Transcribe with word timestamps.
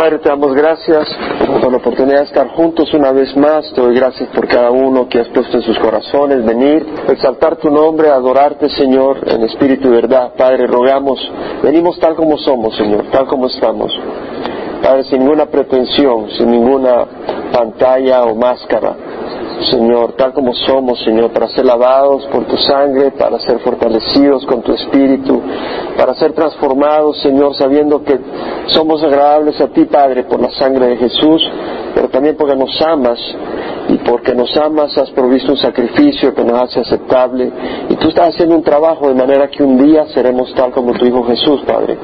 Padre, 0.00 0.18
te 0.20 0.30
damos 0.30 0.54
gracias 0.54 1.06
por 1.60 1.70
la 1.70 1.76
oportunidad 1.76 2.20
de 2.20 2.24
estar 2.24 2.48
juntos 2.52 2.90
una 2.94 3.12
vez 3.12 3.36
más. 3.36 3.70
Te 3.74 3.82
doy 3.82 3.94
gracias 3.94 4.30
por 4.30 4.48
cada 4.48 4.70
uno 4.70 5.06
que 5.06 5.20
has 5.20 5.28
puesto 5.28 5.58
en 5.58 5.62
sus 5.62 5.78
corazones 5.78 6.42
venir, 6.42 6.86
exaltar 7.06 7.56
tu 7.56 7.68
nombre, 7.68 8.08
adorarte, 8.08 8.70
Señor, 8.70 9.18
en 9.28 9.42
espíritu 9.42 9.88
y 9.88 9.90
verdad. 9.90 10.32
Padre, 10.38 10.66
rogamos, 10.66 11.20
venimos 11.62 11.98
tal 11.98 12.14
como 12.14 12.38
somos, 12.38 12.74
Señor, 12.78 13.10
tal 13.12 13.26
como 13.26 13.48
estamos. 13.48 13.92
Padre, 14.82 15.04
sin 15.04 15.18
ninguna 15.18 15.44
pretensión, 15.44 16.30
sin 16.30 16.50
ninguna 16.50 17.04
pantalla 17.52 18.22
o 18.22 18.34
máscara. 18.34 18.96
Señor, 19.66 20.12
tal 20.12 20.32
como 20.32 20.54
somos, 20.54 21.02
Señor, 21.04 21.30
para 21.32 21.48
ser 21.48 21.64
lavados 21.64 22.26
por 22.26 22.46
tu 22.46 22.56
sangre, 22.56 23.10
para 23.12 23.38
ser 23.40 23.58
fortalecidos 23.60 24.46
con 24.46 24.62
tu 24.62 24.72
espíritu, 24.72 25.40
para 25.96 26.14
ser 26.14 26.32
transformados, 26.32 27.20
Señor, 27.20 27.54
sabiendo 27.54 28.02
que 28.02 28.18
somos 28.68 29.02
agradables 29.02 29.60
a 29.60 29.68
ti, 29.68 29.84
Padre, 29.84 30.24
por 30.24 30.40
la 30.40 30.50
sangre 30.52 30.86
de 30.88 30.96
Jesús, 30.96 31.42
pero 31.94 32.08
también 32.08 32.36
porque 32.36 32.56
nos 32.56 32.80
amas 32.80 33.18
y 33.88 33.96
porque 33.98 34.34
nos 34.34 34.56
amas 34.56 34.96
has 34.96 35.10
provisto 35.10 35.52
un 35.52 35.58
sacrificio 35.58 36.34
que 36.34 36.44
nos 36.44 36.62
hace 36.62 36.80
aceptable 36.80 37.52
y 37.88 37.94
tú 37.96 38.08
estás 38.08 38.34
haciendo 38.34 38.54
un 38.54 38.62
trabajo 38.62 39.08
de 39.08 39.14
manera 39.14 39.48
que 39.48 39.62
un 39.62 39.76
día 39.84 40.06
seremos 40.14 40.54
tal 40.54 40.70
como 40.70 40.92
tu 40.92 41.04
Hijo 41.04 41.24
Jesús, 41.24 41.62
Padre. 41.66 41.98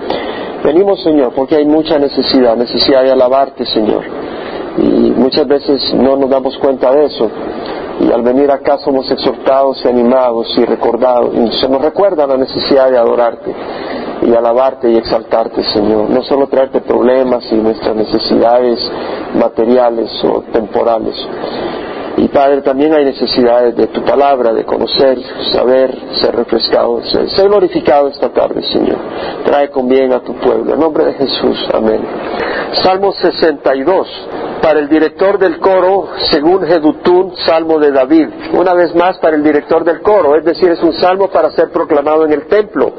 Venimos, 0.65 1.03
Señor, 1.03 1.33
porque 1.35 1.57
hay 1.57 1.65
mucha 1.65 1.99
necesidad, 1.99 2.57
necesidad 2.57 3.03
de 3.03 3.13
alabarte, 3.13 3.65
Señor 3.67 4.03
y 4.79 5.11
muchas 5.17 5.47
veces 5.47 5.95
no 5.95 6.17
nos 6.17 6.29
damos 6.29 6.57
cuenta 6.59 6.93
de 6.93 7.07
eso. 7.07 7.31
Y 8.01 8.13
al 8.13 8.23
venir 8.23 8.51
acá 8.51 8.77
somos 8.79 9.11
exhortados 9.11 9.83
y 9.85 9.89
animados 9.89 10.47
y 10.59 10.65
recordados. 10.65 11.35
Y 11.35 11.61
se 11.61 11.69
nos 11.69 11.81
recuerda 11.81 12.27
la 12.27 12.37
necesidad 12.37 12.91
de 12.91 12.99
adorarte 12.99 13.55
y 14.23 14.35
alabarte 14.35 14.91
y 14.91 14.97
exaltarte, 14.97 15.63
Señor. 15.73 16.11
No 16.11 16.23
solo 16.23 16.47
traerte 16.47 16.81
problemas 16.83 17.45
y 17.51 17.55
nuestras 17.55 17.97
necesidades 17.97 18.79
materiales 19.35 20.11
o 20.25 20.43
temporales. 20.53 21.17
Y 22.19 22.29
Padre, 22.29 22.63
también 22.63 22.95
hay 22.95 23.05
necesidades 23.05 23.77
de 23.77 23.89
tu 23.89 24.03
palabra, 24.03 24.53
de 24.53 24.65
conocer, 24.65 25.19
saber, 25.53 25.95
ser 26.21 26.35
refrescado, 26.35 27.03
ser, 27.05 27.29
ser, 27.31 27.49
glorificado 27.49 28.09
esta 28.09 28.31
tarde, 28.31 28.63
Señor. 28.63 28.97
Trae 29.45 29.71
con 29.71 29.87
bien 29.87 30.13
a 30.13 30.21
tu 30.21 30.35
pueblo. 30.35 30.75
En 30.75 30.81
nombre 30.81 31.05
de 31.05 31.13
Jesús. 31.15 31.69
Amén. 31.75 32.01
Salmo 32.83 33.13
62 33.13 34.09
para 34.67 34.81
el 34.81 34.89
director 34.89 35.39
del 35.39 35.61
coro, 35.61 36.09
según 36.29 36.67
Jedutún, 36.67 37.37
salmo 37.47 37.79
de 37.79 37.93
David. 37.93 38.27
Una 38.53 38.75
vez 38.75 38.93
más 38.97 39.17
para 39.19 39.37
el 39.37 39.45
director 39.45 39.85
del 39.85 40.03
coro, 40.03 40.35
es 40.35 40.45
decir, 40.45 40.69
es 40.73 40.83
un 40.83 40.93
salmo 40.95 41.29
para 41.29 41.53
ser 41.53 41.71
proclamado 41.71 42.25
en 42.25 42.33
el 42.33 42.49
templo. 42.49 42.93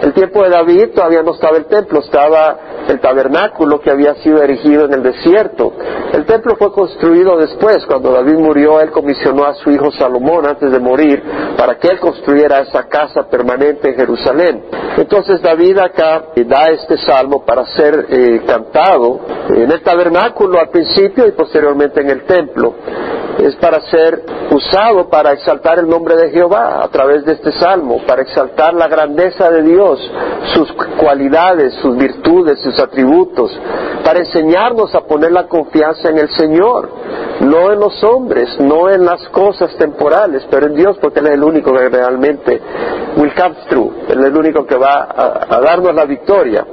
El 0.00 0.12
tiempo 0.12 0.44
de 0.44 0.50
David 0.50 0.90
todavía 0.94 1.24
no 1.24 1.32
estaba 1.34 1.56
el 1.56 1.64
templo, 1.64 1.98
estaba 1.98 2.56
el 2.88 3.00
tabernáculo 3.00 3.80
que 3.80 3.90
había 3.90 4.14
sido 4.16 4.42
erigido 4.42 4.86
en 4.86 4.94
el 4.94 5.02
desierto. 5.02 5.72
El 6.12 6.24
templo 6.24 6.56
fue 6.56 6.72
construido 6.72 7.36
después, 7.36 7.84
cuando 7.86 8.12
David 8.12 8.38
murió, 8.38 8.80
él 8.80 8.90
comisionó 8.90 9.44
a 9.44 9.54
su 9.54 9.70
hijo 9.70 9.90
Salomón 9.92 10.46
antes 10.46 10.72
de 10.72 10.78
morir 10.78 11.22
para 11.56 11.78
que 11.78 11.88
él 11.88 12.00
construyera 12.00 12.60
esa 12.60 12.88
casa 12.88 13.28
permanente 13.28 13.90
en 13.90 13.94
Jerusalén. 13.94 14.64
Entonces 14.96 15.42
David 15.42 15.78
acá 15.78 16.24
da 16.46 16.70
este 16.70 16.96
salmo 16.98 17.44
para 17.44 17.66
ser 17.76 18.06
eh, 18.08 18.42
cantado 18.46 19.20
en 19.50 19.70
el 19.70 19.82
tabernáculo 19.82 20.58
al 20.58 20.70
principio 20.70 21.26
y 21.26 21.32
posteriormente 21.32 22.00
en 22.00 22.10
el 22.10 22.24
templo. 22.24 22.74
Es 23.38 23.54
para 23.56 23.80
ser 23.82 24.24
usado 24.50 25.08
para 25.08 25.32
exaltar 25.32 25.78
el 25.78 25.88
nombre 25.88 26.16
de 26.16 26.30
Jehová 26.30 26.82
a 26.82 26.88
través 26.88 27.24
de 27.24 27.32
este 27.32 27.52
salmo, 27.52 28.00
para 28.06 28.22
exaltar 28.22 28.74
la 28.74 28.88
grandeza 28.88 29.50
de 29.50 29.62
Dios, 29.62 30.00
sus 30.54 30.72
cualidades, 30.98 31.74
sus 31.74 31.96
virtudes, 31.96 32.60
sus 32.60 32.78
atributos, 32.80 33.56
para 34.04 34.20
enseñarnos 34.20 34.94
a 34.94 35.02
poner 35.02 35.32
la 35.32 35.46
confianza 35.46 36.08
en 36.08 36.18
el 36.18 36.30
Señor, 36.30 36.88
no 37.40 37.72
en 37.72 37.78
los 37.78 38.02
hombres, 38.02 38.58
no 38.58 38.90
en 38.90 39.04
las 39.04 39.28
cosas 39.28 39.74
temporales, 39.76 40.46
pero 40.50 40.66
en 40.66 40.74
Dios, 40.74 40.98
porque 41.00 41.20
Él 41.20 41.26
es 41.28 41.34
el 41.34 41.44
único 41.44 41.72
que 41.72 41.88
realmente 41.88 42.60
will 43.16 43.32
come 43.34 43.54
through, 43.68 43.92
Él 44.08 44.20
es 44.20 44.26
el 44.26 44.36
único 44.36 44.66
que 44.66 44.76
va 44.76 45.02
a, 45.04 45.56
a 45.56 45.60
darnos 45.60 45.94
la 45.94 46.04
victoria, 46.04 46.66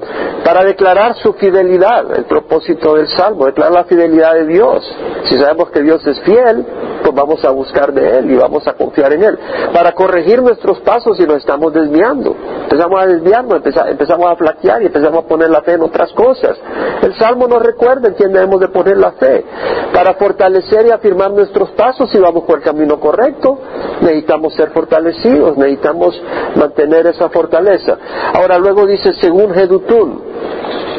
para 0.43 0.63
declarar 0.63 1.15
su 1.15 1.33
fidelidad, 1.33 2.15
el 2.15 2.25
propósito 2.25 2.95
del 2.95 3.07
salmo, 3.09 3.45
declarar 3.45 3.73
la 3.73 3.83
fidelidad 3.85 4.35
de 4.35 4.45
Dios. 4.45 4.83
Si 5.27 5.37
sabemos 5.39 5.71
que 5.71 5.81
Dios 5.81 6.05
es 6.05 6.19
fiel, 6.21 6.54
pues 7.01 7.13
vamos 7.13 7.43
a 7.45 7.51
buscar 7.51 7.93
de 7.93 8.17
Él 8.17 8.31
y 8.31 8.35
vamos 8.35 8.67
a 8.67 8.73
confiar 8.73 9.13
en 9.13 9.23
Él. 9.23 9.39
Para 9.73 9.93
corregir 9.93 10.41
nuestros 10.41 10.79
pasos 10.81 11.17
si 11.17 11.25
nos 11.25 11.37
estamos 11.37 11.73
desviando. 11.73 12.35
Empezamos 12.63 13.01
a 13.01 13.07
desviarnos, 13.07 13.61
empezamos 13.87 14.31
a 14.31 14.35
flaquear 14.35 14.81
y 14.81 14.87
empezamos 14.87 15.23
a 15.23 15.27
poner 15.27 15.49
la 15.49 15.61
fe 15.61 15.73
en 15.73 15.83
otras 15.83 16.11
cosas. 16.13 16.57
El 17.01 17.13
Salmo 17.15 17.47
nos 17.47 17.61
recuerda 17.61 18.07
en 18.07 18.15
quién 18.15 18.33
debemos 18.33 18.59
de 18.59 18.67
poner 18.69 18.97
la 18.97 19.11
fe. 19.13 19.45
Para 19.93 20.15
fortalecer 20.15 20.87
y 20.87 20.91
afirmar 20.91 21.31
nuestros 21.31 21.69
pasos 21.71 22.09
si 22.09 22.19
vamos 22.19 22.43
por 22.43 22.57
el 22.57 22.63
camino 22.63 22.99
correcto, 22.99 23.59
necesitamos 24.01 24.53
ser 24.55 24.71
fortalecidos, 24.71 25.57
necesitamos 25.57 26.21
mantener 26.55 27.07
esa 27.07 27.29
fortaleza. 27.29 27.97
Ahora 28.33 28.57
luego 28.57 28.85
dice, 28.85 29.13
según 29.13 29.53
Jedutún, 29.53 30.21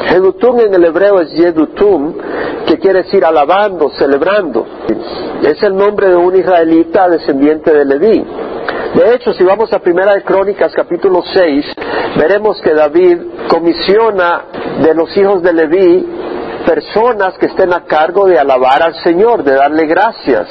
Jedutum 0.09 0.61
en 0.61 0.75
el 0.75 0.84
hebreo 0.84 1.21
es 1.21 1.33
Yedutum, 1.33 2.15
que 2.67 2.78
quiere 2.78 3.03
decir 3.03 3.25
alabando, 3.25 3.91
celebrando. 3.91 4.67
Es 5.43 5.62
el 5.62 5.77
nombre 5.77 6.09
de 6.09 6.17
un 6.17 6.37
israelita 6.37 7.09
descendiente 7.09 7.72
de 7.72 7.84
Leví. 7.84 8.25
De 8.95 9.15
hecho, 9.15 9.33
si 9.34 9.45
vamos 9.45 9.72
a 9.72 9.81
Primera 9.81 10.15
de 10.15 10.22
Crónicas 10.22 10.72
capítulo 10.75 11.22
6, 11.22 11.66
veremos 12.16 12.61
que 12.62 12.72
David 12.72 13.19
comisiona 13.49 14.45
de 14.81 14.95
los 14.95 15.15
hijos 15.16 15.43
de 15.43 15.53
Leví 15.53 16.06
personas 16.65 17.37
que 17.39 17.47
estén 17.47 17.72
a 17.72 17.84
cargo 17.84 18.27
de 18.27 18.39
alabar 18.39 18.83
al 18.83 18.95
Señor, 19.03 19.45
de 19.45 19.55
darle 19.55 19.87
gracias. 19.87 20.49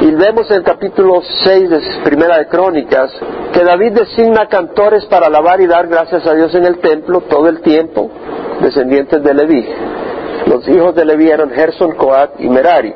Y 0.00 0.10
vemos 0.12 0.50
en 0.50 0.58
el 0.58 0.62
capítulo 0.62 1.22
6 1.44 1.70
de 1.70 1.80
Primera 2.04 2.38
de 2.38 2.46
Crónicas 2.46 3.12
que 3.52 3.62
David 3.62 3.92
designa 3.92 4.46
cantores 4.46 5.04
para 5.06 5.26
alabar 5.26 5.60
y 5.60 5.66
dar 5.66 5.86
gracias 5.88 6.26
a 6.26 6.34
Dios 6.34 6.54
en 6.54 6.64
el 6.64 6.78
templo 6.78 7.20
todo 7.22 7.48
el 7.48 7.60
tiempo 7.60 8.10
descendientes 8.60 9.22
de 9.22 9.34
Leví. 9.34 9.68
Los 10.46 10.66
hijos 10.68 10.94
de 10.94 11.04
Leví 11.04 11.30
eran 11.30 11.50
Gerson, 11.50 11.92
Coat 11.92 12.32
y 12.38 12.48
Merari. 12.48 12.92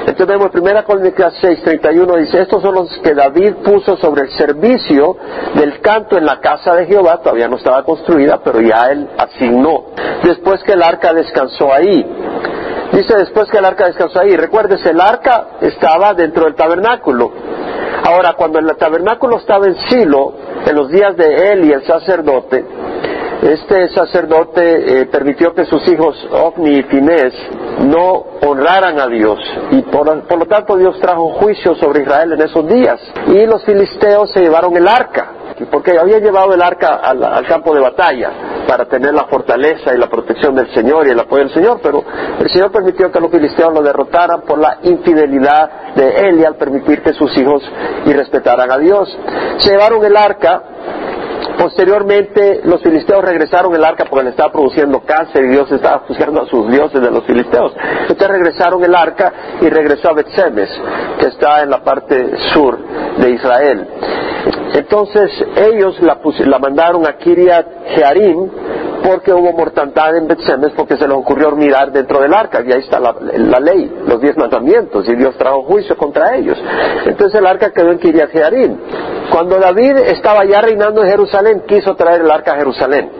Entonces 0.00 0.26
vemos 0.26 0.50
en 0.54 0.60
1 0.60 0.84
Crónicas 0.84 1.34
6, 1.40 1.62
31 1.62 2.16
dice, 2.16 2.42
estos 2.42 2.62
son 2.62 2.74
los 2.74 2.98
que 2.98 3.14
David 3.14 3.54
puso 3.64 3.96
sobre 3.98 4.22
el 4.22 4.30
servicio 4.30 5.16
del 5.54 5.80
canto 5.80 6.16
en 6.16 6.24
la 6.24 6.40
casa 6.40 6.74
de 6.74 6.86
Jehová, 6.86 7.18
todavía 7.18 7.48
no 7.48 7.56
estaba 7.56 7.82
construida, 7.84 8.40
pero 8.42 8.60
ya 8.60 8.90
él 8.90 9.08
asignó. 9.16 9.86
Después 10.22 10.62
que 10.64 10.72
el 10.72 10.82
arca 10.82 11.12
descansó 11.12 11.72
ahí. 11.72 12.04
Dice 12.92 13.16
después 13.16 13.50
que 13.50 13.58
el 13.58 13.64
arca 13.64 13.86
descansó 13.86 14.20
ahí. 14.20 14.36
Recuérdese, 14.36 14.90
el 14.90 15.00
arca 15.00 15.48
estaba 15.60 16.14
dentro 16.14 16.44
del 16.44 16.54
tabernáculo. 16.54 17.30
Ahora, 18.04 18.32
cuando 18.32 18.58
el 18.58 18.76
tabernáculo 18.76 19.38
estaba 19.38 19.66
en 19.66 19.76
Silo, 19.88 20.32
en 20.66 20.74
los 20.74 20.88
días 20.88 21.16
de 21.16 21.52
él 21.52 21.64
y 21.66 21.72
el 21.72 21.84
sacerdote, 21.84 22.64
este 23.42 23.88
sacerdote 23.90 25.02
eh, 25.02 25.06
permitió 25.06 25.54
que 25.54 25.64
sus 25.64 25.86
hijos 25.88 26.16
Ofni 26.30 26.78
y 26.78 26.82
Finés 26.84 27.32
no 27.84 28.24
honraran 28.42 28.98
a 28.98 29.06
Dios. 29.06 29.38
Y 29.70 29.82
por, 29.82 30.06
lo 30.06 30.46
tanto 30.46 30.76
Dios 30.76 30.98
trajo 31.00 31.34
juicio 31.34 31.74
sobre 31.76 32.02
Israel 32.02 32.32
en 32.32 32.42
esos 32.42 32.66
días. 32.66 33.00
Y 33.28 33.46
los 33.46 33.64
filisteos 33.64 34.32
se 34.32 34.40
llevaron 34.40 34.76
el 34.76 34.88
arca 34.88 35.32
porque 35.66 35.98
habían 35.98 36.22
llevado 36.22 36.54
el 36.54 36.62
arca 36.62 36.96
al, 36.96 37.46
campo 37.46 37.74
de 37.74 37.80
batalla 37.80 38.30
para 38.66 38.84
tener 38.84 39.14
la 39.14 39.24
fortaleza 39.24 39.94
y 39.94 39.98
la 39.98 40.08
protección 40.08 40.54
del 40.54 40.72
Señor 40.72 41.06
y 41.06 41.10
el 41.10 41.18
apoyo 41.18 41.44
del 41.44 41.54
Señor, 41.54 41.80
pero 41.82 42.04
el 42.38 42.48
Señor 42.50 42.70
permitió 42.70 43.10
que 43.10 43.20
los 43.20 43.30
filisteos 43.30 43.72
lo 43.72 43.82
derrotaran 43.82 44.42
por 44.42 44.58
la 44.58 44.78
infidelidad 44.82 45.94
de 45.94 46.28
él 46.28 46.46
al 46.46 46.56
permitir 46.56 47.02
que 47.02 47.12
sus 47.12 47.36
hijos 47.36 47.62
y 48.04 48.12
respetaran 48.12 48.70
a 48.70 48.78
Dios. 48.78 49.08
Se 49.58 49.70
llevaron 49.70 50.04
el 50.04 50.16
arca 50.16 50.62
Posteriormente, 51.58 52.60
los 52.64 52.82
filisteos 52.82 53.24
regresaron 53.24 53.74
el 53.74 53.84
arca 53.84 54.04
porque 54.08 54.24
le 54.24 54.30
estaba 54.30 54.52
produciendo 54.52 55.00
cáncer 55.00 55.44
y 55.44 55.48
Dios 55.48 55.70
estaba 55.70 56.00
juzgando 56.06 56.42
a 56.42 56.46
sus 56.46 56.70
dioses 56.70 57.00
de 57.00 57.10
los 57.10 57.24
filisteos. 57.24 57.72
Entonces 58.02 58.28
regresaron 58.28 58.82
el 58.84 58.94
arca 58.94 59.32
y 59.60 59.68
regresó 59.68 60.10
a 60.10 60.14
Betsemes, 60.14 60.70
que 61.18 61.26
está 61.26 61.62
en 61.62 61.70
la 61.70 61.82
parte 61.82 62.36
sur 62.52 62.78
de 63.18 63.30
Israel. 63.30 63.86
Entonces 64.74 65.30
ellos 65.56 66.00
la, 66.00 66.58
mandaron 66.58 67.06
a 67.06 67.16
Kiriat 67.16 67.66
Jearim 67.94 68.48
porque 69.02 69.32
hubo 69.32 69.52
mortandad 69.52 70.16
en 70.16 70.28
Betsemes 70.28 70.72
porque 70.76 70.96
se 70.96 71.06
les 71.06 71.16
ocurrió 71.16 71.50
mirar 71.52 71.92
dentro 71.92 72.20
del 72.20 72.34
arca 72.34 72.62
y 72.64 72.72
ahí 72.72 72.80
está 72.80 73.00
la, 73.00 73.14
la, 73.20 73.60
ley, 73.60 73.92
los 74.06 74.20
diez 74.20 74.36
mandamientos 74.36 75.08
y 75.08 75.16
Dios 75.16 75.36
trajo 75.36 75.62
juicio 75.62 75.96
contra 75.96 76.36
ellos. 76.36 76.58
Entonces 77.06 77.38
el 77.40 77.46
arca 77.46 77.70
quedó 77.70 77.90
en 77.90 77.98
Kiriat 77.98 78.30
Jearim. 78.30 78.76
Cuando 79.30 79.58
David 79.58 79.98
estaba 79.98 80.44
ya 80.44 80.60
reinando 80.60 81.02
en 81.02 81.10
Jerusalén, 81.10 81.62
quiso 81.66 81.94
traer 81.94 82.22
el 82.22 82.30
arca 82.30 82.52
a 82.52 82.56
Jerusalén 82.56 83.10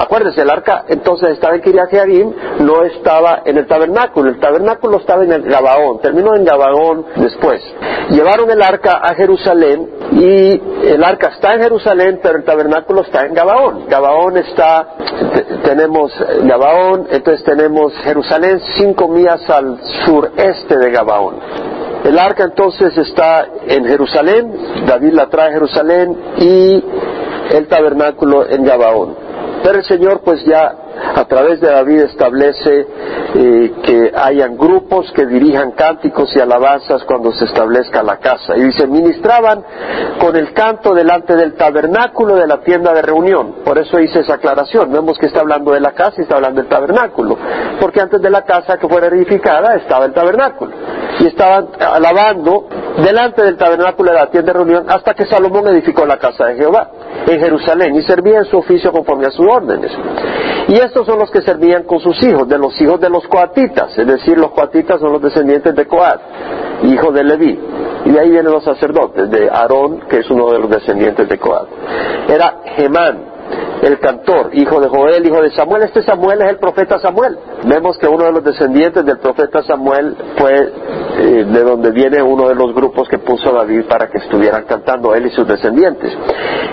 Acuérdense, 0.00 0.40
el 0.40 0.48
arca 0.48 0.86
entonces 0.88 1.28
estaba 1.28 1.56
en 1.56 1.60
Kiriat 1.60 1.90
Jearim, 1.90 2.32
no 2.60 2.84
estaba 2.84 3.42
en 3.44 3.58
el 3.58 3.66
tabernáculo. 3.66 4.30
El 4.30 4.40
tabernáculo 4.40 4.96
estaba 4.96 5.24
en 5.24 5.32
el 5.32 5.42
Gabaón, 5.42 6.00
terminó 6.00 6.34
en 6.34 6.44
Gabaón 6.44 7.04
después. 7.16 7.60
Llevaron 8.08 8.50
el 8.50 8.62
arca 8.62 8.98
a 9.02 9.14
Jerusalén 9.14 9.90
y 10.12 10.88
el 10.88 11.04
arca 11.04 11.28
está 11.34 11.52
en 11.52 11.64
Jerusalén, 11.64 12.18
pero 12.22 12.38
el 12.38 12.44
tabernáculo 12.44 13.02
está 13.02 13.26
en 13.26 13.34
Gabaón. 13.34 13.88
Gabaón 13.90 14.38
está, 14.38 14.88
tenemos 15.64 16.10
Gabaón, 16.44 17.08
entonces 17.10 17.44
tenemos 17.44 17.92
Jerusalén 18.02 18.58
cinco 18.78 19.06
millas 19.06 19.50
al 19.50 19.80
sureste 20.06 20.78
de 20.78 20.90
Gabaón. 20.92 21.79
El 22.04 22.18
arca 22.18 22.44
entonces 22.44 22.96
está 22.96 23.46
en 23.66 23.84
Jerusalén, 23.84 24.52
David 24.86 25.12
la 25.12 25.26
trae 25.28 25.50
a 25.50 25.52
Jerusalén 25.52 26.16
y 26.38 26.84
el 27.50 27.68
tabernáculo 27.68 28.48
en 28.48 28.64
Gabaón. 28.64 29.14
Pero 29.62 29.78
el 29.78 29.84
Señor 29.84 30.22
pues 30.24 30.44
ya 30.44 30.74
a 31.14 31.24
través 31.24 31.60
de 31.60 31.68
David 31.68 32.00
establece 32.00 32.86
eh, 33.34 33.72
que 33.82 34.12
hayan 34.14 34.56
grupos 34.56 35.10
que 35.12 35.26
dirijan 35.26 35.72
cánticos 35.72 36.34
y 36.36 36.40
alabanzas 36.40 37.04
cuando 37.04 37.32
se 37.32 37.44
establezca 37.44 38.02
la 38.02 38.18
casa. 38.18 38.56
Y 38.56 38.62
dice, 38.62 38.86
ministraban 38.86 39.64
con 40.20 40.36
el 40.36 40.52
canto 40.52 40.94
delante 40.94 41.34
del 41.36 41.54
tabernáculo 41.54 42.36
de 42.36 42.46
la 42.46 42.60
tienda 42.60 42.92
de 42.92 43.02
reunión. 43.02 43.56
Por 43.64 43.78
eso 43.78 43.98
hice 43.98 44.20
esa 44.20 44.34
aclaración. 44.34 44.92
Vemos 44.92 45.18
que 45.18 45.26
está 45.26 45.40
hablando 45.40 45.72
de 45.72 45.80
la 45.80 45.92
casa 45.92 46.16
y 46.18 46.22
está 46.22 46.36
hablando 46.36 46.60
del 46.60 46.70
tabernáculo. 46.70 47.36
Porque 47.80 48.00
antes 48.00 48.20
de 48.20 48.30
la 48.30 48.42
casa 48.42 48.76
que 48.76 48.88
fuera 48.88 49.06
edificada 49.08 49.76
estaba 49.76 50.04
el 50.04 50.12
tabernáculo. 50.12 50.72
Y 51.20 51.26
estaban 51.26 51.68
alabando 51.78 52.66
delante 52.98 53.42
del 53.42 53.56
tabernáculo 53.56 54.12
de 54.12 54.18
la 54.18 54.26
tienda 54.26 54.52
de 54.52 54.58
reunión 54.58 54.84
hasta 54.88 55.14
que 55.14 55.26
Salomón 55.26 55.66
edificó 55.68 56.04
la 56.04 56.18
casa 56.18 56.46
de 56.46 56.56
Jehová 56.56 56.90
en 57.26 57.40
Jerusalén 57.40 57.94
y 57.94 58.02
servía 58.02 58.38
en 58.38 58.44
su 58.44 58.58
oficio 58.58 58.92
conforme 58.92 59.26
a 59.26 59.30
sus 59.30 59.46
órdenes. 59.46 59.92
Y 60.70 60.74
estos 60.74 61.04
son 61.04 61.18
los 61.18 61.32
que 61.32 61.42
servían 61.42 61.82
con 61.82 61.98
sus 61.98 62.22
hijos, 62.22 62.48
de 62.48 62.56
los 62.56 62.80
hijos 62.80 63.00
de 63.00 63.10
los 63.10 63.26
coatitas, 63.26 63.98
es 63.98 64.06
decir, 64.06 64.38
los 64.38 64.52
coatitas 64.52 65.00
son 65.00 65.12
los 65.12 65.20
descendientes 65.20 65.74
de 65.74 65.84
Coat, 65.84 66.20
hijo 66.84 67.10
de 67.10 67.24
Leví. 67.24 67.58
Y 68.04 68.10
de 68.10 68.20
ahí 68.20 68.30
vienen 68.30 68.52
los 68.52 68.62
sacerdotes, 68.62 69.28
de 69.28 69.50
Aarón, 69.50 70.02
que 70.08 70.18
es 70.18 70.30
uno 70.30 70.52
de 70.52 70.60
los 70.60 70.70
descendientes 70.70 71.28
de 71.28 71.38
Coat. 71.38 71.66
Era 72.28 72.60
Gemán, 72.76 73.18
el 73.82 73.98
cantor, 73.98 74.50
hijo 74.52 74.80
de 74.80 74.88
Joel, 74.88 75.26
hijo 75.26 75.40
de 75.40 75.50
Samuel. 75.52 75.82
Este 75.82 76.02
Samuel 76.02 76.42
es 76.42 76.50
el 76.50 76.56
profeta 76.58 76.98
Samuel. 76.98 77.38
Vemos 77.64 77.96
que 77.98 78.06
uno 78.06 78.24
de 78.24 78.32
los 78.32 78.44
descendientes 78.44 79.04
del 79.04 79.18
profeta 79.18 79.62
Samuel 79.62 80.16
fue 80.36 80.72
eh, 81.18 81.44
de 81.44 81.62
donde 81.62 81.90
viene 81.90 82.22
uno 82.22 82.48
de 82.48 82.54
los 82.54 82.74
grupos 82.74 83.08
que 83.08 83.18
puso 83.18 83.52
David 83.52 83.84
para 83.88 84.08
que 84.08 84.18
estuvieran 84.18 84.64
cantando 84.64 85.14
él 85.14 85.26
y 85.26 85.30
sus 85.30 85.46
descendientes. 85.46 86.12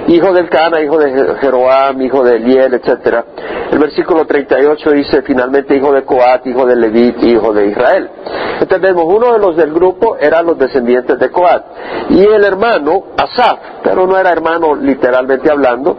Hijo 0.07 0.33
del 0.33 0.49
Cana, 0.49 0.81
hijo 0.81 0.97
de 0.97 1.35
Jeroam, 1.41 2.01
hijo 2.01 2.23
de 2.23 2.37
Eliel, 2.37 2.73
etcétera. 2.73 3.25
El 3.71 3.79
versículo 3.79 4.25
38 4.25 4.91
dice 4.91 5.21
finalmente 5.21 5.75
hijo 5.75 5.91
de 5.91 6.03
Coat, 6.03 6.45
hijo 6.45 6.65
de 6.65 6.75
Levit, 6.75 7.21
hijo 7.23 7.53
de 7.53 7.67
Israel. 7.67 8.09
Entendemos, 8.59 9.03
uno 9.05 9.33
de 9.33 9.39
los 9.39 9.55
del 9.55 9.73
grupo 9.73 10.17
eran 10.19 10.45
los 10.45 10.57
descendientes 10.57 11.19
de 11.19 11.29
Coat 11.29 11.63
y 12.09 12.21
el 12.21 12.43
hermano 12.43 13.03
Asaf, 13.17 13.59
pero 13.83 14.07
no 14.07 14.17
era 14.17 14.31
hermano 14.31 14.75
literalmente 14.75 15.51
hablando, 15.51 15.97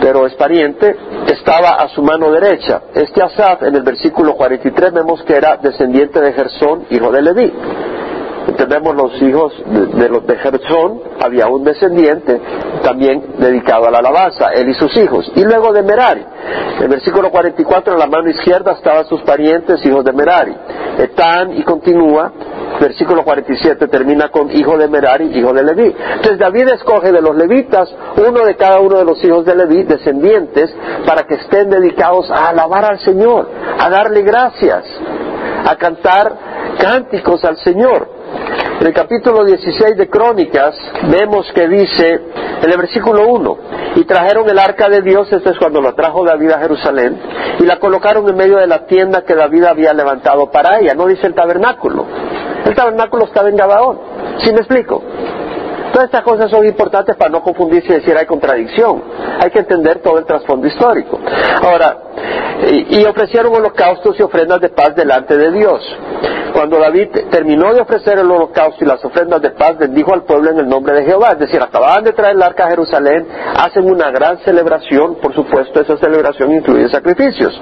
pero 0.00 0.26
es 0.26 0.34
pariente, 0.34 0.96
estaba 1.26 1.70
a 1.70 1.88
su 1.88 2.02
mano 2.02 2.30
derecha. 2.30 2.82
Este 2.94 3.22
Asaf, 3.22 3.62
en 3.62 3.76
el 3.76 3.82
versículo 3.82 4.34
43, 4.34 4.92
vemos 4.92 5.22
que 5.22 5.34
era 5.34 5.56
descendiente 5.56 6.20
de 6.20 6.32
Gersón, 6.32 6.86
hijo 6.90 7.10
de 7.10 7.22
Leví. 7.22 7.52
Entendemos 8.46 8.94
los 8.94 9.22
hijos 9.22 9.52
de, 9.66 10.08
los 10.08 10.26
de 10.26 10.36
Gersón, 10.36 11.00
había 11.20 11.48
un 11.48 11.64
descendiente 11.64 12.40
también 12.82 13.34
dedicado 13.38 13.86
a 13.86 13.90
la 13.90 13.98
alabanza, 13.98 14.50
él 14.54 14.68
y 14.68 14.74
sus 14.74 14.96
hijos. 14.96 15.30
Y 15.34 15.44
luego 15.44 15.72
de 15.72 15.82
Merari. 15.82 16.24
En 16.76 16.82
el 16.82 16.88
versículo 16.88 17.30
44, 17.30 17.94
en 17.94 17.98
la 17.98 18.06
mano 18.06 18.28
izquierda 18.30 18.72
estaban 18.72 19.04
sus 19.06 19.22
parientes, 19.22 19.84
hijos 19.84 20.04
de 20.04 20.12
Merari. 20.12 20.54
Etán, 20.98 21.52
y 21.52 21.62
continúa, 21.64 22.32
versículo 22.80 23.24
47 23.24 23.88
termina 23.88 24.28
con 24.28 24.50
hijo 24.50 24.76
de 24.76 24.88
Merari, 24.88 25.26
hijo 25.36 25.52
de 25.52 25.64
Leví. 25.64 25.94
Entonces 26.14 26.38
David 26.38 26.68
escoge 26.74 27.12
de 27.12 27.20
los 27.20 27.36
levitas 27.36 27.92
uno 28.16 28.44
de 28.44 28.54
cada 28.56 28.80
uno 28.80 28.98
de 28.98 29.04
los 29.04 29.22
hijos 29.24 29.44
de 29.44 29.56
Leví, 29.56 29.82
descendientes, 29.84 30.74
para 31.06 31.24
que 31.24 31.34
estén 31.34 31.70
dedicados 31.70 32.30
a 32.30 32.48
alabar 32.48 32.84
al 32.84 33.00
Señor, 33.00 33.48
a 33.78 33.88
darle 33.90 34.22
gracias, 34.22 34.84
a 35.66 35.76
cantar 35.76 36.32
cánticos 36.78 37.44
al 37.44 37.56
Señor. 37.58 38.15
En 38.80 38.86
el 38.86 38.92
capítulo 38.92 39.42
16 39.42 39.96
de 39.96 40.08
Crónicas 40.10 40.76
vemos 41.10 41.50
que 41.54 41.66
dice, 41.66 42.20
en 42.62 42.70
el 42.70 42.76
versículo 42.76 43.26
1, 43.26 43.58
y 43.96 44.04
trajeron 44.04 44.48
el 44.50 44.58
arca 44.58 44.90
de 44.90 45.00
Dios, 45.00 45.32
esto 45.32 45.50
es 45.50 45.58
cuando 45.58 45.80
la 45.80 45.92
trajo 45.94 46.24
David 46.24 46.50
a 46.50 46.58
Jerusalén, 46.58 47.18
y 47.58 47.64
la 47.64 47.78
colocaron 47.78 48.28
en 48.28 48.36
medio 48.36 48.58
de 48.58 48.66
la 48.66 48.84
tienda 48.86 49.24
que 49.24 49.34
David 49.34 49.64
había 49.64 49.94
levantado 49.94 50.50
para 50.50 50.78
ella, 50.78 50.94
no 50.94 51.06
dice 51.06 51.26
el 51.26 51.34
tabernáculo. 51.34 52.04
El 52.66 52.74
tabernáculo 52.74 53.24
estaba 53.24 53.48
en 53.48 53.56
Gabaón. 53.56 53.98
¿Sí 54.44 54.52
me 54.52 54.58
explico? 54.58 55.02
Todas 55.92 56.06
estas 56.06 56.22
cosas 56.22 56.50
son 56.50 56.66
importantes 56.66 57.16
para 57.16 57.30
no 57.30 57.42
confundirse 57.42 57.92
y 57.92 57.96
decir 57.96 58.16
hay 58.16 58.26
contradicción. 58.26 59.02
Hay 59.40 59.50
que 59.50 59.60
entender 59.60 60.00
todo 60.00 60.18
el 60.18 60.24
trasfondo 60.24 60.66
histórico. 60.66 61.18
Ahora, 61.62 61.98
y, 62.90 63.04
ofrecieron 63.04 63.54
holocaustos 63.54 64.18
y 64.18 64.22
ofrendas 64.22 64.60
de 64.60 64.70
paz 64.70 64.94
delante 64.94 65.36
de 65.36 65.52
Dios. 65.52 65.80
Cuando 66.52 66.78
David 66.78 67.08
terminó 67.30 67.74
de 67.74 67.82
ofrecer 67.82 68.18
el 68.18 68.30
holocausto 68.30 68.82
y 68.82 68.88
las 68.88 69.04
ofrendas 69.04 69.42
de 69.42 69.50
paz, 69.50 69.76
bendijo 69.76 70.14
al 70.14 70.22
pueblo 70.22 70.52
en 70.52 70.58
el 70.60 70.68
nombre 70.68 70.96
de 70.96 71.04
Jehová. 71.04 71.32
Es 71.32 71.38
decir, 71.40 71.60
acababan 71.60 72.02
de 72.04 72.12
traer 72.12 72.34
el 72.34 72.42
arca 72.42 72.64
a 72.64 72.70
Jerusalén, 72.70 73.26
hacen 73.58 73.84
una 73.84 74.10
gran 74.10 74.38
celebración, 74.38 75.16
por 75.16 75.34
supuesto, 75.34 75.80
esa 75.82 75.98
celebración 75.98 76.54
incluye 76.54 76.88
sacrificios. 76.88 77.52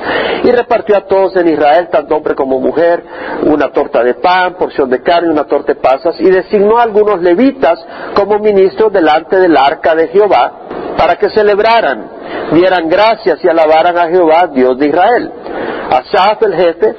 Y 0.45 0.51
repartió 0.53 0.97
a 0.97 1.07
todos 1.07 1.35
en 1.35 1.49
Israel, 1.49 1.89
tanto 1.91 2.15
hombre 2.15 2.37
como 2.37 2.61
mujer, 2.61 3.03
una 3.43 3.73
torta 3.73 4.05
de 4.05 4.15
pan, 4.15 4.55
porción 4.55 4.89
de 4.89 5.03
carne, 5.03 5.31
una 5.31 5.45
torta 5.45 5.75
de 5.75 5.81
pasas, 5.81 6.15
y 6.21 6.31
designó 6.31 6.79
a 6.79 6.85
algunos 6.85 7.21
levitas 7.21 7.85
como 8.15 8.39
ministros 8.39 8.93
delante 8.93 9.37
del 9.37 9.57
arca 9.57 9.95
de 9.95 10.09
Jehová, 10.09 10.53
para 10.97 11.17
que 11.17 11.31
celebraran, 11.31 12.11
dieran 12.53 12.89
gracias 12.89 13.45
y 13.45 13.49
alabaran 13.49 13.99
a 13.99 14.09
Jehová, 14.09 14.49
Dios 14.53 14.79
de 14.79 14.89
Israel. 14.89 15.33
Asaf, 15.91 16.43
el 16.43 16.55
jefe, 16.55 16.97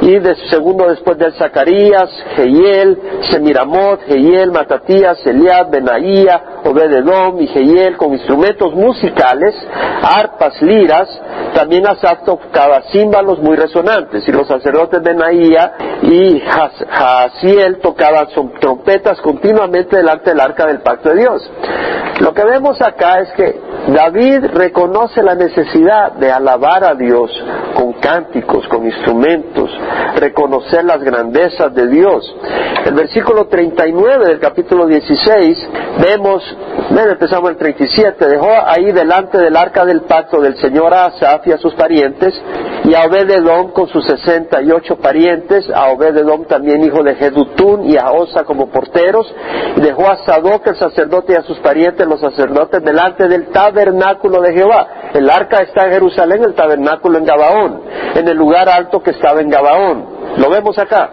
y 0.00 0.18
de 0.18 0.34
segundo 0.48 0.88
después 0.88 1.18
de 1.18 1.30
Zacarías, 1.32 2.10
Jehiel, 2.36 2.98
Semiramot, 3.30 4.00
Jehiel, 4.06 4.50
Matatías, 4.50 5.24
Eliab, 5.26 5.70
Benaía, 5.70 6.42
Obededom 6.64 7.40
y 7.40 7.46
Jehiel 7.48 7.96
con 7.96 8.12
instrumentos 8.12 8.74
musicales, 8.74 9.54
arpas, 10.02 10.60
liras, 10.62 11.08
también 11.54 11.86
Asaf 11.86 12.24
tocaba 12.24 12.82
címbalos 12.92 13.40
muy 13.40 13.56
resonantes 13.56 14.26
y 14.26 14.32
los 14.32 14.46
sacerdotes 14.46 15.02
Benaía 15.02 15.72
y 16.02 16.40
Jaasiel 16.40 17.78
tocaban 17.80 18.28
trompetas 18.58 19.20
continuamente 19.20 19.96
delante 19.96 20.30
del 20.30 20.40
arca 20.40 20.66
del 20.66 20.80
pacto 20.80 21.10
de 21.10 21.16
Dios. 21.16 21.50
Lo 22.20 22.32
que 22.32 22.44
vemos 22.44 22.80
acá 22.80 23.20
es 23.20 23.32
que 23.32 23.69
David 23.88 24.44
reconoce 24.52 25.22
la 25.22 25.34
necesidad 25.34 26.12
de 26.12 26.30
alabar 26.30 26.84
a 26.84 26.94
Dios 26.94 27.30
con 27.74 27.94
cánticos, 27.94 28.68
con 28.68 28.84
instrumentos, 28.84 29.70
reconocer 30.16 30.84
las 30.84 31.02
grandezas 31.02 31.74
de 31.74 31.86
Dios. 31.88 32.36
El 32.84 32.94
versículo 32.94 33.46
39 33.46 34.26
del 34.26 34.38
capítulo 34.38 34.86
16 34.86 35.68
vemos, 36.06 36.42
ven, 36.90 37.10
empezamos 37.10 37.50
el 37.50 37.56
37, 37.56 38.26
dejó 38.26 38.50
ahí 38.66 38.92
delante 38.92 39.38
del 39.38 39.56
arca 39.56 39.84
del 39.84 40.02
pacto 40.02 40.40
del 40.40 40.56
Señor 40.56 40.94
a 40.94 41.06
Asaf 41.06 41.46
y 41.46 41.52
a 41.52 41.58
sus 41.58 41.74
parientes, 41.74 42.34
y 42.84 42.94
a 42.94 43.04
Obededom 43.04 43.72
con 43.72 43.88
sus 43.88 44.04
68 44.06 44.96
parientes, 44.96 45.68
a 45.70 45.88
Obededom 45.88 46.44
también 46.46 46.82
hijo 46.84 47.02
de 47.02 47.14
Jedutún 47.14 47.84
y 47.84 47.96
a 47.96 48.10
Osa 48.10 48.44
como 48.44 48.68
porteros, 48.70 49.32
y 49.76 49.80
dejó 49.80 50.10
a 50.10 50.24
Sadoc 50.24 50.66
el 50.66 50.76
sacerdote 50.76 51.34
y 51.34 51.36
a 51.36 51.42
sus 51.42 51.58
parientes, 51.58 52.06
los 52.06 52.20
sacerdotes, 52.20 52.82
delante 52.82 53.28
del 53.28 53.48
tabernáculo 53.70 54.40
de 54.42 54.52
Jehová. 54.52 54.86
El 55.14 55.30
arca 55.30 55.62
está 55.62 55.86
en 55.86 55.92
Jerusalén, 55.92 56.42
el 56.44 56.54
tabernáculo 56.54 57.18
en 57.18 57.24
Gabaón, 57.24 57.82
en 58.14 58.28
el 58.28 58.36
lugar 58.36 58.68
alto 58.68 59.02
que 59.02 59.10
estaba 59.10 59.40
en 59.40 59.48
Gabaón. 59.48 60.06
Lo 60.36 60.50
vemos 60.50 60.78
acá. 60.78 61.10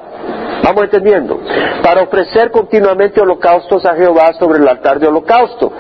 Vamos 0.64 0.84
entendiendo. 0.84 1.40
Para 1.84 2.04
ofrecer 2.04 2.52
continuamente 2.52 3.22
holocaustos 3.22 3.86
a 3.86 3.96
Jehová 3.96 4.34
sobre 4.34 4.60
el 4.60 4.68
altar 4.68 5.00
de 5.00 5.08
holocausto. 5.08 5.72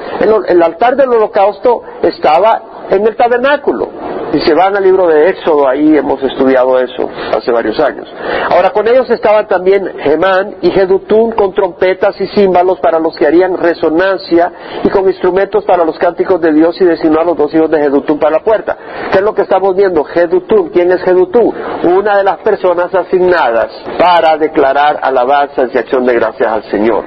El, 0.48 0.63
altar 0.63 0.96
del 0.96 1.10
holocausto 1.10 1.81
estaba 2.03 2.62
en 2.89 3.08
el 3.08 3.15
tabernáculo. 3.15 3.89
Y 4.34 4.41
se 4.41 4.53
van 4.53 4.75
al 4.75 4.84
libro 4.84 5.08
de 5.08 5.29
Éxodo, 5.29 5.67
ahí 5.70 5.98
hemos 5.98 6.22
estudiado 6.22 6.77
eso 6.79 7.10
hace 7.34 7.50
varios 7.50 7.79
años. 7.79 8.08
Ahora, 8.50 8.72
con 8.72 8.86
ellos 8.88 9.10
estaban 9.10 9.48
también 9.48 9.89
Gemán 10.00 10.58
y 10.62 10.70
Jedutún 10.70 11.32
con 11.32 11.53
trompetas 11.53 12.20
y 12.20 12.27
címbalos 12.27 12.79
para 12.79 13.00
los 13.00 13.15
que 13.15 13.25
harían 13.25 13.58
resonancia 13.58 14.51
y 14.84 14.89
con 14.89 15.08
instrumentos 15.08 15.63
para 15.63 15.86
los 15.86 15.98
cánticos 15.98 16.41
de 16.41 16.51
Dios 16.51 16.79
y 16.82 16.86
designó 16.86 17.22
a 17.22 17.24
los 17.24 17.38
dos 17.38 17.53
hijos 17.53 17.72
de 17.72 17.82
Jedutún 17.82 18.20
para 18.20 18.38
la 18.38 18.44
puerta. 18.44 18.77
¿Qué 19.12 19.20
es 19.20 19.24
lo 19.24 19.34
que 19.34 19.44
estamos 19.44 19.75
viendo? 19.75 20.03
Jedutún, 20.03 20.70
¿quién 20.70 20.91
es 20.91 21.01
Jedutún? 21.03 21.56
Una 21.84 22.17
de 22.17 22.24
las 22.25 22.38
personas 22.39 22.94
asignadas 22.94 23.72
para 23.98 24.38
declarar 24.38 25.00
alabanzas 25.01 25.70
y 25.74 25.77
acción 25.77 26.06
de 26.06 26.13
gracias 26.15 26.51
al 26.51 26.63
Señor. 26.70 27.06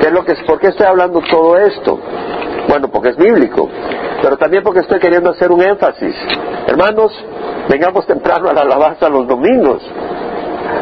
¿Qué 0.00 0.08
es 0.08 0.12
lo 0.12 0.24
que, 0.24 0.34
¿Por 0.46 0.58
qué 0.58 0.68
estoy 0.68 0.86
hablando 0.86 1.20
todo 1.30 1.58
esto? 1.58 1.98
Bueno, 2.68 2.88
porque 2.88 3.10
es 3.10 3.16
bíblico, 3.16 3.68
pero 4.22 4.36
también 4.36 4.62
porque 4.62 4.80
estoy 4.80 4.98
queriendo 4.98 5.30
hacer 5.30 5.50
un 5.50 5.62
énfasis. 5.62 6.14
Hermanos, 6.66 7.12
vengamos 7.68 8.06
temprano 8.06 8.48
a 8.48 8.52
la 8.52 8.62
alabanza 8.62 9.08
los 9.08 9.26
domingos. 9.26 9.82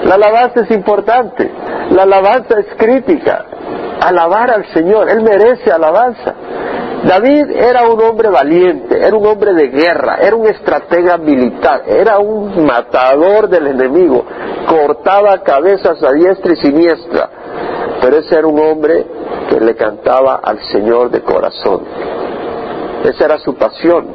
La 0.04 0.14
alabanza 0.14 0.60
es 0.60 0.70
importante, 0.70 1.50
la 1.90 2.02
alabanza 2.02 2.60
es 2.60 2.66
crítica. 2.76 3.44
Alabar 4.00 4.50
al 4.50 4.66
Señor, 4.72 5.10
Él 5.10 5.22
merece 5.22 5.70
alabanza. 5.70 6.34
David 7.04 7.50
era 7.52 7.88
un 7.88 8.00
hombre 8.02 8.28
valiente, 8.28 8.98
era 8.98 9.16
un 9.16 9.26
hombre 9.26 9.54
de 9.54 9.68
guerra, 9.68 10.18
era 10.20 10.36
un 10.36 10.46
estratega 10.46 11.16
militar, 11.16 11.82
era 11.86 12.18
un 12.18 12.64
matador 12.66 13.48
del 13.48 13.68
enemigo, 13.68 14.24
cortaba 14.68 15.42
cabezas 15.42 16.02
a 16.02 16.12
diestra 16.12 16.52
y 16.52 16.56
siniestra, 16.56 17.30
pero 18.02 18.18
ese 18.18 18.36
era 18.36 18.46
un 18.46 18.60
hombre 18.60 19.06
que 19.48 19.60
le 19.60 19.74
cantaba 19.74 20.40
al 20.42 20.60
Señor 20.70 21.10
de 21.10 21.22
corazón. 21.22 21.82
Esa 23.04 23.24
era 23.24 23.38
su 23.38 23.54
pasión. 23.54 24.06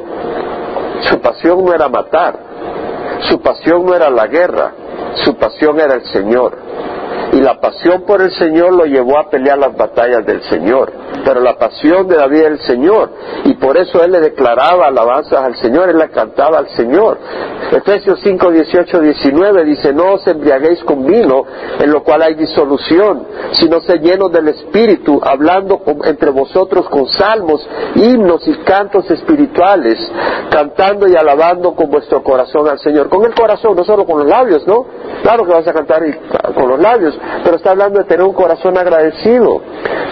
Su 1.02 1.20
pasión 1.20 1.64
no 1.64 1.74
era 1.74 1.88
matar, 1.88 2.38
su 3.28 3.40
pasión 3.40 3.84
no 3.84 3.94
era 3.94 4.08
la 4.10 4.26
guerra, 4.26 4.72
su 5.24 5.36
pasión 5.36 5.78
era 5.78 5.94
el 5.94 6.04
Señor. 6.06 6.56
Y 7.36 7.40
la 7.40 7.60
pasión 7.60 8.04
por 8.06 8.22
el 8.22 8.32
Señor 8.32 8.72
lo 8.72 8.86
llevó 8.86 9.18
a 9.18 9.28
pelear 9.28 9.58
las 9.58 9.76
batallas 9.76 10.24
del 10.24 10.40
Señor 10.44 10.90
pero 11.26 11.40
la 11.40 11.58
pasión 11.58 12.06
de 12.06 12.14
David 12.14 12.38
era 12.38 12.48
el 12.50 12.60
Señor, 12.60 13.10
y 13.46 13.54
por 13.54 13.76
eso 13.76 14.00
él 14.04 14.12
le 14.12 14.20
declaraba 14.20 14.86
alabanzas 14.86 15.40
al 15.40 15.56
Señor, 15.56 15.90
él 15.90 15.98
le 15.98 16.08
cantaba 16.10 16.58
al 16.58 16.68
Señor. 16.68 17.18
Efesios 17.72 18.20
5, 18.22 18.52
18, 18.52 19.00
19 19.00 19.64
dice, 19.64 19.92
no 19.92 20.14
os 20.14 20.26
embriaguéis 20.28 20.84
con 20.84 21.04
vino, 21.04 21.44
en 21.80 21.90
lo 21.90 22.04
cual 22.04 22.22
hay 22.22 22.34
disolución, 22.34 23.26
sino 23.54 23.80
se 23.80 23.98
llenos 23.98 24.30
del 24.30 24.46
Espíritu, 24.46 25.20
hablando 25.20 25.82
entre 26.04 26.30
vosotros 26.30 26.88
con 26.88 27.08
salmos, 27.08 27.68
himnos 27.96 28.46
y 28.46 28.54
cantos 28.58 29.10
espirituales, 29.10 29.98
cantando 30.48 31.08
y 31.08 31.16
alabando 31.16 31.74
con 31.74 31.90
vuestro 31.90 32.22
corazón 32.22 32.68
al 32.68 32.78
Señor. 32.78 33.08
Con 33.08 33.24
el 33.24 33.34
corazón, 33.34 33.74
no 33.74 33.82
solo 33.82 34.06
con 34.06 34.20
los 34.20 34.28
labios, 34.28 34.64
¿no? 34.68 34.86
Claro 35.22 35.44
que 35.44 35.52
vas 35.52 35.66
a 35.66 35.72
cantar 35.72 36.02
con 36.54 36.68
los 36.68 36.78
labios, 36.78 37.18
pero 37.44 37.56
está 37.56 37.70
hablando 37.70 37.98
de 37.98 38.04
tener 38.04 38.26
un 38.26 38.32
corazón 38.32 38.76
agradecido. 38.76 39.60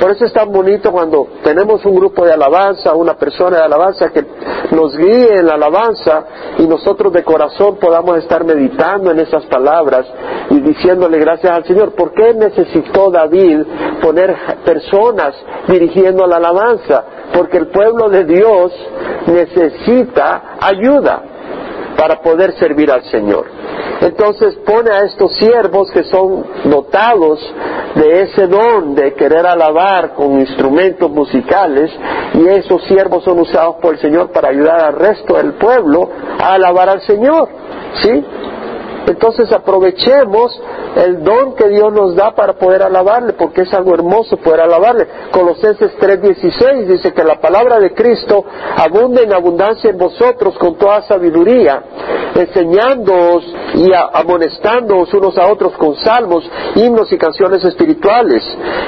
Por 0.00 0.10
eso 0.10 0.24
es 0.24 0.32
tan 0.32 0.50
bonito 0.50 0.92
cuando 0.92 1.26
tenemos 1.42 1.84
un 1.84 1.94
grupo 1.94 2.24
de 2.24 2.32
alabanza, 2.32 2.94
una 2.94 3.14
persona 3.14 3.58
de 3.58 3.64
alabanza 3.64 4.10
que 4.10 4.24
nos 4.72 4.96
guíe 4.96 5.38
en 5.38 5.46
la 5.46 5.54
alabanza 5.54 6.24
y 6.58 6.66
nosotros 6.66 7.12
de 7.12 7.22
corazón 7.22 7.76
podamos 7.76 8.18
estar 8.18 8.44
meditando 8.44 9.10
en 9.10 9.20
esas 9.20 9.44
palabras 9.46 10.06
y 10.50 10.60
diciéndole 10.60 11.18
gracias 11.18 11.52
al 11.52 11.64
Señor. 11.64 11.92
¿Por 11.94 12.12
qué 12.12 12.34
necesitó 12.34 13.10
David 13.10 13.60
poner 14.02 14.34
personas 14.64 15.34
dirigiendo 15.68 16.26
la 16.26 16.36
alabanza? 16.36 17.04
Porque 17.32 17.58
el 17.58 17.68
pueblo 17.68 18.08
de 18.08 18.24
Dios 18.24 18.72
necesita 19.26 20.56
ayuda 20.60 21.33
para 21.96 22.20
poder 22.20 22.52
servir 22.58 22.90
al 22.90 23.04
Señor. 23.04 23.46
Entonces 24.00 24.56
pone 24.66 24.90
a 24.90 25.04
estos 25.04 25.34
siervos 25.36 25.90
que 25.90 26.04
son 26.04 26.44
dotados 26.64 27.40
de 27.94 28.22
ese 28.22 28.46
don 28.46 28.94
de 28.94 29.14
querer 29.14 29.46
alabar 29.46 30.14
con 30.14 30.40
instrumentos 30.40 31.10
musicales 31.10 31.90
y 32.34 32.46
esos 32.48 32.82
siervos 32.84 33.24
son 33.24 33.40
usados 33.40 33.76
por 33.80 33.94
el 33.94 34.00
Señor 34.00 34.30
para 34.32 34.48
ayudar 34.48 34.84
al 34.84 34.96
resto 34.96 35.36
del 35.36 35.54
pueblo 35.54 36.08
a 36.40 36.54
alabar 36.54 36.88
al 36.88 37.00
Señor. 37.02 37.48
¿Sí? 38.02 38.24
Entonces 39.06 39.52
aprovechemos 39.52 40.60
el 40.96 41.24
don 41.24 41.54
que 41.54 41.68
Dios 41.68 41.92
nos 41.92 42.14
da 42.14 42.34
para 42.34 42.54
poder 42.54 42.82
alabarle, 42.82 43.32
porque 43.34 43.62
es 43.62 43.74
algo 43.74 43.94
hermoso 43.94 44.36
poder 44.36 44.60
alabarle. 44.60 45.06
Colosenses 45.30 45.92
3:16 45.98 46.86
dice 46.86 47.12
que 47.12 47.24
la 47.24 47.40
palabra 47.40 47.80
de 47.80 47.92
Cristo 47.92 48.44
abunda 48.76 49.22
en 49.22 49.32
abundancia 49.32 49.90
en 49.90 49.98
vosotros 49.98 50.56
con 50.58 50.76
toda 50.76 51.02
sabiduría, 51.02 51.82
enseñándoos 52.34 53.44
y 53.74 53.90
amonestándoos 53.92 55.12
unos 55.14 55.36
a 55.38 55.50
otros 55.50 55.72
con 55.74 55.96
salmos, 55.96 56.48
himnos 56.76 57.12
y 57.12 57.18
canciones 57.18 57.64
espirituales, 57.64 58.42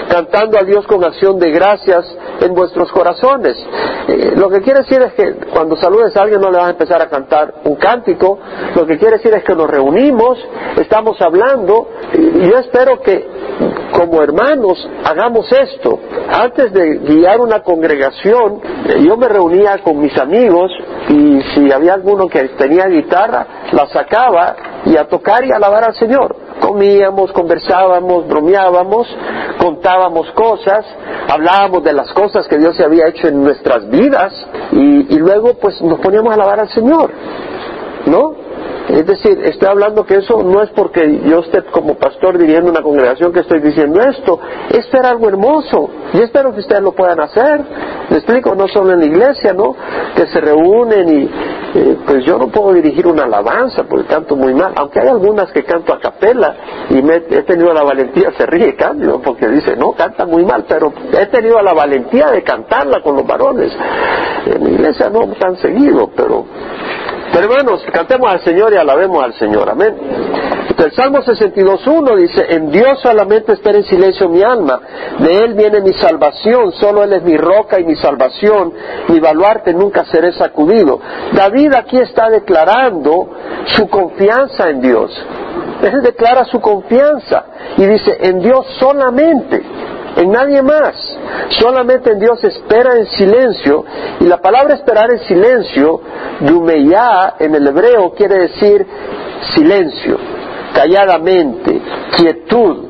cantando 0.09 0.59
a 0.59 0.65
Dios 0.65 0.87
con 0.87 1.03
acción 1.05 1.39
de 1.39 1.51
gracias 1.51 2.07
en 2.41 2.55
vuestros 2.55 2.91
corazones. 2.93 3.57
Eh, 4.09 4.33
lo 4.37 4.49
que 4.49 4.61
quiere 4.61 4.81
decir 4.81 5.01
es 5.03 5.13
que 5.15 5.35
cuando 5.53 5.77
saludes 5.77 6.17
a 6.17 6.23
alguien 6.23 6.41
no 6.41 6.51
le 6.51 6.59
vas 6.59 6.69
a 6.69 6.71
empezar 6.71 7.03
a 7.03 7.09
cantar 7.09 7.55
un 7.65 7.77
cántico, 7.77 8.39
lo 8.75 8.87
que 8.87 8.99
quiere 8.99 9.17
decir 9.17 9.35
es 9.35 9.43
que 9.43 9.55
nos 9.55 9.69
reunimos, 9.69 10.39
estamos 10.77 11.21
hablando, 11.21 11.89
yo 12.15 12.59
espero 12.59 13.01
que 13.01 13.27
como 13.93 14.23
hermanos 14.23 14.89
hagamos 15.05 15.51
esto. 15.53 15.99
Antes 16.29 16.73
de 16.73 16.99
guiar 16.99 17.41
una 17.41 17.63
congregación, 17.63 18.61
eh, 18.87 19.05
yo 19.07 19.17
me 19.17 19.29
reunía 19.29 19.79
con 19.83 19.99
mis 19.99 20.17
amigos 20.19 20.71
y 21.09 21.41
si 21.55 21.73
había 21.73 21.95
alguno 21.95 22.29
que 22.29 22.49
tenía 22.51 22.87
guitarra, 22.87 23.47
la 23.73 23.87
sacaba 23.87 24.57
y 24.85 24.97
a 24.97 25.09
tocar 25.09 25.45
y 25.45 25.53
alabar 25.53 25.85
al 25.85 25.95
Señor. 25.95 26.37
Comíamos, 26.61 27.33
conversábamos, 27.33 28.27
bromeábamos, 28.27 29.07
contábamos 29.59 30.31
cosas, 30.33 30.85
hablábamos 31.29 31.83
de 31.85 31.93
las 31.93 32.13
cosas 32.13 32.47
que 32.49 32.59
Dios 32.59 32.77
se 32.77 32.85
había 32.85 33.09
hecho 33.09 33.29
en 33.29 33.43
nuestras 33.43 33.89
vidas 33.89 34.33
y, 34.73 35.15
y 35.15 35.19
luego 35.19 35.55
pues 35.55 35.81
nos 35.83 36.01
poníamos 36.01 36.31
a 36.33 36.35
alabar 36.35 36.61
al 36.61 36.69
Señor. 36.71 37.11
¿No? 38.07 38.46
Es 38.89 39.05
decir, 39.05 39.41
estoy 39.45 39.69
hablando 39.69 40.07
que 40.07 40.17
eso 40.17 40.43
no 40.43 40.63
es 40.63 40.71
porque 40.71 41.21
yo 41.25 41.41
esté 41.41 41.63
como 41.65 41.95
pastor 41.97 42.39
dirigiendo 42.39 42.71
una 42.71 42.83
congregación 42.83 43.33
que 43.33 43.41
estoy 43.41 43.61
diciendo 43.61 44.01
esto. 44.01 44.39
Esto 44.71 44.99
era 44.99 45.11
algo 45.11 45.29
hermoso. 45.29 45.91
Y 46.13 46.23
espero 46.23 46.53
que 46.53 46.61
ustedes 46.61 46.83
lo 46.83 46.93
puedan 46.93 47.21
hacer. 47.21 47.65
Me 48.11 48.19
explico, 48.19 48.55
no 48.55 48.69
solo 48.69 48.93
en 48.93 49.01
la 49.01 49.07
iglesia, 49.07 49.53
¿no? 49.53 49.75
Que 50.15 50.27
se 50.29 50.41
reúnen 50.41 51.09
y 51.09 51.31
eh, 51.75 51.99
pues 52.07 52.25
yo 52.25 52.39
no 52.39 52.49
puedo 52.49 52.73
dirigir 52.75 53.09
una 53.09 53.25
alabanza 53.25 53.83
porque 53.85 54.07
canto 54.07 54.37
muy 54.37 54.55
mal. 54.55 54.73
Aunque 54.77 55.01
hay 55.01 55.09
algunas 55.09 55.51
que 55.51 55.65
canto 55.65 55.93
a 55.93 55.99
capela 55.99 56.55
y 56.89 56.99
he 56.99 57.43
tenido 57.43 57.73
la 57.73 57.83
valentía, 57.83 58.31
se 58.39 58.47
ríe 58.47 58.77
Cándido 58.77 59.21
porque 59.21 59.49
dice, 59.49 59.75
no, 59.77 59.93
canta 59.93 60.25
muy 60.27 60.45
mal, 60.45 60.65
pero 60.69 60.93
he 61.13 61.27
tenido 61.27 61.61
la 61.61 61.75
valentía 61.75 62.31
de 62.31 62.43
cantarla 62.45 63.03
con 63.03 63.17
los 63.17 63.27
varones. 63.27 63.73
En 64.47 64.63
la 64.63 64.71
iglesia 64.71 65.11
no 65.11 65.27
tan 65.39 65.57
seguido, 65.57 66.11
pero 66.17 66.47
hermanos, 67.39 67.83
cantemos 67.93 68.31
al 68.31 68.41
Señor 68.45 68.73
y 68.73 68.77
alabemos 68.77 69.23
al 69.23 69.35
Señor. 69.35 69.69
Amén. 69.71 69.95
El 70.79 70.93
Salmo 70.93 71.19
62.1 71.19 72.17
dice, 72.17 72.47
en 72.51 72.71
Dios 72.71 73.01
solamente 73.01 73.53
espera 73.53 73.79
en 73.79 73.85
silencio 73.85 74.29
mi 74.29 74.43
alma, 74.43 74.81
de 75.19 75.45
Él 75.45 75.55
viene 75.55 75.81
mi 75.81 75.95
salvación, 75.95 76.73
solo 76.73 77.03
Él 77.03 77.15
es 77.15 77.23
mi 77.23 77.37
roca 77.37 77.81
y 77.81 77.85
mi 77.85 77.97
salvación, 77.97 78.75
mi 79.09 79.19
baluarte 79.19 79.73
nunca 79.73 80.05
seré 80.05 80.33
sacudido. 80.33 81.01
David 81.33 81.73
aquí 81.75 81.97
está 81.97 82.29
declarando 82.29 83.31
su 83.65 83.89
confianza 83.89 84.69
en 84.69 84.81
Dios. 84.83 85.27
Él 85.83 86.03
declara 86.03 86.45
su 86.45 86.61
confianza 86.61 87.45
y 87.79 87.87
dice, 87.87 88.19
en 88.21 88.41
Dios 88.41 88.67
solamente 88.79 89.63
en 90.17 90.31
nadie 90.31 90.63
más. 90.63 90.95
Solamente 91.51 92.13
en 92.13 92.19
Dios 92.19 92.43
espera 92.43 92.97
en 92.97 93.07
silencio. 93.07 93.85
Y 94.21 94.25
la 94.25 94.39
palabra 94.39 94.75
esperar 94.75 95.11
en 95.13 95.21
silencio, 95.21 96.01
yumeya 96.41 97.35
en 97.39 97.55
el 97.55 97.67
hebreo 97.67 98.13
quiere 98.15 98.39
decir 98.39 98.87
silencio, 99.55 100.19
calladamente, 100.75 101.81
quietud, 102.17 102.87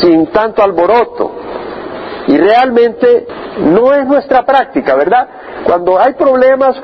sin 0.00 0.26
tanto 0.28 0.62
alboroto. 0.62 1.32
Y 2.28 2.36
realmente 2.36 3.26
no 3.58 3.92
es 3.94 4.06
nuestra 4.06 4.44
práctica, 4.44 4.94
¿verdad? 4.94 5.28
Cuando 5.64 5.98
hay 5.98 6.12
problemas, 6.14 6.76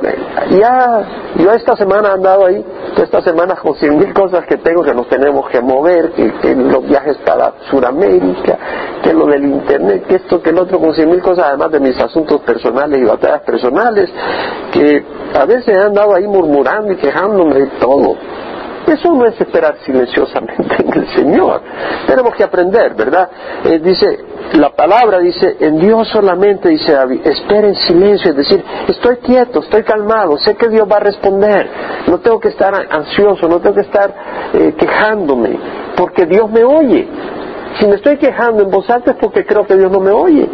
ya, 0.51 1.03
yo 1.37 1.51
esta 1.53 1.77
semana 1.77 2.11
he 2.11 2.13
andado 2.13 2.47
ahí, 2.47 2.65
esta 2.97 3.21
semana 3.23 3.57
con 3.57 3.75
cien 3.77 3.99
mil 3.99 4.13
cosas 4.15 4.45
que 4.47 4.57
tengo 4.59 4.83
que 4.83 4.95
nos 4.95 5.09
tenemos 5.09 5.49
que 5.49 5.61
mover, 5.61 6.13
que, 6.13 6.55
los 6.55 6.85
viajes 6.87 7.17
para 7.19 7.55
Sudamérica, 7.71 8.59
que 9.03 9.13
lo 9.13 9.27
del 9.27 9.45
internet, 9.45 10.07
que 10.07 10.17
esto, 10.17 10.41
que 10.41 10.51
el 10.51 10.59
otro, 10.59 10.79
con 10.79 10.95
cien 10.95 11.11
mil 11.11 11.21
cosas, 11.21 11.47
además 11.49 11.73
de 11.73 11.81
mis 11.81 11.99
asuntos 11.99 12.41
personales 12.43 13.01
y 13.01 13.05
batallas 13.05 13.43
personales, 13.43 14.11
que 14.73 15.05
a 15.35 15.45
veces 15.45 15.77
he 15.77 15.81
andado 15.81 16.15
ahí 16.15 16.27
murmurando 16.27 16.93
y 16.93 16.97
quejándome 16.97 17.55
de 17.55 17.67
todo. 17.81 18.17
Eso 18.87 19.13
no 19.13 19.27
es 19.27 19.39
esperar 19.39 19.77
silenciosamente 19.85 20.77
en 20.79 20.93
el 20.95 21.15
Señor. 21.15 21.61
Tenemos 22.07 22.35
que 22.35 22.45
aprender, 22.45 22.95
¿verdad? 22.95 23.29
Eh, 23.65 23.79
dice, 23.81 24.19
la 24.55 24.71
palabra 24.71 25.19
dice, 25.19 25.57
en 25.61 25.79
Dios 25.79 26.09
solamente, 26.09 26.69
dice 26.69 26.93
David, 26.93 27.21
espera 27.27 27.69
en 27.69 27.75
silencio, 27.75 28.31
es 28.31 28.37
decir, 28.37 28.65
estoy 28.89 29.17
quieto, 29.17 29.61
estoy 29.61 29.83
calmado, 29.83 30.39
sé 30.39 30.57
que 30.57 30.69
Dios 30.69 30.89
va 30.91 30.97
a 30.97 31.01
responder, 31.01 31.69
no 32.07 32.19
tengo 32.21 32.41
que 32.41 32.49
estar 32.49 32.75
ansioso, 32.91 33.47
no 33.49 33.61
tengo 33.61 33.75
que 33.75 33.83
estar 33.83 34.15
eh, 34.55 34.75
quejándome, 34.79 35.59
porque 35.97 36.25
Dios 36.27 36.51
me 36.51 36.65
oye. 36.65 37.07
Si 37.79 37.87
me 37.87 37.97
estoy 37.97 38.17
quejando 38.17 38.63
en 38.63 38.71
voz 38.71 38.89
alta 38.91 39.13
es 39.13 39.17
porque 39.19 39.45
creo 39.45 39.67
que 39.67 39.77
Dios 39.77 39.91
no 39.93 40.01
me 40.01 40.11
oye. 40.11 40.49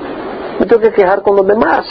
Me 0.58 0.66
tengo 0.66 0.82
que 0.82 0.92
quejar 0.92 1.22
con 1.22 1.36
los 1.36 1.46
demás. 1.46 1.86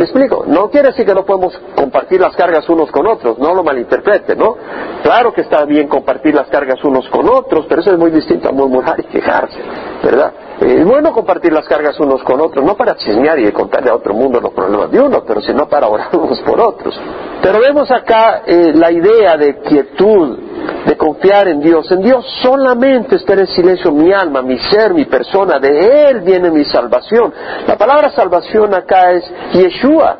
¿Me 0.00 0.04
explico? 0.04 0.44
No 0.46 0.70
quiere 0.70 0.88
decir 0.88 1.04
que 1.04 1.12
no 1.12 1.26
podemos 1.26 1.52
compartir 1.76 2.22
las 2.22 2.34
cargas 2.34 2.66
unos 2.70 2.90
con 2.90 3.06
otros, 3.06 3.38
no 3.38 3.52
lo 3.52 3.62
malinterprete, 3.62 4.34
¿no? 4.34 4.56
Claro 5.02 5.30
que 5.30 5.42
está 5.42 5.66
bien 5.66 5.88
compartir 5.88 6.34
las 6.34 6.48
cargas 6.48 6.82
unos 6.84 7.06
con 7.10 7.28
otros, 7.28 7.66
pero 7.68 7.82
eso 7.82 7.92
es 7.92 7.98
muy 7.98 8.10
distinto 8.10 8.48
a 8.48 8.52
murmurar 8.52 8.98
y 8.98 9.02
quejarse, 9.02 9.58
¿verdad? 10.02 10.32
Es 10.58 10.86
bueno 10.86 11.12
compartir 11.12 11.52
las 11.52 11.68
cargas 11.68 12.00
unos 12.00 12.22
con 12.22 12.40
otros, 12.40 12.64
no 12.64 12.78
para 12.78 12.96
chismear 12.96 13.40
y 13.40 13.52
contarle 13.52 13.90
a 13.90 13.94
otro 13.94 14.14
mundo 14.14 14.40
los 14.40 14.54
problemas 14.54 14.90
de 14.90 15.00
uno, 15.00 15.22
pero 15.26 15.42
sino 15.42 15.68
para 15.68 15.86
orar 15.86 16.08
unos 16.16 16.40
por 16.40 16.58
otros. 16.62 16.98
Pero 17.42 17.60
vemos 17.60 17.90
acá 17.90 18.44
eh, 18.46 18.72
la 18.74 18.90
idea 18.90 19.36
de 19.36 19.58
quietud, 19.60 20.38
de 20.86 20.96
confiar 20.96 21.48
en 21.48 21.60
Dios. 21.60 21.90
En 21.90 22.02
Dios 22.02 22.24
solamente 22.42 23.16
espera 23.16 23.42
en 23.42 23.46
silencio 23.48 23.92
mi 23.92 24.12
alma, 24.12 24.42
mi 24.42 24.58
ser, 24.58 24.94
mi 24.94 25.04
persona. 25.04 25.58
De 25.58 26.08
Él 26.08 26.20
viene 26.20 26.50
mi 26.50 26.64
salvación. 26.64 27.32
La 27.66 27.76
palabra 27.76 28.10
salvación 28.10 28.74
acá 28.74 29.12
es 29.12 29.24
Yeshua. 29.52 30.16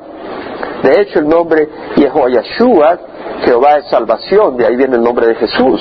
De 0.83 1.01
hecho, 1.01 1.19
el 1.19 1.29
nombre 1.29 1.69
Yeshua, 1.97 2.99
Jehová 3.45 3.79
es 3.79 3.89
salvación, 3.89 4.57
de 4.57 4.67
ahí 4.67 4.77
viene 4.77 4.97
el 4.97 5.03
nombre 5.03 5.27
de 5.27 5.35
Jesús. 5.35 5.81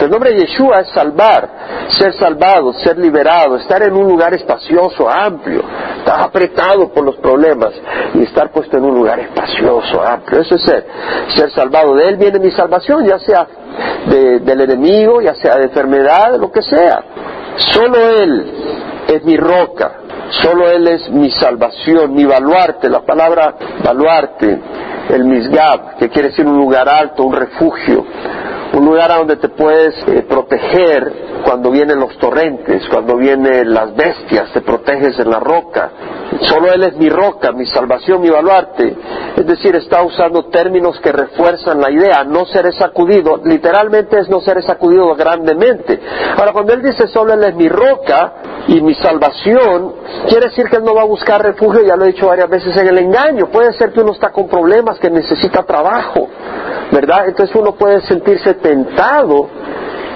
El 0.00 0.10
nombre 0.10 0.30
de 0.30 0.40
Yeshua 0.40 0.80
es 0.80 0.88
salvar, 0.90 1.48
ser 1.88 2.12
salvado, 2.14 2.72
ser 2.74 2.98
liberado, 2.98 3.56
estar 3.56 3.82
en 3.82 3.94
un 3.94 4.06
lugar 4.06 4.34
espacioso, 4.34 5.08
amplio, 5.08 5.62
estar 6.06 6.20
apretado 6.20 6.88
por 6.92 7.04
los 7.04 7.16
problemas 7.16 7.72
y 8.14 8.22
estar 8.22 8.50
puesto 8.52 8.76
en 8.76 8.84
un 8.84 8.94
lugar 8.94 9.18
espacioso, 9.18 10.00
amplio. 10.00 10.40
Eso 10.40 10.54
es 10.54 10.62
ser, 10.62 10.86
ser 11.34 11.50
salvado. 11.50 11.96
De 11.96 12.08
Él 12.08 12.16
viene 12.16 12.38
mi 12.38 12.52
salvación, 12.52 13.04
ya 13.04 13.18
sea 13.18 13.46
del 14.06 14.60
enemigo, 14.60 15.20
ya 15.20 15.34
sea 15.34 15.56
de 15.56 15.64
enfermedad, 15.64 16.36
lo 16.38 16.52
que 16.52 16.62
sea. 16.62 17.02
Solo 17.56 17.98
Él 17.98 18.52
es 19.08 19.24
mi 19.24 19.36
roca, 19.36 19.92
solo 20.42 20.70
Él 20.70 20.86
es 20.86 21.10
mi 21.10 21.30
salvación, 21.32 22.14
mi 22.14 22.24
baluarte. 22.24 22.88
La 22.88 23.00
palabra 23.00 23.54
baluarte, 23.82 24.60
el 25.10 25.24
misgab, 25.24 25.96
que 25.96 26.08
quiere 26.08 26.28
decir 26.28 26.46
un 26.46 26.56
lugar 26.56 26.88
alto, 26.88 27.24
un 27.24 27.34
refugio 27.34 28.06
un 28.72 28.84
lugar 28.84 29.10
a 29.10 29.16
donde 29.16 29.36
te 29.36 29.48
puedes 29.48 29.94
eh, 30.08 30.22
proteger 30.28 31.12
cuando 31.44 31.70
vienen 31.70 31.98
los 31.98 32.16
torrentes, 32.18 32.82
cuando 32.90 33.16
vienen 33.16 33.72
las 33.72 33.94
bestias, 33.94 34.52
te 34.52 34.60
proteges 34.60 35.18
en 35.18 35.30
la 35.30 35.40
roca. 35.40 35.90
Solo 36.42 36.72
Él 36.72 36.82
es 36.82 36.96
mi 36.96 37.08
roca, 37.08 37.52
mi 37.52 37.66
salvación, 37.66 38.20
mi 38.20 38.30
baluarte. 38.30 38.96
Es 39.36 39.46
decir, 39.46 39.74
está 39.76 40.02
usando 40.02 40.46
términos 40.46 40.98
que 41.00 41.12
refuerzan 41.12 41.80
la 41.80 41.90
idea, 41.90 42.24
no 42.24 42.46
seré 42.46 42.72
sacudido, 42.72 43.40
literalmente 43.44 44.18
es 44.18 44.28
no 44.28 44.40
seré 44.40 44.62
sacudido 44.62 45.14
grandemente. 45.14 46.00
Ahora, 46.36 46.52
cuando 46.52 46.72
Él 46.72 46.82
dice 46.82 47.06
solo 47.08 47.34
Él 47.34 47.44
es 47.44 47.54
mi 47.54 47.68
roca 47.68 48.34
y 48.68 48.80
mi 48.80 48.94
salvación, 48.94 49.94
quiere 50.28 50.48
decir 50.48 50.66
que 50.68 50.76
Él 50.76 50.84
no 50.84 50.94
va 50.94 51.02
a 51.02 51.06
buscar 51.06 51.42
refugio, 51.42 51.82
ya 51.84 51.96
lo 51.96 52.04
he 52.04 52.08
dicho 52.08 52.26
varias 52.26 52.48
veces, 52.48 52.76
en 52.76 52.88
el 52.88 52.98
engaño. 52.98 53.46
Puede 53.46 53.72
ser 53.74 53.92
que 53.92 54.00
uno 54.00 54.12
está 54.12 54.30
con 54.30 54.48
problemas, 54.48 54.98
que 54.98 55.10
necesita 55.10 55.62
trabajo, 55.62 56.28
¿verdad? 56.92 57.28
Entonces 57.28 57.54
uno 57.54 57.74
puede 57.74 58.00
sentirse 58.02 58.54
tentado 58.54 59.48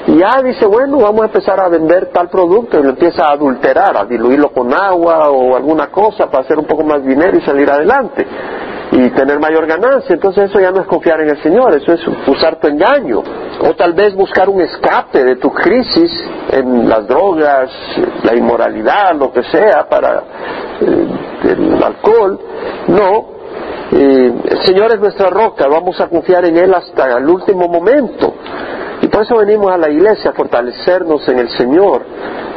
ya 0.06 0.42
dice, 0.42 0.66
bueno, 0.66 0.98
vamos 0.98 1.22
a 1.22 1.26
empezar 1.26 1.60
a 1.60 1.68
vender 1.68 2.10
tal 2.12 2.28
producto 2.28 2.78
y 2.78 2.82
lo 2.82 2.90
empieza 2.90 3.26
a 3.26 3.32
adulterar, 3.32 3.96
a 3.96 4.04
diluirlo 4.04 4.50
con 4.50 4.72
agua 4.72 5.30
o 5.30 5.56
alguna 5.56 5.88
cosa 5.88 6.30
para 6.30 6.44
hacer 6.44 6.58
un 6.58 6.66
poco 6.66 6.84
más 6.84 7.04
dinero 7.04 7.36
y 7.36 7.40
salir 7.42 7.70
adelante 7.70 8.26
y 8.92 9.10
tener 9.10 9.38
mayor 9.38 9.66
ganancia. 9.66 10.14
Entonces 10.14 10.50
eso 10.50 10.60
ya 10.60 10.70
no 10.70 10.80
es 10.80 10.86
confiar 10.86 11.20
en 11.20 11.30
el 11.30 11.42
Señor, 11.42 11.74
eso 11.74 11.92
es 11.92 12.00
usar 12.26 12.56
tu 12.56 12.66
engaño. 12.66 13.22
O 13.60 13.74
tal 13.74 13.92
vez 13.92 14.14
buscar 14.14 14.48
un 14.48 14.60
escape 14.60 15.22
de 15.22 15.36
tu 15.36 15.50
crisis 15.52 16.10
en 16.50 16.88
las 16.88 17.06
drogas, 17.06 17.70
la 18.24 18.34
inmoralidad, 18.34 19.14
lo 19.14 19.32
que 19.32 19.42
sea, 19.44 19.86
para 19.88 20.22
eh, 20.80 21.06
el 21.44 21.82
alcohol. 21.82 22.40
No, 22.88 23.28
eh, 23.92 24.32
el 24.44 24.58
Señor 24.64 24.92
es 24.92 25.00
nuestra 25.00 25.28
roca, 25.28 25.66
vamos 25.68 26.00
a 26.00 26.08
confiar 26.08 26.44
en 26.46 26.56
Él 26.56 26.74
hasta 26.74 27.18
el 27.18 27.28
último 27.28 27.68
momento. 27.68 28.29
Por 29.20 29.26
eso 29.26 29.36
venimos 29.36 29.70
a 29.70 29.76
la 29.76 29.90
iglesia 29.90 30.30
a 30.30 30.32
fortalecernos 30.32 31.28
en 31.28 31.40
el 31.40 31.50
Señor, 31.50 32.06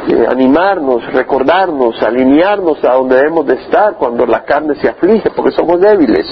eh, 0.08 0.26
animarnos, 0.26 1.12
recordarnos, 1.12 2.02
alinearnos 2.02 2.82
a 2.84 2.94
donde 2.94 3.16
debemos 3.16 3.44
de 3.44 3.56
estar 3.56 3.96
cuando 3.96 4.24
la 4.24 4.44
carne 4.44 4.74
se 4.76 4.88
aflige, 4.88 5.28
porque 5.36 5.50
somos 5.50 5.78
débiles. 5.78 6.26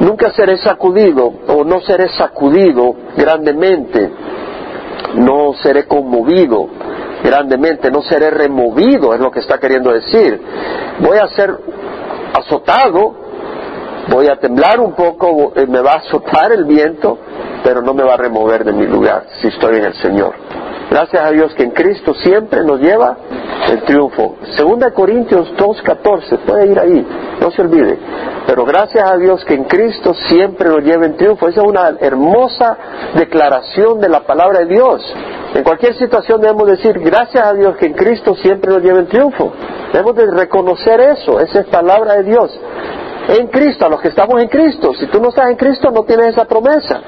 Nunca 0.00 0.32
seré 0.32 0.58
sacudido 0.58 1.32
o 1.48 1.64
no 1.64 1.80
seré 1.80 2.10
sacudido 2.10 2.94
grandemente, 3.16 4.10
no 5.14 5.54
seré 5.62 5.86
conmovido 5.86 6.68
grandemente, 7.24 7.90
no 7.90 8.02
seré 8.02 8.28
removido, 8.28 9.14
es 9.14 9.20
lo 9.20 9.30
que 9.30 9.40
está 9.40 9.56
queriendo 9.58 9.94
decir. 9.94 10.42
Voy 11.00 11.16
a 11.16 11.26
ser 11.28 11.56
azotado, 12.38 13.14
voy 14.08 14.28
a 14.28 14.36
temblar 14.36 14.80
un 14.80 14.92
poco, 14.92 15.52
eh, 15.54 15.66
me 15.66 15.80
va 15.80 15.92
a 15.92 15.96
azotar 15.96 16.52
el 16.52 16.64
viento, 16.64 17.18
pero 17.62 17.82
no 17.82 17.94
me 17.94 18.02
va 18.02 18.14
a 18.14 18.16
remover 18.16 18.64
de 18.64 18.72
mi 18.72 18.86
lugar 18.86 19.26
si 19.40 19.48
estoy 19.48 19.76
en 19.76 19.84
el 19.84 19.94
Señor. 19.94 20.34
Gracias 20.90 21.22
a 21.22 21.30
Dios 21.30 21.54
que 21.54 21.62
en 21.62 21.70
Cristo 21.70 22.14
siempre 22.14 22.64
nos 22.64 22.80
lleva 22.80 23.16
el 23.70 23.82
triunfo. 23.82 24.36
Segunda 24.56 24.90
Corintios 24.90 25.52
2.14, 25.56 26.38
puede 26.40 26.66
ir 26.66 26.80
ahí, 26.80 27.06
no 27.40 27.50
se 27.52 27.62
olvide. 27.62 27.96
Pero 28.46 28.64
gracias 28.64 29.08
a 29.08 29.16
Dios 29.16 29.44
que 29.44 29.54
en 29.54 29.64
Cristo 29.64 30.12
siempre 30.28 30.68
nos 30.68 30.82
lleva 30.82 31.06
en 31.06 31.16
triunfo. 31.16 31.46
Esa 31.46 31.60
es 31.60 31.66
una 31.68 31.96
hermosa 32.00 32.76
declaración 33.14 34.00
de 34.00 34.08
la 34.08 34.20
palabra 34.26 34.60
de 34.60 34.66
Dios. 34.66 35.00
En 35.54 35.62
cualquier 35.62 35.96
situación 35.96 36.40
debemos 36.40 36.66
decir, 36.66 36.98
gracias 36.98 37.44
a 37.44 37.54
Dios 37.54 37.76
que 37.76 37.86
en 37.86 37.94
Cristo 37.94 38.34
siempre 38.34 38.72
nos 38.72 38.82
lleva 38.82 38.98
en 38.98 39.06
triunfo. 39.06 39.52
Debemos 39.92 40.16
de 40.16 40.26
reconocer 40.30 41.00
eso, 41.00 41.38
esa 41.38 41.60
es 41.60 41.66
palabra 41.66 42.14
de 42.14 42.24
Dios. 42.24 42.50
En 43.30 43.46
Cristo, 43.46 43.86
a 43.86 43.88
los 43.88 44.00
que 44.00 44.08
estamos 44.08 44.42
en 44.42 44.48
Cristo. 44.48 44.92
Si 44.94 45.06
tú 45.06 45.20
no 45.20 45.28
estás 45.28 45.50
en 45.50 45.56
Cristo, 45.56 45.90
no 45.92 46.02
tienes 46.02 46.28
esa 46.28 46.46
promesa. 46.46 47.00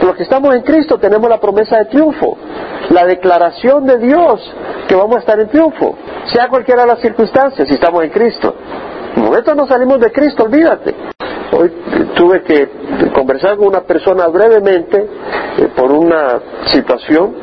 Los 0.00 0.14
que 0.14 0.22
estamos 0.22 0.54
en 0.54 0.62
Cristo 0.62 0.98
tenemos 0.98 1.28
la 1.28 1.40
promesa 1.40 1.78
de 1.78 1.86
triunfo, 1.86 2.36
la 2.90 3.04
declaración 3.04 3.84
de 3.84 3.98
Dios 3.98 4.40
que 4.86 4.94
vamos 4.94 5.16
a 5.16 5.20
estar 5.20 5.40
en 5.40 5.48
triunfo, 5.48 5.96
sea 6.32 6.48
cualquiera 6.48 6.86
las 6.86 7.00
circunstancias, 7.00 7.66
si 7.66 7.74
estamos 7.74 8.04
en 8.04 8.10
Cristo. 8.10 8.54
En 9.16 9.24
momento 9.24 9.54
no 9.54 9.66
salimos 9.66 9.98
de 10.00 10.12
Cristo, 10.12 10.44
olvídate. 10.44 10.94
Hoy 11.52 11.72
tuve 12.14 12.42
que 12.42 12.68
conversar 13.12 13.56
con 13.56 13.66
una 13.66 13.80
persona 13.80 14.28
brevemente 14.28 15.08
eh, 15.60 15.68
por 15.76 15.92
una 15.92 16.40
situación, 16.68 17.34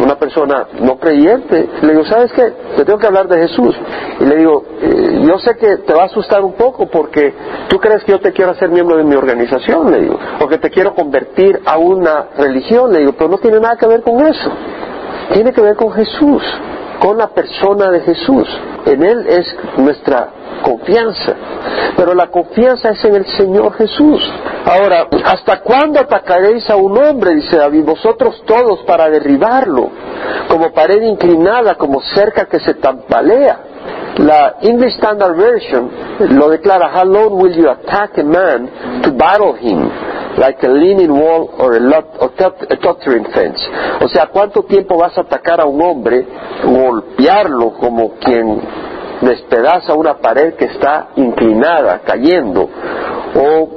una 0.00 0.16
persona 0.16 0.68
no 0.80 0.96
creyente. 0.96 1.68
Le 1.82 1.88
digo, 1.92 2.04
¿sabes 2.04 2.30
qué? 2.32 2.52
Te 2.76 2.84
tengo 2.84 2.98
que 2.98 3.06
hablar 3.06 3.26
de 3.26 3.48
Jesús. 3.48 3.74
Y 4.20 4.24
le 4.24 4.36
digo, 4.36 4.64
eh, 4.80 5.24
yo 5.26 5.38
sé 5.38 5.56
que 5.56 5.78
te 5.78 5.92
va 5.92 6.02
a 6.02 6.06
asustar 6.06 6.42
un 6.42 6.52
poco 6.52 6.86
porque 6.86 7.34
tú 7.68 7.78
crees 7.78 8.04
que 8.04 8.12
yo 8.12 8.20
te 8.20 8.32
quiero 8.32 8.52
hacer 8.52 8.68
miembro 8.68 8.96
de 8.96 9.02
mi 9.02 9.16
organización, 9.16 9.90
le 9.90 10.02
digo, 10.02 10.18
o 10.40 10.46
que 10.46 10.58
te 10.58 10.70
quiero 10.70 10.94
convertir 10.94 11.60
a 11.66 11.76
una 11.78 12.28
religión, 12.36 12.92
le 12.92 13.00
digo, 13.00 13.12
pero 13.18 13.28
no 13.28 13.38
tiene 13.38 13.58
nada 13.58 13.76
que 13.76 13.88
ver 13.88 14.02
con 14.02 14.24
eso. 14.24 14.50
Tiene 15.32 15.52
que 15.52 15.60
ver 15.60 15.74
con 15.74 15.90
Jesús, 15.92 16.42
con 17.04 17.18
la 17.18 17.28
persona 17.28 17.90
de 17.90 18.00
Jesús. 18.00 18.48
En 18.86 19.02
Él 19.02 19.26
es 19.28 19.54
nuestra 19.76 20.26
confianza. 20.62 21.34
Pero 21.98 22.14
la 22.14 22.28
confianza 22.28 22.92
es 22.92 23.04
en 23.04 23.16
el 23.16 23.26
Señor 23.26 23.74
Jesús. 23.74 24.22
Ahora, 24.64 25.08
¿hasta 25.26 25.60
cuándo 25.60 26.00
atacaréis 26.00 26.68
a 26.70 26.76
un 26.76 26.96
hombre? 26.96 27.34
Dice 27.34 27.58
David, 27.58 27.84
vosotros 27.84 28.42
todos 28.46 28.80
para 28.84 29.10
derribarlo, 29.10 29.90
como 30.48 30.72
pared 30.72 31.02
inclinada, 31.02 31.74
como 31.74 32.00
cerca 32.00 32.46
que 32.46 32.60
se 32.60 32.72
tambalea. 32.72 33.58
La 34.16 34.56
English 34.62 34.94
Standard 34.94 35.36
Version 35.36 35.90
lo 36.30 36.48
declara, 36.48 36.90
How 36.98 37.04
long 37.04 37.34
will 37.34 37.54
you 37.54 37.68
attack 37.68 38.16
a 38.16 38.22
man 38.22 39.02
to 39.02 39.10
battle 39.12 39.54
him? 39.60 39.90
Like 40.38 40.64
a 40.66 40.68
leaning 40.68 41.10
wall 41.10 41.50
or 41.58 41.76
a, 41.76 41.80
lot, 41.80 42.06
a 42.20 42.76
tottering 42.76 43.24
fence. 43.32 43.60
O 44.00 44.08
sea, 44.08 44.26
¿cuánto 44.26 44.64
tiempo 44.64 44.96
vas 44.96 45.16
a 45.18 45.22
atacar 45.22 45.60
a 45.60 45.66
un 45.66 45.80
hombre, 45.82 46.26
golpearlo 46.64 47.74
como 47.74 48.14
quien 48.18 48.60
despedaza 49.20 49.94
una 49.94 50.14
pared 50.18 50.54
que 50.54 50.66
está 50.66 51.08
inclinada, 51.16 52.00
cayendo, 52.04 52.68
o 53.34 53.68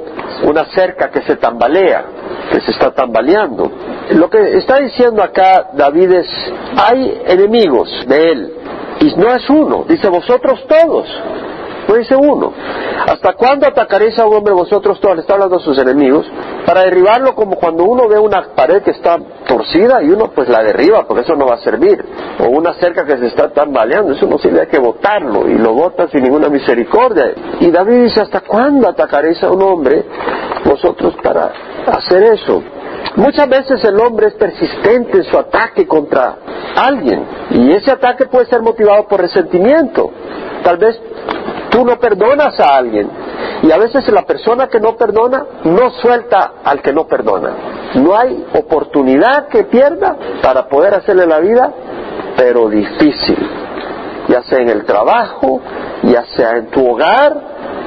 una 0.44 0.66
cerca 0.66 1.10
que 1.10 1.22
se 1.22 1.36
tambalea, 1.36 2.04
que 2.50 2.60
se 2.60 2.70
está 2.72 2.92
tambaleando. 2.92 3.70
Lo 4.12 4.30
que 4.30 4.56
está 4.56 4.78
diciendo 4.78 5.22
acá 5.22 5.70
David 5.72 6.12
es, 6.12 6.26
hay 6.76 7.22
enemigos 7.26 7.88
de 8.06 8.30
él, 8.30 8.52
y 9.00 9.14
no 9.16 9.32
es 9.32 9.48
uno, 9.48 9.84
dice 9.88 10.08
vosotros 10.08 10.64
todos, 10.68 11.06
dice 11.96 12.14
uno. 12.14 12.52
¿Hasta 13.06 13.32
cuándo 13.34 13.66
atacaréis 13.66 14.18
a 14.18 14.26
un 14.26 14.36
hombre 14.36 14.52
vosotros 14.52 15.00
todos? 15.00 15.16
Le 15.16 15.22
está 15.22 15.34
hablando 15.34 15.56
a 15.56 15.60
sus 15.60 15.78
enemigos. 15.78 16.26
Para 16.66 16.82
derribarlo 16.82 17.34
como 17.34 17.56
cuando 17.56 17.84
uno 17.84 18.08
ve 18.08 18.18
una 18.18 18.48
pared 18.54 18.82
que 18.82 18.90
está 18.90 19.18
torcida 19.46 20.02
y 20.02 20.10
uno 20.10 20.30
pues 20.34 20.48
la 20.48 20.62
derriba 20.62 21.06
porque 21.06 21.22
eso 21.22 21.34
no 21.34 21.46
va 21.46 21.54
a 21.54 21.58
servir. 21.58 22.04
O 22.40 22.48
una 22.48 22.74
cerca 22.74 23.04
que 23.04 23.16
se 23.16 23.26
está 23.26 23.48
tambaleando, 23.50 24.12
eso 24.12 24.26
no 24.26 24.38
sirve, 24.38 24.60
hay 24.60 24.66
que 24.66 24.78
botarlo 24.78 25.48
y 25.48 25.54
lo 25.54 25.72
bota 25.72 26.08
sin 26.08 26.22
ninguna 26.22 26.48
misericordia. 26.48 27.32
Y 27.60 27.70
David 27.70 28.04
dice, 28.04 28.20
¿hasta 28.20 28.40
cuándo 28.40 28.88
atacaréis 28.88 29.42
a 29.42 29.50
un 29.50 29.62
hombre 29.62 30.04
vosotros 30.64 31.14
para 31.22 31.52
hacer 31.86 32.22
eso? 32.24 32.62
Muchas 33.16 33.48
veces 33.48 33.82
el 33.84 33.98
hombre 34.00 34.28
es 34.28 34.34
persistente 34.34 35.18
en 35.18 35.24
su 35.24 35.38
ataque 35.38 35.86
contra 35.86 36.36
alguien 36.76 37.24
y 37.50 37.72
ese 37.72 37.90
ataque 37.90 38.26
puede 38.26 38.46
ser 38.46 38.60
motivado 38.62 39.08
por 39.08 39.20
resentimiento. 39.20 40.10
Tal 40.62 40.76
vez 40.76 41.00
tú 41.70 41.84
no 41.84 41.98
perdonas 41.98 42.58
a 42.60 42.76
alguien 42.76 43.10
Y 43.62 43.70
a 43.72 43.78
veces 43.78 44.08
la 44.08 44.22
persona 44.22 44.68
que 44.68 44.80
no 44.80 44.96
perdona 44.96 45.44
no 45.64 45.90
suelta 45.90 46.52
al 46.64 46.80
que 46.80 46.92
no 46.92 47.06
perdona. 47.06 47.50
No 47.94 48.16
hay 48.16 48.46
oportunidad 48.54 49.48
que 49.48 49.64
pierda 49.64 50.16
para 50.42 50.68
poder 50.68 50.94
hacerle 50.94 51.26
la 51.26 51.40
vida, 51.40 51.72
pero 52.36 52.68
difícil. 52.68 53.38
Ya 54.28 54.42
sea 54.42 54.58
en 54.60 54.68
el 54.68 54.84
trabajo, 54.84 55.60
ya 56.02 56.24
sea 56.36 56.56
en 56.58 56.66
tu 56.70 56.88
hogar 56.88 57.36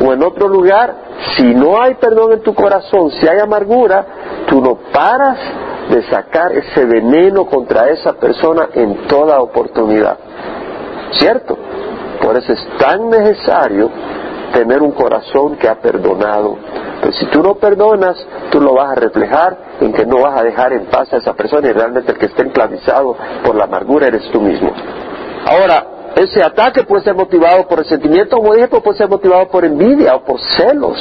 o 0.04 0.12
en 0.12 0.24
otro 0.24 0.48
lugar, 0.48 0.96
si 1.38 1.54
no 1.54 1.82
hay 1.82 1.94
perdón 1.96 2.34
en 2.34 2.42
tu 2.42 2.54
corazón, 2.54 3.12
si 3.12 3.28
hay 3.28 3.40
amargura, 3.40 4.06
tú 4.48 4.60
no 4.62 4.76
paras 4.92 5.38
de 5.90 6.04
sacar 6.10 6.52
ese 6.54 6.86
veneno 6.86 7.46
contra 7.46 7.90
esa 7.90 8.14
persona 8.14 8.70
en 8.74 9.08
toda 9.08 9.40
oportunidad. 9.42 10.18
¿Cierto? 11.20 11.58
Por 12.22 12.38
eso 12.38 12.54
es 12.54 12.66
tan 12.78 13.10
necesario 13.10 13.90
tener 14.54 14.82
un 14.82 14.92
corazón 14.92 15.56
que 15.56 15.68
ha 15.68 15.76
perdonado. 15.76 16.58
Pues 17.02 17.16
si 17.16 17.26
tú 17.28 17.42
no 17.42 17.56
perdonas, 17.56 18.16
tú 18.52 18.62
lo 18.62 18.76
vas 18.76 18.92
a 18.92 18.96
reflejar 18.96 19.58
en 19.80 19.92
que 19.92 20.06
no 20.06 20.22
vas 20.22 20.40
a 20.40 20.44
dejar 20.44 20.74
en 20.74 20.86
paz 20.86 21.12
a 21.14 21.18
esa 21.18 21.34
persona 21.34 21.68
y 21.68 21.72
realmente 21.72 22.12
el 22.12 22.18
que 22.18 22.28
está 22.28 22.44
enclavizado 22.44 23.16
por 23.44 23.56
la 23.56 23.64
amargura 23.64 24.08
eres 24.08 24.30
tú 24.32 24.40
mismo. 24.40 24.72
Ahora, 25.46 25.86
ese 26.16 26.44
ataque 26.44 26.84
puede 26.84 27.04
ser 27.04 27.16
motivado 27.16 27.68
por 27.68 27.80
resentimiento, 27.80 28.38
como 28.38 28.54
dije, 28.54 28.68
puede 28.68 28.98
ser 28.98 29.10
motivado 29.10 29.48
por 29.48 29.66
envidia 29.66 30.16
o 30.16 30.24
por 30.24 30.40
celos. 30.40 30.98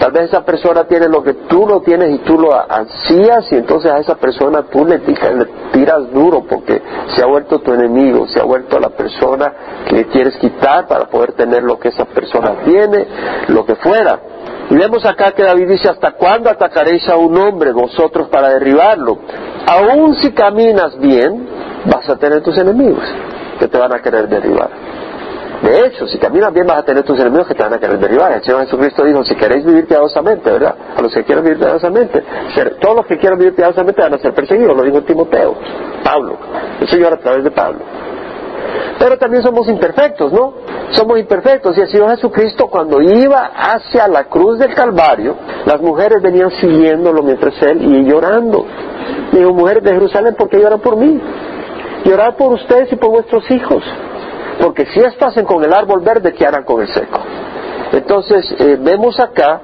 Tal 0.00 0.12
vez 0.12 0.30
esa 0.30 0.42
persona 0.42 0.84
tiene 0.84 1.08
lo 1.08 1.22
que 1.22 1.34
tú 1.34 1.66
no 1.66 1.82
tienes 1.82 2.14
y 2.14 2.18
tú 2.20 2.38
lo 2.38 2.54
ansías 2.54 3.52
y 3.52 3.56
entonces 3.56 3.92
a 3.92 3.98
esa 3.98 4.14
persona 4.14 4.62
tú 4.62 4.86
le, 4.86 4.98
tiras 5.72 6.10
duro 6.10 6.42
porque 6.48 6.80
se 7.14 7.22
ha 7.22 7.26
vuelto 7.26 7.58
tu 7.58 7.74
enemigo, 7.74 8.26
se 8.26 8.40
ha 8.40 8.44
vuelto 8.44 8.80
la 8.80 8.88
persona 8.88 9.52
que 9.86 10.06
quieres 10.06 10.38
quitar 10.38 10.88
para 10.88 11.04
poder 11.04 11.34
tener 11.34 11.62
lo 11.64 11.78
que 11.78 11.88
esa 11.88 12.06
persona 12.06 12.62
tiene, 12.64 13.06
lo 13.48 13.66
que 13.66 13.74
fuera. 13.74 14.18
Y 14.70 14.74
vemos 14.74 15.04
acá 15.04 15.32
que 15.32 15.42
David 15.42 15.68
dice, 15.68 15.90
¿hasta 15.90 16.12
cuándo 16.12 16.48
atacaréis 16.48 17.06
a 17.10 17.16
un 17.16 17.36
hombre 17.36 17.72
vosotros 17.72 18.28
para 18.28 18.48
derribarlo? 18.54 19.18
Aún 19.66 20.14
si 20.14 20.32
caminas 20.32 20.98
bien, 20.98 21.46
vas 21.84 22.08
a 22.08 22.16
tener 22.16 22.42
tus 22.42 22.56
enemigos 22.56 23.04
que 23.58 23.68
te 23.68 23.76
van 23.76 23.92
a 23.92 24.00
querer 24.00 24.30
derribar. 24.30 24.70
De 25.62 25.86
hecho, 25.86 26.06
si 26.06 26.18
caminas 26.18 26.52
bien 26.54 26.66
vas 26.66 26.78
a 26.78 26.82
tener 26.82 27.04
tus 27.04 27.18
enemigos 27.20 27.46
que 27.46 27.54
te 27.54 27.62
van 27.62 27.74
a 27.74 27.78
querer 27.78 27.98
derribar. 27.98 28.32
El 28.32 28.42
Señor 28.42 28.62
Jesucristo 28.62 29.04
dijo, 29.04 29.22
si 29.24 29.34
queréis 29.36 29.64
vivir 29.64 29.86
piadosamente, 29.86 30.50
¿verdad? 30.50 30.74
A 30.96 31.02
los 31.02 31.12
que 31.12 31.22
quieren 31.22 31.44
vivir 31.44 31.58
piadosamente, 31.58 32.24
todos 32.80 32.96
los 32.96 33.06
que 33.06 33.18
quieran 33.18 33.38
vivir 33.38 33.54
piadosamente 33.54 34.00
van 34.00 34.14
a 34.14 34.18
ser 34.18 34.32
perseguidos, 34.32 34.74
lo 34.74 34.82
dijo 34.82 35.02
Timoteo, 35.02 35.54
Pablo, 36.02 36.38
el 36.80 36.88
Señor 36.88 37.12
a 37.12 37.18
través 37.18 37.44
de 37.44 37.50
Pablo. 37.50 37.80
Pero 38.98 39.18
también 39.18 39.42
somos 39.42 39.68
imperfectos, 39.68 40.32
¿no? 40.32 40.54
Somos 40.92 41.18
imperfectos. 41.18 41.76
Y 41.76 41.80
el 41.80 41.88
Señor 41.88 42.10
Jesucristo 42.10 42.68
cuando 42.68 43.00
iba 43.00 43.50
hacia 43.54 44.08
la 44.08 44.24
cruz 44.24 44.58
del 44.58 44.74
Calvario, 44.74 45.36
las 45.66 45.80
mujeres 45.80 46.22
venían 46.22 46.50
siguiéndolo 46.60 47.22
mientras 47.22 47.60
él 47.62 47.82
y 47.82 48.04
llorando. 48.04 48.64
Digo, 49.32 49.52
mujeres 49.52 49.82
de 49.82 49.92
Jerusalén, 49.92 50.34
¿por 50.34 50.48
qué 50.48 50.58
lloran 50.58 50.80
por 50.80 50.96
mí? 50.96 51.20
Llorar 52.04 52.36
por 52.36 52.52
ustedes 52.52 52.92
y 52.92 52.96
por 52.96 53.10
vuestros 53.10 53.50
hijos 53.50 53.82
porque 54.60 54.86
si 54.86 55.00
hacen 55.00 55.44
con 55.44 55.64
el 55.64 55.72
árbol 55.72 56.00
verde, 56.00 56.32
¿qué 56.34 56.46
harán 56.46 56.64
con 56.64 56.82
el 56.82 56.88
seco? 56.88 57.20
Entonces, 57.92 58.54
eh, 58.58 58.78
vemos 58.80 59.18
acá 59.18 59.60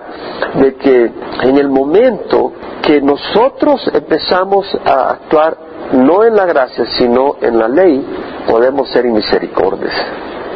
de 0.54 0.74
que 0.74 1.12
en 1.42 1.58
el 1.58 1.68
momento 1.68 2.52
que 2.82 3.00
nosotros 3.00 3.88
empezamos 3.92 4.66
a 4.84 5.10
actuar 5.10 5.56
no 5.92 6.24
en 6.24 6.34
la 6.34 6.46
gracia, 6.46 6.84
sino 6.98 7.36
en 7.40 7.58
la 7.58 7.68
ley, 7.68 8.04
podemos 8.48 8.88
ser 8.90 9.06
inmisericordes. 9.06 9.92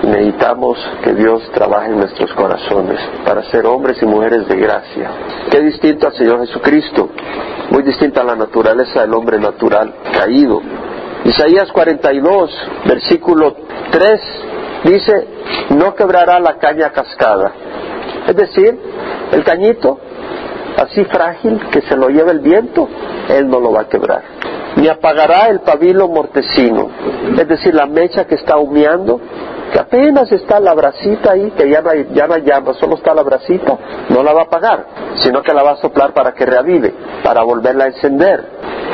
Necesitamos 0.03 0.79
que 1.05 1.15
Dios 1.15 1.43
trabaje 1.53 1.91
en 1.91 1.99
nuestros 1.99 2.33
corazones 2.33 2.99
para 3.25 3.43
ser 3.51 3.67
hombres 3.67 4.03
y 4.03 4.07
mujeres 4.07 4.49
de 4.49 4.57
gracia. 4.57 5.11
Qué 5.51 5.61
distinto 5.61 6.07
al 6.07 6.15
Señor 6.15 6.41
Jesucristo, 6.41 7.11
muy 7.71 7.83
distinta 7.83 8.23
a 8.23 8.25
la 8.25 8.35
naturaleza 8.35 9.03
del 9.03 9.13
hombre 9.15 9.39
natural 9.39 9.95
caído. 10.17 10.61
Isaías 11.25 11.71
42, 11.73 12.51
versículo 12.87 13.55
3, 13.91 14.21
dice, 14.85 15.27
no 15.71 15.95
quebrará 15.95 16.41
la 16.41 16.59
caña 16.59 16.91
cascada. 16.91 17.53
Es 18.27 18.37
decir, 18.37 18.79
el 19.33 19.45
cañito, 19.45 19.99
así 20.77 21.05
frágil 21.05 21.61
que 21.71 21.83
se 21.83 21.97
lo 21.97 22.09
lleva 22.09 22.33
el 22.33 22.41
viento, 22.41 22.89
él 23.29 23.49
no 23.49 23.61
lo 23.61 23.73
va 23.73 23.83
a 23.83 23.89
quebrar. 23.89 24.23
Ni 24.77 24.89
apagará 24.89 25.49
el 25.49 25.61
pabilo 25.61 26.09
mortecino, 26.09 26.89
es 27.37 27.49
decir, 27.49 27.75
la 27.75 27.87
mecha 27.87 28.27
que 28.27 28.37
está 28.37 28.57
humeando, 28.57 29.21
que 29.73 29.79
apenas 29.79 30.31
está 30.33 30.59
la 30.59 30.75
bracita 30.75 31.33
ahí, 31.33 31.51
que 31.51 31.69
ya 31.69 31.81
no, 31.81 31.93
ya 31.95 32.27
no 32.27 32.37
llama, 32.39 32.75
solo 32.75 32.97
está 32.97 33.15
la 33.15 33.23
bracita, 33.23 33.77
no 34.09 34.23
la 34.23 34.33
va 34.33 34.43
a 34.43 34.45
apagar, 34.45 34.87
sino 35.23 35.43
que 35.43 35.53
la 35.53 35.63
va 35.63 35.73
a 35.73 35.77
soplar 35.77 36.13
para 36.13 36.33
que 36.33 36.47
reavive, 36.47 36.95
para 37.23 37.43
volverla 37.43 37.85
a 37.85 37.89
encender. 37.89 38.45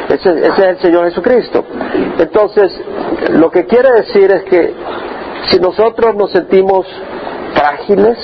Ese, 0.09 0.47
es 0.47 0.59
el 0.59 0.79
Señor 0.81 1.05
Jesucristo. 1.07 1.65
Entonces, 2.19 2.73
lo 3.31 3.51
que 3.51 3.67
quiere 3.67 3.91
decir 3.93 4.31
es 4.31 4.45
que 4.45 4.75
si 5.51 5.59
nosotros 5.59 6.15
nos 6.15 6.31
sentimos 6.31 6.87
frágiles, 7.55 8.17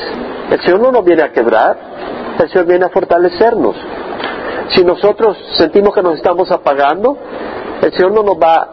el 0.51 0.61
Señor 0.61 0.81
no 0.81 0.93
nos 0.93 1.05
viene 1.05 1.23
a 1.23 1.33
quebrar, 1.33 1.77
el 2.39 2.49
Señor 2.51 2.67
viene 2.67 2.85
a 2.85 2.89
fortalecernos. 2.89 3.77
Si 4.69 4.85
nosotros 4.85 5.37
sentimos 5.57 5.95
que 5.95 6.03
nos 6.03 6.15
estamos 6.15 6.51
apagando, 6.51 7.19
el 7.83 7.93
Señor 7.93 8.13
no 8.13 8.23
nos 8.23 8.37
va 8.37 8.69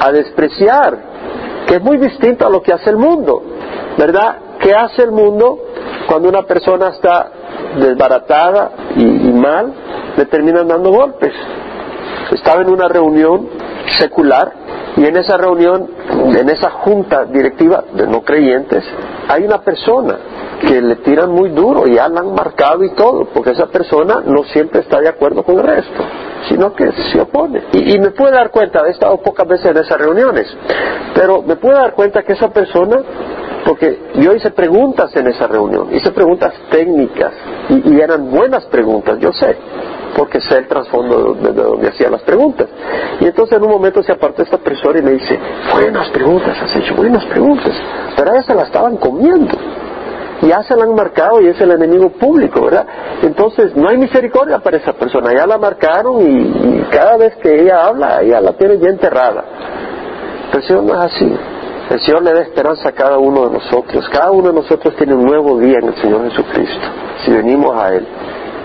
a 0.00 0.12
despreciar, 0.12 0.98
que 1.66 1.76
es 1.76 1.82
muy 1.82 1.98
distinto 1.98 2.46
a 2.46 2.50
lo 2.50 2.62
que 2.62 2.72
hace 2.72 2.90
el 2.90 2.96
mundo, 2.96 3.42
¿verdad? 3.98 4.36
¿Qué 4.60 4.74
hace 4.74 5.02
el 5.02 5.12
mundo 5.12 5.58
cuando 6.06 6.28
una 6.28 6.42
persona 6.42 6.88
está 6.88 7.30
desbaratada 7.78 8.70
y, 8.96 9.04
y 9.04 9.32
mal? 9.32 9.72
Le 10.16 10.24
terminan 10.24 10.66
dando 10.68 10.90
golpes 10.90 11.34
estaba 12.32 12.62
en 12.62 12.70
una 12.70 12.88
reunión 12.88 13.48
secular 13.98 14.52
y 14.96 15.04
en 15.04 15.16
esa 15.16 15.36
reunión, 15.36 15.88
en 16.34 16.48
esa 16.48 16.70
junta 16.70 17.24
directiva 17.26 17.84
de 17.92 18.06
no 18.06 18.22
creyentes, 18.22 18.82
hay 19.28 19.44
una 19.44 19.58
persona 19.58 20.16
que 20.60 20.80
le 20.80 20.96
tiran 20.96 21.30
muy 21.30 21.50
duro, 21.50 21.86
ya 21.86 22.08
la 22.08 22.20
han 22.20 22.34
marcado 22.34 22.82
y 22.82 22.94
todo, 22.94 23.26
porque 23.26 23.50
esa 23.50 23.66
persona 23.66 24.22
no 24.24 24.44
siempre 24.44 24.80
está 24.80 25.00
de 25.00 25.08
acuerdo 25.08 25.42
con 25.42 25.58
el 25.58 25.64
resto, 25.64 26.02
sino 26.48 26.72
que 26.72 26.90
se 27.12 27.20
opone. 27.20 27.64
Y, 27.72 27.98
me 27.98 28.10
puedo 28.10 28.32
dar 28.32 28.50
cuenta, 28.50 28.86
he 28.86 28.90
estado 28.90 29.18
pocas 29.18 29.46
veces 29.46 29.66
en 29.66 29.76
esas 29.76 29.98
reuniones, 29.98 30.46
pero 31.14 31.42
me 31.42 31.56
puedo 31.56 31.76
dar 31.76 31.92
cuenta 31.92 32.22
que 32.22 32.32
esa 32.32 32.48
persona 32.48 33.02
porque 33.66 33.98
yo 34.14 34.32
hice 34.32 34.52
preguntas 34.52 35.14
en 35.16 35.26
esa 35.26 35.48
reunión, 35.48 35.92
hice 35.92 36.12
preguntas 36.12 36.54
técnicas 36.70 37.32
y, 37.68 37.98
eran 38.00 38.30
buenas 38.30 38.64
preguntas, 38.66 39.18
yo 39.18 39.32
sé, 39.32 39.56
porque 40.16 40.40
sé 40.40 40.58
el 40.58 40.66
trasfondo 40.66 41.34
de, 41.34 41.52
donde 41.52 41.88
hacía 41.88 42.08
las 42.08 42.22
preguntas. 42.22 42.66
Y 43.20 43.26
entonces 43.26 43.58
en 43.58 43.64
un 43.64 43.70
momento 43.70 44.02
se 44.02 44.12
apartó 44.12 44.42
esta 44.42 44.56
persona 44.56 44.98
y 44.98 45.02
me 45.02 45.12
dice, 45.12 45.38
buenas 45.72 46.08
preguntas, 46.08 46.56
has 46.62 46.74
hecho 46.74 46.94
buenas 46.94 47.24
preguntas, 47.26 47.72
pero 48.16 48.30
a 48.30 48.34
ella 48.34 48.42
se 48.42 48.54
la 48.54 48.62
estaban 48.62 48.96
comiendo. 48.96 49.54
Ya 50.42 50.62
se 50.62 50.76
la 50.76 50.84
han 50.84 50.94
marcado 50.94 51.40
y 51.40 51.48
es 51.48 51.60
el 51.60 51.70
enemigo 51.70 52.10
público, 52.10 52.62
¿verdad? 52.62 52.86
Entonces 53.22 53.74
no 53.74 53.88
hay 53.88 53.96
misericordia 53.96 54.58
para 54.58 54.76
esa 54.76 54.92
persona, 54.92 55.32
ya 55.34 55.46
la 55.46 55.58
marcaron 55.58 56.20
y, 56.20 56.84
cada 56.90 57.16
vez 57.16 57.36
que 57.36 57.62
ella 57.62 57.86
habla, 57.86 58.22
ella 58.22 58.40
la 58.40 58.52
tiene 58.52 58.78
ya 58.78 58.88
enterrada. 58.88 59.44
Pero 60.50 60.58
el 60.58 60.66
Señor 60.66 60.82
no 60.84 60.94
es 60.94 61.12
así. 61.12 61.36
El 61.90 62.00
Señor 62.00 62.22
le 62.22 62.32
da 62.32 62.40
esperanza 62.42 62.88
a 62.88 62.92
cada 62.92 63.18
uno 63.18 63.48
de 63.48 63.54
nosotros. 63.54 64.08
Cada 64.10 64.30
uno 64.30 64.48
de 64.48 64.54
nosotros 64.54 64.94
tiene 64.96 65.14
un 65.14 65.24
nuevo 65.24 65.58
día 65.58 65.78
en 65.78 65.88
el 65.88 65.94
Señor 65.96 66.28
Jesucristo, 66.30 66.86
si 67.24 67.32
venimos 67.32 67.76
a 67.76 67.94
Él. 67.94 68.06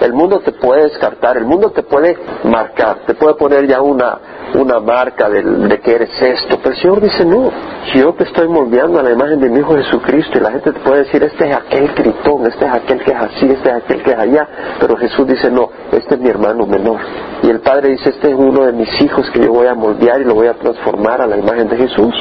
El 0.01 0.13
mundo 0.13 0.39
te 0.39 0.51
puede 0.51 0.83
descartar, 0.83 1.37
el 1.37 1.45
mundo 1.45 1.69
te 1.69 1.83
puede 1.83 2.17
marcar, 2.43 3.01
te 3.05 3.13
puede 3.13 3.35
poner 3.35 3.67
ya 3.67 3.81
una, 3.81 4.17
una 4.55 4.79
marca 4.79 5.29
de, 5.29 5.43
de 5.43 5.79
que 5.79 5.93
eres 5.93 6.09
esto. 6.19 6.57
Pero 6.57 6.75
el 6.75 6.81
Señor 6.81 7.01
dice, 7.01 7.23
no, 7.23 7.51
yo 7.93 8.11
te 8.13 8.23
estoy 8.23 8.47
moldeando 8.47 8.99
a 8.99 9.03
la 9.03 9.11
imagen 9.11 9.39
de 9.39 9.49
mi 9.49 9.59
Hijo 9.59 9.75
Jesucristo 9.75 10.39
y 10.39 10.41
la 10.41 10.51
gente 10.51 10.71
te 10.71 10.79
puede 10.79 11.03
decir, 11.03 11.21
este 11.23 11.49
es 11.49 11.55
aquel 11.55 11.93
gritón, 11.93 12.47
este 12.47 12.65
es 12.65 12.73
aquel 12.73 13.03
que 13.03 13.11
es 13.11 13.17
así, 13.17 13.45
este 13.45 13.69
es 13.69 13.75
aquel 13.75 14.01
que 14.01 14.11
es 14.11 14.17
allá. 14.17 14.47
Pero 14.79 14.97
Jesús 14.97 15.27
dice, 15.27 15.51
no, 15.51 15.69
este 15.91 16.15
es 16.15 16.19
mi 16.19 16.29
hermano 16.29 16.65
menor. 16.65 16.99
Y 17.43 17.49
el 17.49 17.59
Padre 17.59 17.89
dice, 17.89 18.09
este 18.09 18.31
es 18.31 18.35
uno 18.35 18.65
de 18.65 18.73
mis 18.73 18.89
hijos 19.01 19.29
que 19.29 19.41
yo 19.41 19.53
voy 19.53 19.67
a 19.67 19.75
moldear 19.75 20.19
y 20.21 20.23
lo 20.23 20.33
voy 20.33 20.47
a 20.47 20.53
transformar 20.55 21.21
a 21.21 21.27
la 21.27 21.37
imagen 21.37 21.67
de 21.69 21.77
Jesús. 21.77 22.15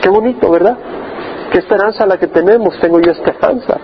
Qué 0.00 0.08
bonito, 0.08 0.48
¿verdad? 0.48 0.76
Qué 1.50 1.58
esperanza 1.58 2.06
la 2.06 2.18
que 2.18 2.26
tenemos, 2.26 2.78
tengo 2.80 3.00
yo 3.00 3.12
esperanza. 3.12 3.78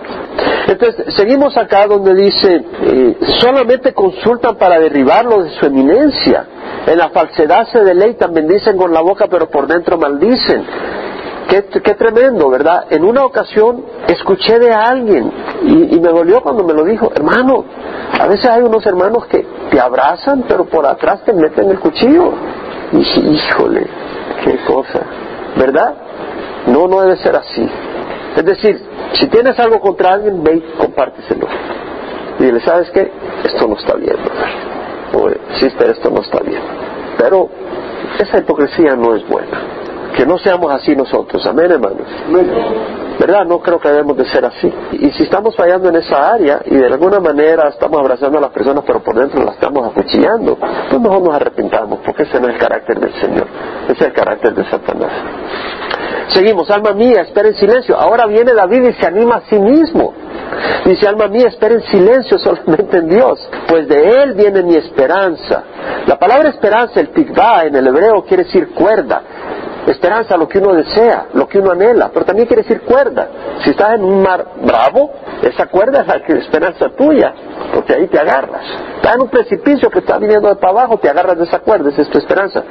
Entonces, 0.67 1.13
seguimos 1.15 1.57
acá 1.57 1.87
donde 1.87 2.13
dice, 2.13 2.63
eh, 2.81 3.17
solamente 3.39 3.93
consultan 3.93 4.55
para 4.55 4.79
derribarlo 4.79 5.43
de 5.43 5.51
su 5.51 5.65
eminencia. 5.65 6.45
En 6.85 6.97
la 6.97 7.09
falsedad 7.09 7.67
se 7.67 7.83
deleitan, 7.83 8.33
bendicen 8.33 8.77
con 8.77 8.93
la 8.93 9.01
boca, 9.01 9.27
pero 9.29 9.49
por 9.49 9.67
dentro 9.67 9.97
maldicen. 9.97 10.65
Qué, 11.47 11.61
tremendo, 11.93 12.49
¿verdad? 12.49 12.85
En 12.89 13.03
una 13.03 13.23
ocasión 13.25 13.85
escuché 14.07 14.57
de 14.57 14.73
alguien 14.73 15.31
y, 15.63 15.95
y, 15.95 15.99
me 15.99 16.09
dolió 16.09 16.41
cuando 16.41 16.63
me 16.63 16.73
lo 16.73 16.83
dijo, 16.83 17.11
hermano, 17.13 17.65
a 18.19 18.27
veces 18.27 18.45
hay 18.49 18.63
unos 18.63 18.83
hermanos 18.87 19.27
que 19.27 19.45
te 19.69 19.79
abrazan, 19.79 20.45
pero 20.47 20.65
por 20.65 20.85
atrás 20.87 21.23
te 21.25 21.33
meten 21.33 21.69
el 21.69 21.79
cuchillo. 21.79 22.33
Y 22.91 22.97
dije, 22.97 23.19
híjole, 23.19 23.87
qué 24.43 24.57
cosa, 24.65 25.01
¿verdad? 25.55 25.93
No, 26.67 26.87
no 26.87 27.01
debe 27.01 27.17
ser 27.17 27.35
así. 27.35 27.67
Es 28.35 28.45
decir, 28.45 28.81
Si 29.19 29.27
tienes 29.27 29.57
algo 29.59 29.79
contra 29.79 30.13
alguien, 30.13 30.43
ve 30.43 30.55
y 30.55 30.61
compárteselo. 30.77 31.47
Y 32.39 32.45
dile, 32.45 32.59
¿sabes 32.61 32.89
qué? 32.91 33.11
Esto 33.43 33.67
no 33.67 33.75
está 33.75 33.95
bien, 33.95 34.15
O, 35.13 35.29
sister, 35.59 35.91
esto 35.91 36.09
no 36.09 36.21
está 36.21 36.39
bien. 36.41 36.61
Pero 37.17 37.47
esa 38.17 38.39
hipocresía 38.39 38.95
no 38.95 39.15
es 39.15 39.27
buena. 39.27 39.59
Que 40.15 40.25
no 40.25 40.37
seamos 40.39 40.71
así 40.71 40.95
nosotros. 40.95 41.45
Amén, 41.45 41.71
hermanos. 41.71 42.07
¿Verdad? 43.19 43.45
No 43.45 43.59
creo 43.59 43.79
que 43.79 43.89
debemos 43.89 44.17
de 44.17 44.25
ser 44.25 44.45
así. 44.45 44.71
Y 44.93 45.11
si 45.11 45.23
estamos 45.23 45.55
fallando 45.55 45.89
en 45.89 45.95
esa 45.97 46.33
área 46.33 46.61
y 46.65 46.75
de 46.75 46.85
alguna 46.87 47.19
manera 47.19 47.69
estamos 47.69 47.99
abrazando 47.99 48.39
a 48.39 48.41
las 48.41 48.51
personas 48.51 48.83
pero 48.85 48.99
por 49.01 49.15
dentro 49.15 49.43
las 49.43 49.55
estamos 49.55 49.87
acuchillando, 49.87 50.57
pues 50.57 50.99
mejor 50.99 51.21
nos 51.21 51.35
arrepintamos 51.35 51.99
porque 52.03 52.23
ese 52.23 52.39
no 52.39 52.47
es 52.47 52.55
el 52.55 52.59
carácter 52.59 52.99
del 52.99 53.13
Señor, 53.21 53.47
ese 53.85 53.93
es 53.93 54.01
el 54.01 54.13
carácter 54.13 54.53
de 54.53 54.65
Satanás. 54.65 55.11
Seguimos, 56.29 56.69
alma 56.69 56.93
mía, 56.93 57.21
espera 57.21 57.49
en 57.49 57.55
silencio. 57.55 57.97
Ahora 57.97 58.25
viene 58.27 58.53
David 58.53 58.89
y 58.89 58.93
se 58.93 59.07
anima 59.07 59.35
a 59.35 59.41
sí 59.49 59.59
mismo. 59.59 60.13
Dice, 60.85 61.07
alma 61.07 61.27
mía, 61.27 61.47
espera 61.47 61.75
en 61.75 61.83
silencio 61.83 62.37
solamente 62.39 62.97
en 62.97 63.09
Dios, 63.09 63.39
pues 63.67 63.87
de 63.87 64.21
Él 64.21 64.33
viene 64.33 64.63
mi 64.63 64.75
esperanza. 64.75 65.63
La 66.07 66.17
palabra 66.17 66.49
esperanza, 66.49 66.99
el 66.99 67.09
tikvah 67.09 67.65
en 67.65 67.75
el 67.75 67.87
hebreo 67.87 68.23
quiere 68.23 68.43
decir 68.43 68.69
cuerda. 68.73 69.21
Esperanza, 69.87 70.37
lo 70.37 70.47
que 70.47 70.59
uno 70.59 70.73
desea, 70.73 71.27
lo 71.33 71.47
que 71.47 71.59
uno 71.59 71.71
anhela, 71.71 72.09
pero 72.13 72.25
también 72.25 72.47
quiere 72.47 72.63
decir 72.63 72.81
cuerda. 72.81 73.27
Si 73.63 73.71
estás 73.71 73.95
en 73.95 74.03
un 74.03 74.21
mar 74.21 74.45
bravo, 74.61 75.11
esa 75.41 75.67
cuerda 75.67 76.01
es 76.01 76.07
la 76.07 76.15
esperanza 76.37 76.89
tuya, 76.89 77.33
porque 77.73 77.93
ahí 77.93 78.07
te 78.07 78.19
agarras. 78.19 78.63
Estás 78.95 79.15
en 79.15 79.21
un 79.21 79.29
precipicio 79.29 79.89
que 79.89 79.99
está 79.99 80.17
viniendo 80.17 80.47
de 80.47 80.55
para 80.55 80.71
abajo, 80.71 80.97
te 80.97 81.09
agarras 81.09 81.37
de 81.37 81.43
esa 81.43 81.59
cuerda, 81.59 81.89
esa 81.89 82.01
es 82.01 82.09
tu 82.09 82.17
esperanza. 82.17 82.63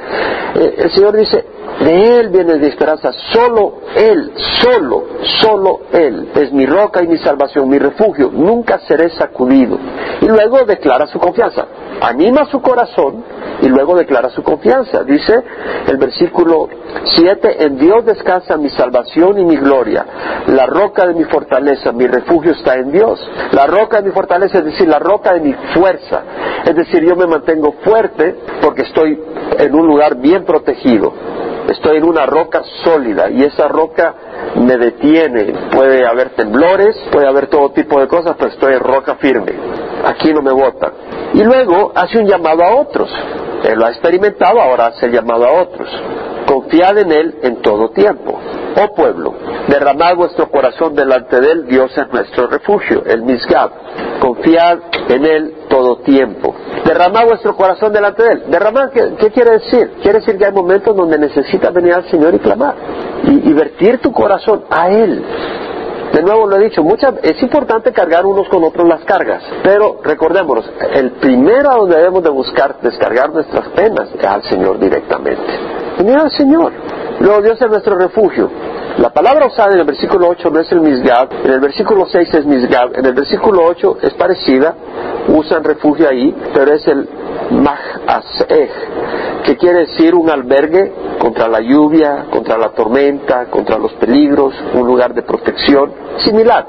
Eh, 0.55 0.75
el 0.77 0.91
Señor 0.91 1.15
dice, 1.15 1.45
de 1.79 2.19
Él 2.19 2.29
viene 2.29 2.55
mi 2.55 2.67
esperanza, 2.67 3.11
solo 3.31 3.79
Él, 3.95 4.33
solo, 4.61 5.05
solo 5.39 5.81
Él 5.91 6.29
es 6.35 6.51
mi 6.51 6.65
roca 6.65 7.03
y 7.03 7.07
mi 7.07 7.17
salvación, 7.19 7.69
mi 7.69 7.77
refugio, 7.77 8.31
nunca 8.33 8.79
seré 8.79 9.09
sacudido. 9.09 9.77
Y 10.21 10.25
luego 10.25 10.65
declara 10.65 11.05
su 11.07 11.19
confianza, 11.19 11.65
anima 12.01 12.45
su 12.45 12.61
corazón 12.61 13.23
y 13.63 13.69
luego 13.69 13.95
declara 13.95 14.29
su 14.29 14.43
confianza. 14.43 15.03
Dice 15.03 15.41
el 15.87 15.97
versículo 15.97 16.67
7, 17.15 17.63
en 17.63 17.77
Dios 17.77 18.05
descansa 18.05 18.57
mi 18.57 18.69
salvación 18.69 19.39
y 19.39 19.45
mi 19.45 19.55
gloria, 19.55 20.05
la 20.47 20.65
roca 20.65 21.07
de 21.07 21.13
mi 21.13 21.23
fortaleza, 21.23 21.93
mi 21.93 22.05
refugio 22.05 22.51
está 22.51 22.75
en 22.75 22.91
Dios. 22.91 23.25
La 23.53 23.65
roca 23.65 24.01
de 24.01 24.09
mi 24.09 24.11
fortaleza 24.11 24.59
es 24.59 24.65
decir, 24.65 24.87
la 24.87 24.99
roca 24.99 25.33
de 25.33 25.39
mi 25.39 25.53
fuerza. 25.73 26.23
Es 26.65 26.75
decir, 26.75 27.05
yo 27.07 27.15
me 27.15 27.25
mantengo 27.25 27.75
fuerte 27.83 28.35
porque 28.61 28.81
estoy 28.81 29.17
en 29.57 29.73
un 29.73 29.87
lugar 29.87 30.17
bien 30.17 30.43
protegido. 30.43 31.13
Estoy 31.69 31.97
en 31.97 32.03
una 32.03 32.25
roca 32.25 32.61
sólida 32.83 33.29
y 33.29 33.43
esa 33.43 33.69
roca 33.69 34.13
me 34.55 34.75
detiene. 34.77 35.53
Puede 35.73 36.05
haber 36.05 36.31
temblores, 36.31 36.97
puede 37.11 37.27
haber 37.27 37.47
todo 37.47 37.71
tipo 37.71 38.01
de 38.01 38.07
cosas, 38.07 38.35
pero 38.37 38.51
estoy 38.51 38.73
en 38.73 38.81
roca 38.81 39.15
firme. 39.15 39.53
Aquí 40.05 40.33
no 40.33 40.41
me 40.41 40.51
bota. 40.51 40.91
Y 41.33 41.43
luego 41.43 41.91
hace 41.95 42.19
un 42.19 42.27
llamado 42.27 42.63
a 42.63 42.75
otros. 42.75 43.09
Él 43.63 43.79
lo 43.79 43.85
ha 43.85 43.89
experimentado, 43.89 44.61
ahora 44.61 44.87
hace 44.87 45.07
el 45.07 45.13
llamado 45.13 45.45
a 45.45 45.61
otros. 45.61 45.89
Confiad 46.47 46.97
en 46.99 47.11
Él 47.11 47.35
en 47.41 47.61
todo 47.61 47.89
tiempo. 47.89 48.39
Oh 48.75 48.93
pueblo, 48.95 49.33
derramad 49.67 50.15
vuestro 50.15 50.49
corazón 50.49 50.95
delante 50.95 51.39
de 51.39 51.51
Él, 51.51 51.67
Dios 51.67 51.95
es 51.95 52.11
nuestro 52.11 52.47
refugio, 52.47 53.03
el 53.05 53.21
Misgab. 53.23 53.71
Confiad 54.19 54.79
en 55.09 55.25
Él 55.25 55.55
todo 55.69 55.97
tiempo. 55.97 56.55
Derramad 56.85 57.25
vuestro 57.25 57.55
corazón 57.55 57.93
delante 57.93 58.23
de 58.23 58.31
Él. 58.33 58.43
Derramad, 58.47 58.89
¿qué, 58.89 59.31
quiere 59.31 59.51
decir? 59.59 59.91
Quiere 60.01 60.19
decir 60.19 60.37
que 60.37 60.45
hay 60.45 60.51
momentos 60.51 60.95
donde 60.95 61.17
necesitas 61.17 61.73
venir 61.73 61.93
al 61.93 62.09
Señor 62.09 62.33
y 62.33 62.39
clamar. 62.39 62.75
Y, 63.23 63.49
y 63.49 63.53
vertir 63.53 63.99
tu 63.99 64.11
corazón 64.11 64.65
a 64.69 64.89
Él. 64.89 65.23
De 66.13 66.21
nuevo 66.21 66.45
lo 66.45 66.57
he 66.57 66.65
dicho, 66.65 66.83
muchas, 66.83 67.15
es 67.23 67.41
importante 67.41 67.91
cargar 67.91 68.23
unos 68.23 68.47
con 68.47 68.63
otros 68.63 68.87
las 68.87 69.03
cargas, 69.03 69.41
pero 69.63 69.99
recordémonos, 70.03 70.69
el 70.93 71.13
primero 71.13 71.71
a 71.71 71.75
donde 71.77 71.95
debemos 71.95 72.23
de 72.23 72.29
buscar 72.29 72.79
descargar 72.81 73.31
nuestras 73.31 73.67
penas 73.69 74.09
es 74.15 74.23
al 74.23 74.43
Señor 74.43 74.77
directamente. 74.77 75.41
Venir 75.97 76.17
al 76.17 76.29
Señor. 76.29 76.71
Luego 77.19 77.41
Dios 77.41 77.59
es 77.59 77.67
nuestro 77.67 77.95
refugio. 77.95 78.49
La 78.99 79.09
palabra 79.09 79.47
usada 79.47 79.73
en 79.73 79.79
el 79.79 79.85
versículo 79.85 80.29
8 80.29 80.51
no 80.51 80.59
es 80.59 80.71
el 80.71 80.81
misgab, 80.81 81.29
en 81.43 81.51
el 81.51 81.59
versículo 81.59 82.05
6 82.05 82.31
es 82.31 82.45
misgab, 82.45 82.91
en 82.95 83.05
el 83.07 83.13
versículo 83.13 83.65
8 83.65 83.97
es 84.03 84.13
parecida, 84.13 84.75
usan 85.29 85.63
refugio 85.63 86.07
ahí, 86.07 86.35
pero 86.53 86.73
es 86.73 86.87
el 86.87 87.09
mahaseh, 87.49 88.69
que 89.45 89.57
quiere 89.57 89.79
decir 89.79 90.13
un 90.13 90.29
albergue 90.29 90.93
contra 91.23 91.47
la 91.47 91.61
lluvia, 91.61 92.25
contra 92.29 92.57
la 92.57 92.71
tormenta, 92.71 93.45
contra 93.45 93.77
los 93.77 93.93
peligros, 93.93 94.53
un 94.73 94.85
lugar 94.85 95.13
de 95.13 95.21
protección, 95.21 95.89
similar. 96.17 96.65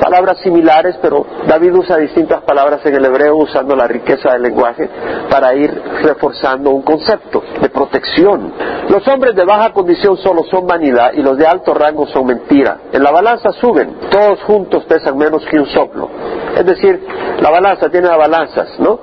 Palabras 0.00 0.38
similares, 0.42 0.98
pero 1.00 1.24
David 1.46 1.72
usa 1.72 1.98
distintas 1.98 2.42
palabras 2.42 2.84
en 2.84 2.96
el 2.96 3.04
hebreo 3.04 3.36
usando 3.36 3.76
la 3.76 3.86
riqueza 3.86 4.32
del 4.32 4.42
lenguaje 4.42 4.90
para 5.30 5.54
ir 5.54 5.70
reforzando 6.02 6.70
un 6.70 6.82
concepto 6.82 7.44
de 7.60 7.68
protección. 7.68 8.52
Los 8.88 9.06
hombres 9.06 9.36
de 9.36 9.44
baja 9.44 9.72
condición 9.72 10.16
solo 10.16 10.42
son 10.50 10.66
vanidad 10.66 11.12
y 11.14 11.22
los 11.22 11.38
de 11.38 11.46
alto 11.46 11.72
rango 11.72 12.04
son 12.08 12.26
mentira. 12.26 12.78
En 12.92 13.04
la 13.04 13.12
balanza 13.12 13.52
suben, 13.52 13.98
todos 14.10 14.42
juntos 14.42 14.82
pesan 14.88 15.16
menos 15.16 15.46
que 15.46 15.60
un 15.60 15.66
soplo. 15.66 16.10
Es 16.56 16.66
decir, 16.66 17.06
la 17.40 17.50
balanza 17.50 17.88
tiene 17.88 18.08
balanzas, 18.08 18.80
¿no? 18.80 18.98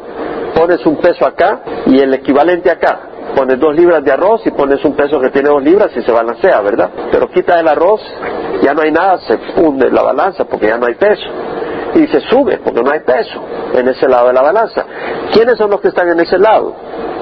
Pones 0.53 0.85
un 0.85 0.97
peso 0.97 1.25
acá 1.25 1.61
y 1.85 2.01
el 2.01 2.13
equivalente 2.15 2.69
acá 2.69 3.08
pones 3.35 3.59
dos 3.59 3.75
libras 3.75 4.03
de 4.03 4.11
arroz 4.11 4.45
y 4.45 4.51
pones 4.51 4.83
un 4.83 4.95
peso 4.95 5.19
que 5.19 5.29
tiene 5.29 5.49
dos 5.49 5.63
libras 5.63 5.89
y 5.95 6.01
se 6.01 6.11
balancea, 6.11 6.61
¿verdad? 6.61 6.89
Pero 7.11 7.27
quita 7.27 7.59
el 7.59 7.67
arroz, 7.67 8.01
ya 8.61 8.73
no 8.73 8.81
hay 8.81 8.91
nada, 8.91 9.19
se 9.19 9.37
funde 9.55 9.89
la 9.91 10.01
balanza 10.01 10.45
porque 10.45 10.67
ya 10.67 10.77
no 10.77 10.85
hay 10.85 10.95
peso. 10.95 11.29
Y 11.95 12.05
se 12.07 12.21
sube 12.21 12.59
porque 12.63 12.83
no 12.83 12.91
hay 12.91 12.99
peso 12.99 13.41
en 13.73 13.87
ese 13.87 14.07
lado 14.07 14.27
de 14.27 14.33
la 14.33 14.41
balanza. 14.41 14.85
¿Quiénes 15.31 15.57
son 15.57 15.71
los 15.71 15.81
que 15.81 15.87
están 15.87 16.09
en 16.09 16.19
ese 16.19 16.37
lado? 16.37 16.73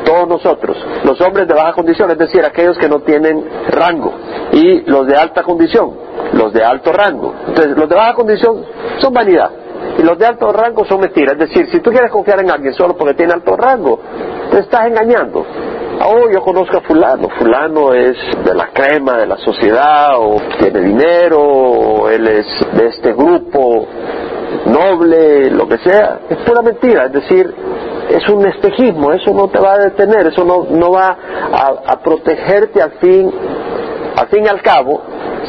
Todos 0.06 0.28
nosotros. 0.28 0.78
Los 1.04 1.20
hombres 1.22 1.48
de 1.48 1.54
baja 1.54 1.74
condición, 1.74 2.12
es 2.12 2.18
decir, 2.18 2.44
aquellos 2.46 2.78
que 2.78 2.90
no 2.90 3.00
tienen 3.00 3.46
rango. 3.70 4.14
Y 4.52 4.82
los 4.90 5.08
de 5.08 5.16
alta 5.16 5.44
condición, 5.44 5.94
los 6.34 6.52
de 6.54 6.64
alto 6.64 6.92
rango. 6.92 7.34
Entonces, 7.48 7.78
los 7.78 7.88
de 7.88 7.96
baja 7.96 8.14
condición 8.14 8.64
son 9.00 9.14
vanidad. 9.14 9.52
Y 9.98 10.04
los 10.04 10.18
de 10.18 10.26
alto 10.26 10.52
rango 10.52 10.86
son 10.86 11.00
mentiras. 11.00 11.34
Es 11.34 11.50
decir, 11.50 11.70
si 11.72 11.80
tú 11.80 11.92
quieres 11.92 12.12
confiar 12.12 12.42
en 12.42 12.52
alguien 12.52 12.74
solo 12.74 12.96
porque 12.96 13.14
tiene 13.14 13.34
alto 13.34 13.56
rango, 13.56 14.00
te 14.52 14.60
estás 14.60 14.88
engañando 14.88 15.46
oh, 16.08 16.30
yo 16.32 16.42
conozco 16.42 16.78
a 16.78 16.82
fulano, 16.82 17.30
fulano 17.30 17.94
es 17.94 18.18
de 18.44 18.54
la 18.54 18.68
crema 18.68 19.18
de 19.18 19.28
la 19.28 19.38
sociedad, 19.38 20.18
o 20.18 20.38
tiene 20.60 20.82
dinero, 20.82 21.40
o 21.40 22.10
él 22.10 22.28
es 22.28 22.46
de 22.74 22.88
este 22.88 23.14
grupo 23.14 23.86
noble, 24.66 25.52
lo 25.52 25.68
que 25.68 25.78
sea, 25.80 26.20
es 26.30 26.38
pura 26.40 26.62
mentira, 26.62 27.06
es 27.06 27.12
decir, 27.12 27.54
es 28.10 28.28
un 28.30 28.46
espejismo, 28.48 29.12
eso 29.12 29.34
no 29.34 29.50
te 29.50 29.60
va 29.60 29.74
a 29.74 29.80
detener, 29.80 30.28
eso 30.28 30.46
no, 30.46 30.66
no 30.70 30.92
va 30.92 31.18
a, 31.52 31.74
a 31.86 32.00
protegerte 32.00 32.82
al 32.82 32.92
fin, 32.94 33.32
al 34.16 34.28
fin 34.28 34.46
y 34.46 34.48
al 34.48 34.62
cabo, 34.62 35.02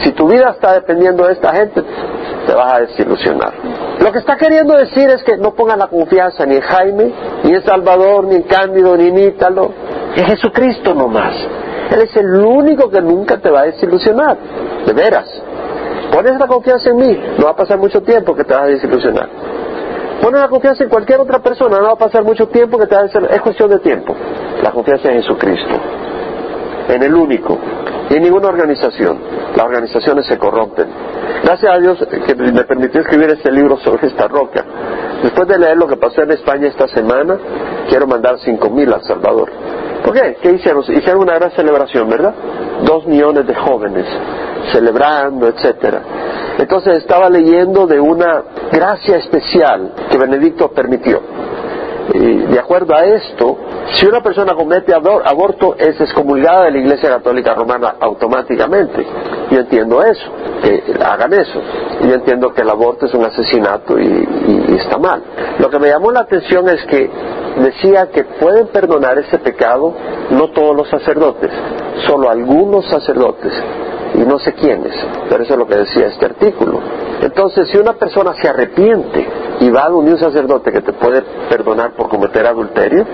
si 0.02 0.12
tu 0.12 0.28
vida 0.28 0.50
está 0.50 0.74
dependiendo 0.74 1.26
de 1.26 1.32
esta 1.34 1.54
gente, 1.54 1.82
te 2.46 2.54
vas 2.54 2.74
a 2.74 2.80
desilusionar. 2.80 3.52
Lo 4.00 4.12
que 4.12 4.18
está 4.18 4.36
queriendo 4.36 4.76
decir 4.76 5.08
es 5.10 5.22
que 5.22 5.36
no 5.36 5.54
pongan 5.54 5.78
la 5.78 5.88
confianza 5.88 6.46
ni 6.46 6.56
en 6.56 6.62
Jaime, 6.62 7.12
ni 7.44 7.52
en 7.52 7.64
Salvador, 7.64 8.24
ni 8.24 8.36
en 8.36 8.42
Cándido, 8.42 8.96
ni 8.96 9.08
en 9.08 9.18
Ítalo, 9.18 9.72
es 10.20 10.26
Jesucristo 10.26 10.94
nomás. 10.94 11.34
Él 11.90 12.02
es 12.02 12.16
el 12.16 12.34
único 12.34 12.90
que 12.90 13.00
nunca 13.00 13.38
te 13.38 13.50
va 13.50 13.60
a 13.60 13.64
desilusionar, 13.64 14.36
de 14.86 14.92
veras. 14.92 15.26
Pones 16.12 16.38
la 16.38 16.46
confianza 16.46 16.90
en 16.90 16.96
mí, 16.96 17.20
no 17.38 17.44
va 17.44 17.50
a 17.50 17.56
pasar 17.56 17.78
mucho 17.78 18.02
tiempo 18.02 18.34
que 18.34 18.44
te 18.44 18.54
vas 18.54 18.64
a 18.64 18.66
desilusionar. 18.66 19.28
Pones 20.20 20.40
la 20.40 20.48
confianza 20.48 20.84
en 20.84 20.90
cualquier 20.90 21.20
otra 21.20 21.38
persona, 21.38 21.78
no 21.78 21.84
va 21.84 21.92
a 21.92 21.96
pasar 21.96 22.24
mucho 22.24 22.48
tiempo 22.48 22.78
que 22.78 22.86
te 22.86 22.94
va 22.94 23.02
a 23.02 23.04
desilusionar. 23.04 23.36
Es 23.36 23.42
cuestión 23.42 23.70
de 23.70 23.78
tiempo. 23.78 24.14
La 24.62 24.72
confianza 24.72 25.08
en 25.10 25.22
Jesucristo, 25.22 25.74
en 26.88 27.02
el 27.02 27.14
único, 27.14 27.58
y 28.10 28.16
en 28.16 28.22
ninguna 28.22 28.48
organización. 28.48 29.18
Las 29.54 29.66
organizaciones 29.66 30.26
se 30.26 30.38
corrompen. 30.38 30.86
Gracias 31.44 31.72
a 31.72 31.78
Dios 31.78 31.98
que 32.26 32.34
me 32.34 32.64
permitió 32.64 33.00
escribir 33.00 33.30
este 33.30 33.50
libro 33.52 33.76
sobre 33.78 34.08
esta 34.08 34.26
roca. 34.28 34.64
Después 35.22 35.48
de 35.48 35.58
leer 35.58 35.76
lo 35.76 35.86
que 35.86 35.96
pasó 35.96 36.22
en 36.22 36.32
España 36.32 36.68
esta 36.68 36.88
semana, 36.88 37.38
quiero 37.88 38.06
mandar 38.06 38.38
cinco 38.40 38.70
mil 38.70 38.92
al 38.92 39.02
Salvador. 39.02 39.50
¿Por 40.04 40.14
qué? 40.14 40.36
¿Qué 40.40 40.52
hicieron? 40.52 40.82
Hicieron 40.82 41.22
una 41.22 41.34
gran 41.34 41.50
celebración, 41.52 42.08
¿verdad? 42.08 42.34
Dos 42.84 43.06
millones 43.06 43.46
de 43.46 43.54
jóvenes 43.54 44.06
celebrando, 44.72 45.48
etcétera. 45.48 46.02
Entonces 46.58 46.98
estaba 46.98 47.30
leyendo 47.30 47.86
de 47.86 48.00
una 48.00 48.42
gracia 48.72 49.16
especial 49.16 49.92
que 50.10 50.18
Benedicto 50.18 50.70
permitió. 50.70 51.20
Y 52.14 52.36
de 52.46 52.58
acuerdo 52.58 52.94
a 52.94 53.04
esto, 53.04 53.58
si 53.94 54.06
una 54.06 54.22
persona 54.22 54.54
comete 54.54 54.94
aborto 54.94 55.76
es 55.78 56.00
excomulgada 56.00 56.64
de 56.64 56.70
la 56.72 56.78
Iglesia 56.78 57.10
Católica 57.10 57.54
Romana 57.54 57.96
automáticamente. 58.00 59.06
Yo 59.50 59.60
entiendo 59.60 60.02
eso, 60.02 60.30
que 60.62 60.82
hagan 61.04 61.32
eso. 61.34 61.60
Yo 62.02 62.14
entiendo 62.14 62.52
que 62.52 62.62
el 62.62 62.70
aborto 62.70 63.06
es 63.06 63.14
un 63.14 63.24
asesinato 63.24 63.98
y 63.98 64.76
está 64.78 64.98
mal. 64.98 65.22
Lo 65.58 65.68
que 65.68 65.78
me 65.78 65.88
llamó 65.88 66.10
la 66.10 66.20
atención 66.20 66.68
es 66.68 66.82
que 66.86 67.10
decía 67.58 68.08
que 68.10 68.24
pueden 68.24 68.68
perdonar 68.68 69.18
ese 69.18 69.38
pecado 69.38 69.94
no 70.30 70.50
todos 70.50 70.76
los 70.76 70.88
sacerdotes, 70.88 71.50
solo 72.06 72.30
algunos 72.30 72.86
sacerdotes. 72.86 73.52
y 74.14 74.20
no 74.20 74.38
sé 74.38 74.54
quiénes, 74.54 74.94
pero 75.28 75.44
eso 75.44 75.52
es 75.52 75.58
lo 75.58 75.66
que 75.66 75.76
decía 75.76 76.06
este 76.06 76.24
artículo. 76.24 76.80
Entonces, 77.20 77.68
si 77.68 77.76
una 77.76 77.92
persona 77.92 78.32
se 78.40 78.48
arrepiente 78.48 79.26
y 79.60 79.68
va 79.68 79.82
a 79.82 79.94
un 79.94 80.16
sacerdote 80.16 80.72
que 80.72 80.80
te 80.80 80.94
puede 80.94 81.22
perdonar 81.50 81.92
por 81.92 82.08
cometer 82.08 82.46
adulterio, 82.46 83.04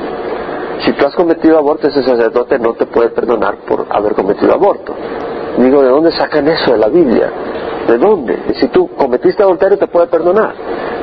si 0.85 0.93
tú 0.93 1.07
has 1.07 1.15
cometido 1.15 1.59
aborto, 1.59 1.89
ese 1.89 2.03
sacerdote 2.03 2.59
no 2.59 2.75
te 2.75 2.87
puede 2.87 3.09
perdonar 3.11 3.57
por 3.67 3.87
haber 3.91 4.15
cometido 4.15 4.53
aborto. 4.53 4.95
Digo, 5.59 5.83
¿de 5.83 5.89
dónde 5.89 6.13
sacan 6.13 6.47
eso 6.49 6.73
de 6.73 6.79
la 6.79 6.89
Biblia? 6.89 7.31
¿De 7.87 7.99
dónde? 7.99 8.39
si 8.61 8.69
tú 8.69 8.89
cometiste 8.97 9.43
adulterio, 9.43 9.79
te 9.79 9.87
puede 9.87 10.07
perdonar. 10.07 10.55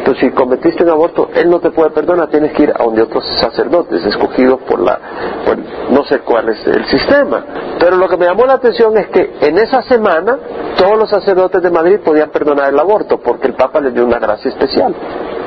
Pero 0.04 0.20
si 0.20 0.32
cometiste 0.32 0.84
un 0.84 0.90
aborto, 0.90 1.30
él 1.36 1.50
no 1.50 1.60
te 1.60 1.72
puede 1.72 1.92
perdonar, 1.92 2.30
tienes 2.30 2.54
que 2.54 2.64
ir 2.64 2.74
a 2.78 2.84
donde 2.84 3.04
otros 3.04 3.24
sacerdotes, 3.40 4.04
escogidos 4.06 4.62
por 4.62 4.80
la, 4.80 5.00
no 5.92 6.04
sé 6.06 6.20
cuál 6.20 6.50
es 6.50 6.66
el 6.66 6.86
sistema. 6.86 7.46
Pero 7.80 7.98
lo 7.98 8.08
que 8.08 8.18
me 8.18 8.26
llamó 8.26 8.46
la 8.46 8.54
atención 8.54 8.98
es 8.98 9.08
que 9.08 9.36
en 9.42 9.58
esa 9.58 9.82
semana 9.84 10.38
todos 10.78 10.98
los 10.98 11.10
sacerdotes 11.10 11.62
de 11.62 11.70
Madrid 11.70 12.00
podían 12.04 12.30
perdonar 12.30 12.70
el 12.70 12.80
aborto, 12.80 13.20
porque 13.20 13.48
el 13.48 13.54
Papa 13.54 13.80
les 13.82 13.94
dio 13.94 14.06
una 14.06 14.20
gracia 14.20 14.50
especial. 14.50 14.96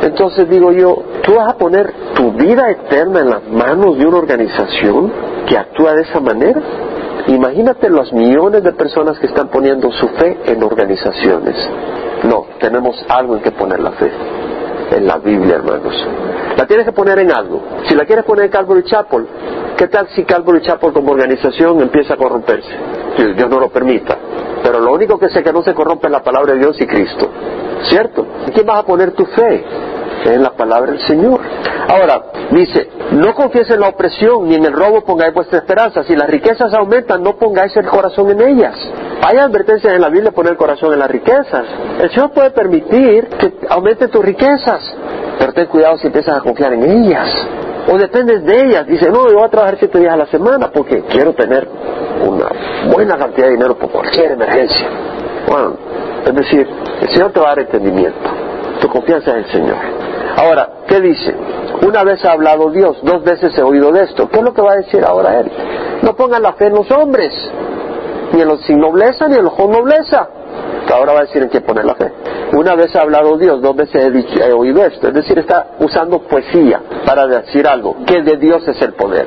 Entonces 0.03 0.49
digo 0.49 0.71
yo, 0.73 1.03
¿tú 1.23 1.35
vas 1.35 1.53
a 1.53 1.57
poner 1.57 1.93
tu 2.15 2.33
vida 2.33 2.71
eterna 2.71 3.21
en 3.21 3.31
las 3.31 3.49
manos 3.49 3.99
de 3.99 4.07
una 4.07 4.19
organización 4.19 5.13
que 5.49 5.57
actúa 5.57 5.95
de 5.95 6.03
esa 6.03 6.21
manera? 6.21 6.61
Imagínate 7.27 7.89
los 7.89 8.13
millones 8.13 8.63
de 8.63 8.73
personas 8.73 9.19
que 9.19 9.27
están 9.27 9.49
poniendo 9.49 9.91
su 9.93 10.09
fe 10.09 10.39
en 10.45 10.63
organizaciones. 10.63 11.57
No, 12.25 12.47
tenemos 12.61 12.97
algo 13.09 13.37
en 13.37 13.43
que 13.43 13.51
poner 13.51 13.81
la 13.81 13.93
fe. 13.93 14.11
En 14.95 15.09
la 15.09 15.19
Biblia, 15.19 15.57
hermanos. 15.57 15.95
La 16.57 16.67
tienes 16.67 16.87
que 16.87 16.93
poner 16.93 17.19
en 17.19 17.33
algo. 17.33 17.61
Si 17.89 17.97
la 17.97 18.05
quieres 18.05 18.25
poner 18.25 18.45
en 18.45 18.51
Calvary 18.53 18.85
Chapel, 18.85 19.27
¿qué 19.77 19.89
tal 19.89 20.07
si 20.15 20.23
Calvary 20.23 20.63
Chapel 20.63 20.93
como 20.93 21.11
organización 21.11 21.81
empieza 21.81 22.15
a 22.15 22.17
corromperse? 22.17 22.71
Dios 23.17 23.51
no 23.51 23.59
lo 23.59 23.71
permita. 23.71 24.17
Pero 24.63 24.79
lo 24.79 24.93
único 24.93 25.19
que 25.19 25.29
sé 25.31 25.43
que 25.43 25.53
no 25.53 25.63
se 25.63 25.75
corrompe 25.75 26.07
es 26.07 26.13
la 26.13 26.23
palabra 26.23 26.53
de 26.53 26.61
Dios 26.61 26.81
y 26.81 26.87
Cristo. 26.87 27.29
¿Cierto? 27.89 28.25
¿En 28.47 28.53
quién 28.53 28.65
vas 28.65 28.79
a 28.79 28.87
poner 28.87 29.13
tu 29.13 29.25
fe? 29.27 29.65
En 30.25 30.43
la 30.43 30.51
palabra 30.53 30.93
del 30.93 31.01
Señor. 31.07 31.41
Ahora, 31.87 32.23
dice, 32.51 32.89
no 33.13 33.35
confíes 33.35 33.71
en 33.71 33.81
la 33.81 33.89
opresión 33.89 34.49
ni 34.49 34.55
en 34.55 34.65
el 34.65 34.73
robo 34.73 35.05
pongáis 35.05 35.35
vuestra 35.35 35.59
esperanza. 35.59 36.03
Si 36.05 36.17
las 36.17 36.29
riquezas 36.29 36.73
aumentan, 36.73 37.23
no 37.23 37.37
pongáis 37.37 37.77
el 37.77 37.87
corazón 37.87 38.31
en 38.31 38.41
ellas. 38.41 38.75
Hay 39.23 39.37
advertencias 39.37 39.95
en 39.95 40.01
la 40.01 40.09
Biblia 40.09 40.33
poner 40.33 40.53
el 40.53 40.59
corazón 40.59 40.93
en 40.95 40.99
las 40.99 41.11
riquezas. 41.11 41.65
El 42.01 42.11
Señor 42.11 42.31
puede 42.33 42.51
permitir 42.51 43.29
que 43.29 43.53
aumenten 43.69 44.11
tus 44.11 44.25
riquezas, 44.25 44.81
pero 45.39 45.53
ten 45.53 45.67
cuidado 45.67 45.99
si 45.99 46.07
empiezas 46.07 46.39
a 46.39 46.41
confiar 46.41 46.73
en 46.73 46.85
ellas. 46.85 47.29
O 47.93 47.99
dependes 47.99 48.45
de 48.45 48.65
ellas. 48.65 48.87
Dice, 48.87 49.11
no, 49.11 49.29
yo 49.29 49.35
voy 49.35 49.45
a 49.45 49.51
trabajar 49.51 49.77
siete 49.79 49.99
días 49.99 50.15
a 50.15 50.17
la 50.17 50.27
semana 50.27 50.71
porque 50.73 51.03
quiero 51.03 51.35
tener 51.35 51.69
una 52.27 52.47
buena 52.91 53.19
cantidad 53.19 53.47
de 53.47 53.53
dinero 53.53 53.77
por 53.77 53.91
cualquier 53.91 54.33
emergencia. 54.33 54.89
Es 56.25 56.35
decir, 56.35 56.67
el 57.03 57.09
Señor 57.11 57.33
te 57.33 57.41
va 57.41 57.47
a 57.47 57.49
dar 57.51 57.59
entendimiento. 57.61 58.31
Tu 58.81 58.89
confianza 58.89 59.33
en 59.33 59.37
el 59.39 59.47
Señor. 59.53 60.04
Ahora, 60.37 60.69
¿qué 60.89 61.01
dice? 61.01 61.35
Una 61.87 62.03
vez 62.03 62.25
ha 62.25 62.33
hablado 62.33 62.71
Dios, 62.71 62.99
dos 63.03 63.23
veces 63.23 63.57
he 63.57 63.63
oído 63.63 63.93
de 63.93 64.05
esto. 64.05 64.29
¿Qué 64.29 64.39
es 64.39 64.45
lo 64.45 64.53
que 64.53 64.63
va 64.63 64.73
a 64.73 64.77
decir 64.77 65.05
ahora 65.05 65.41
Él? 65.41 65.51
No 66.03 66.15
pongan 66.15 66.43
la 66.43 66.55
fe 66.55 66.67
en 66.67 66.75
los 66.75 66.91
hombres, 66.91 67.33
ni 68.33 68.41
en 68.41 68.49
los 68.49 68.63
sin 68.63 68.81
nobleza, 68.81 69.29
ni 69.29 69.37
en 69.37 69.45
los 69.45 69.55
con 69.55 69.71
nobleza. 69.71 70.29
Ahora 70.93 71.13
va 71.13 71.21
a 71.21 71.23
decir 71.23 71.43
en 71.43 71.49
qué 71.49 71.61
poner 71.61 71.85
la 71.85 71.95
fe. 71.95 72.13
Una 72.53 72.75
vez 72.75 72.95
ha 72.95 73.01
hablado 73.01 73.37
Dios, 73.37 73.61
dos 73.61 73.75
veces 73.75 74.13
he, 74.13 74.49
he 74.49 74.53
oído 74.53 74.85
esto. 74.85 75.09
Es 75.09 75.15
decir, 75.15 75.39
está 75.39 75.69
usando 75.81 76.21
poesía 76.21 76.81
para 77.05 77.27
decir 77.27 77.67
algo, 77.67 77.97
que 78.07 78.23
de 78.23 78.37
Dios 78.37 78.67
es 78.69 78.81
el 78.83 78.93
poder, 78.93 79.27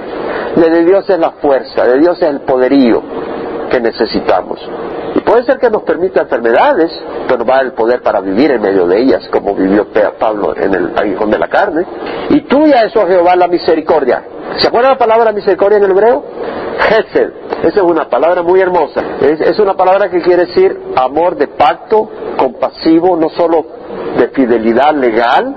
de 0.56 0.86
Dios 0.86 1.10
es 1.10 1.20
la 1.20 1.32
fuerza, 1.32 1.86
de 1.86 2.00
Dios 2.00 2.22
es 2.22 2.28
el 2.28 2.42
poderío 2.42 3.02
que 3.70 3.80
necesitamos. 3.82 4.60
Puede 5.38 5.52
ser 5.52 5.60
que 5.60 5.70
nos 5.70 5.84
permita 5.84 6.22
enfermedades, 6.22 6.92
pero 7.28 7.46
va 7.46 7.60
el 7.60 7.74
poder 7.74 8.02
para 8.02 8.22
vivir 8.22 8.50
en 8.50 8.60
medio 8.60 8.88
de 8.88 9.00
ellas, 9.00 9.30
como 9.32 9.54
vivió 9.54 9.86
Pablo 10.18 10.56
en 10.58 10.74
el 10.74 10.98
aguijón 10.98 11.30
de 11.30 11.38
la 11.38 11.48
carne. 11.48 11.86
Y 12.30 12.42
tuya 12.48 12.78
es, 12.86 12.96
oh 12.96 13.06
Jehová, 13.06 13.36
la 13.36 13.48
misericordia. 13.48 14.24
¿Se 14.58 14.68
acuerda 14.68 14.90
la 14.90 14.98
palabra 14.98 15.32
misericordia 15.34 15.78
en 15.78 15.84
el 15.84 15.92
hebreo? 15.92 16.24
Hesed. 16.90 17.30
Esa 17.60 17.68
es 17.68 17.84
una 17.84 18.10
palabra 18.10 18.42
muy 18.42 18.60
hermosa. 18.60 19.00
Es, 19.22 19.40
es 19.42 19.60
una 19.60 19.76
palabra 19.76 20.10
que 20.10 20.24
quiere 20.24 20.48
decir 20.48 20.76
amor 20.96 21.36
de 21.36 21.50
pacto, 21.50 22.10
compasivo, 22.36 23.16
no 23.16 23.30
solo 23.30 23.64
de 24.18 24.30
fidelidad 24.30 24.96
legal, 24.96 25.56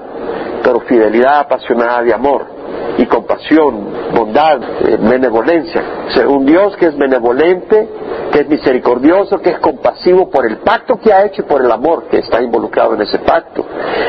pero 0.62 0.80
fidelidad 0.80 1.38
apasionada 1.38 2.02
de 2.02 2.12
amor 2.12 2.59
y 2.98 3.06
compasión, 3.06 3.88
bondad, 4.14 4.60
eh, 4.62 4.98
benevolencia. 5.00 5.82
un 6.28 6.44
Dios 6.44 6.76
que 6.76 6.86
es 6.86 6.96
benevolente, 6.96 7.88
que 8.32 8.40
es 8.40 8.48
misericordioso, 8.48 9.38
que 9.40 9.50
es 9.50 9.58
compasivo 9.58 10.28
por 10.30 10.46
el 10.46 10.58
pacto 10.58 10.96
que 10.96 11.12
ha 11.12 11.24
hecho 11.24 11.42
y 11.42 11.44
por 11.44 11.64
el 11.64 11.70
amor 11.70 12.04
que 12.10 12.18
está 12.18 12.42
involucrado 12.42 12.94
en 12.94 13.02
ese 13.02 13.18
pacto. 13.18 13.64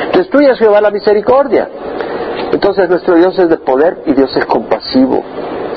Entonces 0.06 0.30
tú 0.30 0.42
ya 0.42 0.56
Jehová 0.56 0.82
la 0.82 0.92
misericordia. 0.92 1.70
Entonces 2.52 2.90
nuestro 2.90 3.16
Dios 3.16 3.38
es 3.40 3.50
de 3.50 3.58
poder 3.58 4.04
y 4.06 4.14
Dios 4.14 4.36
es 4.36 4.46
compasivo. 4.46 5.24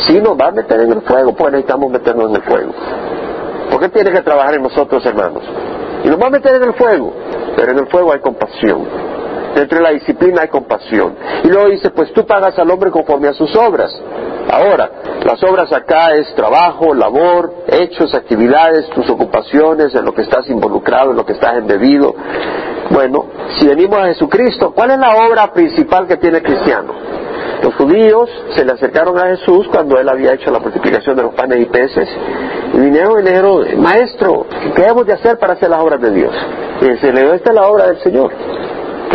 Si 0.06 0.20
nos 0.20 0.38
va 0.38 0.48
a 0.48 0.52
meter 0.52 0.80
en 0.80 0.92
el 0.92 1.02
fuego, 1.02 1.32
pues 1.34 1.52
necesitamos 1.52 1.90
meternos 1.90 2.30
en 2.30 2.36
el 2.36 2.42
fuego. 2.42 2.72
¿Por 3.70 3.80
qué 3.80 3.88
tiene 3.88 4.10
que 4.10 4.22
trabajar 4.22 4.54
en 4.54 4.62
nosotros, 4.62 5.04
hermanos? 5.06 5.42
Y 6.04 6.08
nos 6.08 6.20
va 6.20 6.26
a 6.26 6.30
meter 6.30 6.56
en 6.56 6.64
el 6.64 6.74
fuego, 6.74 7.12
pero 7.56 7.72
en 7.72 7.78
el 7.78 7.86
fuego 7.86 8.12
hay 8.12 8.20
compasión. 8.20 9.13
Dentro 9.54 9.78
de 9.78 9.84
la 9.84 9.90
disciplina 9.90 10.42
hay 10.42 10.48
compasión. 10.48 11.14
Y 11.44 11.48
luego 11.48 11.68
dice, 11.68 11.90
pues 11.90 12.12
tú 12.12 12.26
pagas 12.26 12.58
al 12.58 12.70
hombre 12.70 12.90
conforme 12.90 13.28
a 13.28 13.32
sus 13.32 13.54
obras. 13.56 13.90
Ahora, 14.50 14.90
las 15.24 15.42
obras 15.42 15.72
acá 15.72 16.12
es 16.14 16.34
trabajo, 16.34 16.92
labor, 16.92 17.52
hechos, 17.68 18.14
actividades, 18.14 18.88
tus 18.90 19.08
ocupaciones, 19.08 19.94
en 19.94 20.04
lo 20.04 20.12
que 20.12 20.22
estás 20.22 20.48
involucrado, 20.50 21.12
en 21.12 21.16
lo 21.16 21.24
que 21.24 21.32
estás 21.32 21.56
embebido. 21.56 22.14
Bueno, 22.90 23.26
si 23.56 23.66
venimos 23.66 23.98
a 23.98 24.06
Jesucristo, 24.06 24.72
¿cuál 24.74 24.90
es 24.90 24.98
la 24.98 25.26
obra 25.26 25.52
principal 25.52 26.06
que 26.06 26.16
tiene 26.16 26.38
el 26.38 26.42
cristiano? 26.42 26.92
Los 27.62 27.74
judíos 27.76 28.28
se 28.54 28.64
le 28.64 28.72
acercaron 28.72 29.18
a 29.18 29.28
Jesús 29.28 29.66
cuando 29.68 29.98
él 29.98 30.08
había 30.08 30.34
hecho 30.34 30.50
la 30.50 30.58
multiplicación 30.58 31.16
de 31.16 31.22
los 31.22 31.34
panes 31.34 31.60
y 31.60 31.64
peces 31.64 32.08
y 32.74 32.78
vinieron 32.78 33.20
y 33.20 33.22
le 33.22 33.30
dijeron, 33.30 33.80
maestro, 33.80 34.46
¿qué 34.76 34.82
debemos 34.82 35.06
de 35.06 35.14
hacer 35.14 35.38
para 35.38 35.54
hacer 35.54 35.70
las 35.70 35.80
obras 35.80 36.00
de 36.00 36.10
Dios? 36.10 36.34
Y 36.82 36.90
dice, 36.90 37.12
le 37.12 37.34
esta 37.34 37.50
es 37.50 37.54
la 37.54 37.66
obra 37.66 37.86
del 37.86 37.98
Señor 38.00 38.32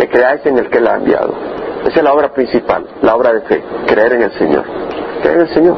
que 0.00 0.08
creáis 0.08 0.44
en 0.46 0.56
el 0.56 0.70
que 0.70 0.80
la 0.80 0.94
ha 0.94 0.96
enviado. 0.96 1.34
Esa 1.82 1.98
es 1.98 2.02
la 2.02 2.14
obra 2.14 2.32
principal, 2.32 2.86
la 3.02 3.14
obra 3.16 3.34
de 3.34 3.42
fe, 3.42 3.62
creer 3.86 4.14
en 4.14 4.22
el 4.22 4.32
Señor. 4.32 4.64
Creer 5.20 5.36
en 5.36 5.46
el 5.46 5.54
Señor. 5.54 5.76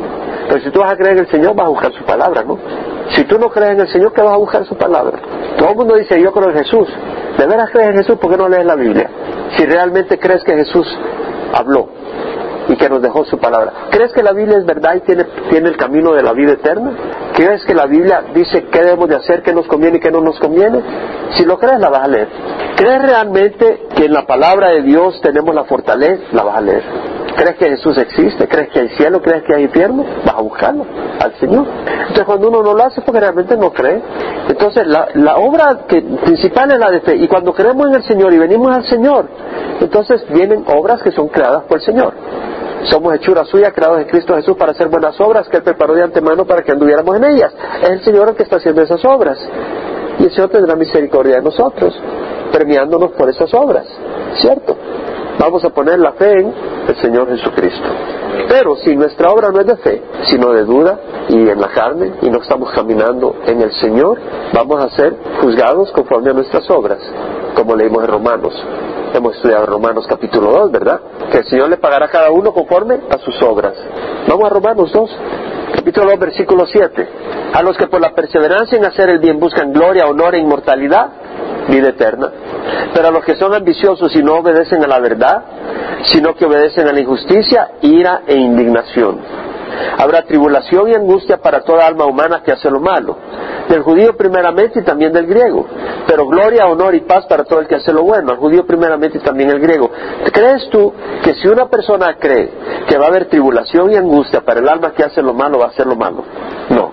Pero 0.48 0.61
si 0.61 0.70
tú 0.70 0.80
vas 0.80 0.92
a 0.92 0.96
creer 0.96 1.12
en 1.12 1.24
el 1.24 1.30
Señor, 1.30 1.54
vas 1.56 1.66
a 1.66 1.70
buscar 1.70 1.92
su 1.92 2.04
palabra, 2.04 2.44
¿no? 2.44 2.56
Si 3.16 3.24
tú 3.24 3.37
no 3.38 3.48
crees 3.50 3.72
en 3.72 3.80
el 3.80 3.88
Señor, 3.88 4.12
¿qué 4.12 4.22
vas 4.22 4.35
a 4.35 4.37
buscar 4.37 4.64
su 4.64 4.76
palabra? 4.76 5.18
Todo 5.58 5.70
el 5.70 5.76
mundo 5.76 5.96
dice, 5.96 6.20
yo 6.20 6.32
creo 6.32 6.50
en 6.50 6.58
Jesús. 6.58 6.88
¿De 7.37 7.46
veras 7.46 7.70
crees 7.70 7.88
en 7.88 7.96
Jesús? 7.98 8.18
¿Por 8.18 8.30
qué 8.30 8.37
no 8.37 8.48
lees 8.48 8.64
la 8.64 8.76
Biblia? 8.76 9.11
Si 9.56 9.64
realmente 9.64 10.18
crees 10.18 10.44
que 10.44 10.54
Jesús 10.54 10.87
habló 11.52 11.88
y 12.72 12.76
que 12.76 12.88
nos 12.88 13.02
dejó 13.02 13.24
su 13.26 13.38
palabra. 13.38 13.88
¿Crees 13.90 14.12
que 14.12 14.22
la 14.22 14.32
Biblia 14.32 14.56
es 14.56 14.64
verdad 14.64 14.94
y 14.94 15.00
tiene, 15.00 15.26
el 15.50 15.76
camino 15.76 16.14
de 16.14 16.22
la 16.22 16.32
vida 16.32 16.52
eterna? 16.52 16.92
¿Crees 17.35 17.62
que 17.66 17.74
la 17.74 17.85
Biblia 17.85 18.24
dice 18.35 18.64
qué 18.72 18.80
debemos 18.80 19.11
de 19.11 19.16
hacer, 19.16 19.42
qué 19.42 19.52
nos 19.52 19.66
conviene 19.66 19.98
y 19.98 20.00
qué 20.00 20.11
no 20.11 20.22
nos 20.22 20.38
conviene? 20.40 20.80
Si 21.37 21.44
lo 21.44 21.58
crees, 21.58 21.78
la 21.78 21.90
vas 21.90 22.04
a 22.04 22.08
leer. 22.08 22.28
¿Crees 22.76 23.02
realmente 23.02 23.88
que 23.94 24.06
en 24.06 24.14
la 24.14 24.26
palabra 24.26 24.70
de 24.70 24.82
Dios 24.82 25.20
tenemos 25.20 25.54
la 25.54 25.64
fortaleza? 25.64 26.22
La 26.32 26.44
vas 26.44 26.56
a 26.56 26.61
leer. 26.62 26.82
¿Crees 27.37 27.56
que 27.56 27.68
Jesús 27.68 27.98
existe? 27.98 28.48
¿Crees 28.48 28.70
que 28.70 28.80
hay 28.80 28.88
cielo? 28.90 29.20
¿Crees 29.20 29.42
que 29.42 29.54
hay 29.54 29.64
infierno? 29.64 30.04
Vas 30.24 30.35
a 30.35 30.40
buscarlo 30.40 30.87
al 31.20 31.35
Señor. 31.38 31.66
Entonces 31.87 32.24
cuando 32.24 32.48
uno 32.48 32.62
no 32.62 32.72
lo 32.72 32.85
hace 32.85 33.02
porque 33.02 33.20
realmente 33.20 33.54
no 33.56 33.70
cree. 33.70 34.02
Entonces 34.48 34.87
la, 34.87 35.08
la 35.14 35.37
obra 35.37 35.87
principal 35.87 36.70
es 36.72 36.78
la 36.78 36.90
de 36.90 37.00
fe. 37.00 37.16
Y 37.16 37.28
cuando 37.28 37.52
creemos 37.52 37.88
en 37.88 37.96
el 37.96 38.02
Señor 38.04 38.32
y 38.32 38.38
venimos 38.38 38.74
al 38.74 38.87
Señor, 38.87 39.28
entonces 39.80 40.24
vienen 40.30 40.64
obras 40.68 41.02
que 41.02 41.12
son 41.12 41.28
creadas 41.28 41.64
por 41.64 41.78
el 41.78 41.85
Señor. 41.85 42.14
Somos 42.90 43.14
hechura 43.14 43.45
suya, 43.45 43.73
creados 43.73 44.01
en 44.01 44.09
Cristo 44.09 44.35
Jesús 44.35 44.57
para 44.57 44.73
hacer 44.73 44.88
buenas 44.88 45.18
obras 45.21 45.49
que 45.49 45.59
Él 45.59 45.62
preparó 45.62 45.95
de 45.95 46.03
antemano 46.03 46.45
para 46.45 46.62
que 46.62 46.73
anduviéramos 46.73 47.16
en 47.16 47.25
ellas. 47.25 47.53
Es 47.83 47.90
el 47.90 48.05
Señor 48.05 48.29
el 48.29 48.35
que 48.35 48.42
está 48.42 48.57
haciendo 48.57 48.83
esas 48.83 49.05
obras. 49.05 49.38
Y 50.18 50.25
el 50.25 50.31
Señor 50.31 50.51
tendrá 50.51 50.75
misericordia 50.75 51.37
de 51.37 51.42
nosotros, 51.42 51.95
premiándonos 52.53 53.12
por 53.12 53.29
esas 53.29 53.53
obras. 53.55 53.87
¿Cierto? 54.37 54.77
Vamos 55.38 55.64
a 55.64 55.71
poner 55.71 55.99
la 55.99 56.12
fe 56.12 56.40
en 56.40 56.55
el 56.88 56.97
Señor 57.01 57.29
Jesucristo. 57.29 57.88
Pero 58.49 58.77
si 58.77 58.97
nuestra 58.97 59.31
obra 59.31 59.51
no 59.51 59.61
es 59.61 59.66
de 59.66 59.77
fe, 59.77 60.03
sino 60.27 60.53
de 60.53 60.64
duda 60.64 60.99
y 61.29 61.49
en 61.49 61.61
la 61.61 61.68
carne, 61.68 62.12
y 62.21 62.31
no 62.31 62.40
estamos 62.40 62.71
caminando 62.73 63.37
en 63.47 63.62
el 63.62 63.73
Señor, 63.75 64.18
vamos 64.53 64.85
a 64.85 64.90
ser 64.90 65.16
juzgados 65.40 65.90
conforme 65.92 66.31
a 66.31 66.35
nuestras 66.35 66.68
obras, 66.71 66.99
como 67.55 67.75
leímos 67.77 68.05
en 68.05 68.11
Romanos. 68.11 68.55
Hemos 69.14 69.37
estudiado 69.37 69.66
Romanos 69.66 70.07
capítulo 70.09 70.51
2, 70.53 70.72
¿verdad? 70.72 71.01
Que 71.31 71.38
el 71.38 71.44
Señor 71.44 71.68
le 71.68 71.77
pagará 71.77 72.07
a 72.07 72.09
cada 72.09 72.31
uno 72.31 72.53
conforme 72.53 72.98
a 73.11 73.18
sus 73.18 73.42
obras. 73.42 73.75
Vamos 74.27 74.46
a 74.46 74.48
Romanos 74.48 74.90
2, 74.90 75.18
capítulo 75.75 76.11
2, 76.12 76.18
versículo 76.18 76.66
7. 76.66 77.09
A 77.53 77.62
los 77.62 77.77
que 77.77 77.88
por 77.88 78.01
la 78.01 78.14
perseverancia 78.14 78.79
en 78.79 78.87
hacer 78.87 79.11
el 79.11 79.18
bien 79.18 79.38
buscan 79.38 79.70
gloria, 79.70 80.07
honor 80.07 80.35
e 80.35 80.38
inmortalidad, 80.38 81.11
vida 81.68 81.90
eterna. 81.90 82.31
Pero 82.94 83.09
a 83.09 83.11
los 83.11 83.22
que 83.22 83.37
son 83.37 83.53
ambiciosos 83.53 84.16
y 84.16 84.22
no 84.22 84.37
obedecen 84.37 84.83
a 84.83 84.87
la 84.87 84.98
verdad, 84.98 85.42
sino 86.05 86.34
que 86.34 86.47
obedecen 86.47 86.89
a 86.89 86.93
la 86.93 87.01
injusticia, 87.01 87.72
ira 87.82 88.22
e 88.26 88.34
indignación. 88.34 89.20
Habrá 89.99 90.23
tribulación 90.23 90.89
y 90.89 90.95
angustia 90.95 91.39
para 91.39 91.61
toda 91.61 91.87
alma 91.87 92.07
humana 92.07 92.43
que 92.45 92.53
hace 92.53 92.70
lo 92.70 92.81
malo, 92.81 93.16
del 93.68 93.83
judío 93.83 94.16
primeramente 94.16 94.81
y 94.81 94.83
también 94.83 95.12
del 95.12 95.27
griego. 95.27 95.66
Pero 96.07 96.27
gloria, 96.27 96.66
honor 96.66 96.95
y 96.95 97.01
paz 97.01 97.27
para 97.27 97.45
todo 97.45 97.61
el 97.61 97.66
que 97.66 97.77
hace 97.77 97.93
lo 97.93 98.03
bueno, 98.03 98.33
al 98.33 98.39
judío 98.39 98.66
primeramente 98.66 99.18
y 99.18 99.20
también 99.20 99.51
el 99.51 99.61
griego. 99.61 99.91
¿Crees 100.33 100.68
tú 100.70 100.93
que 101.23 101.35
si 101.35 101.49
una 101.49 101.68
persona 101.68 102.16
cree 102.18 102.51
que 102.89 102.99
va 102.99 103.07
a 103.07 103.09
haber 103.09 103.27
tribulación 103.27 103.93
y 103.93 103.97
angustia 103.97 104.41
para 104.41 104.61
el 104.61 104.68
alma 104.68 104.93
que 104.93 105.05
hace 105.05 105.23
lo 105.23 105.35
malo, 105.35 105.59
va 105.59 105.66
a 105.66 105.68
hacer 105.68 105.87
lo 105.87 105.97
malo? 105.97 106.25
No. 106.70 106.93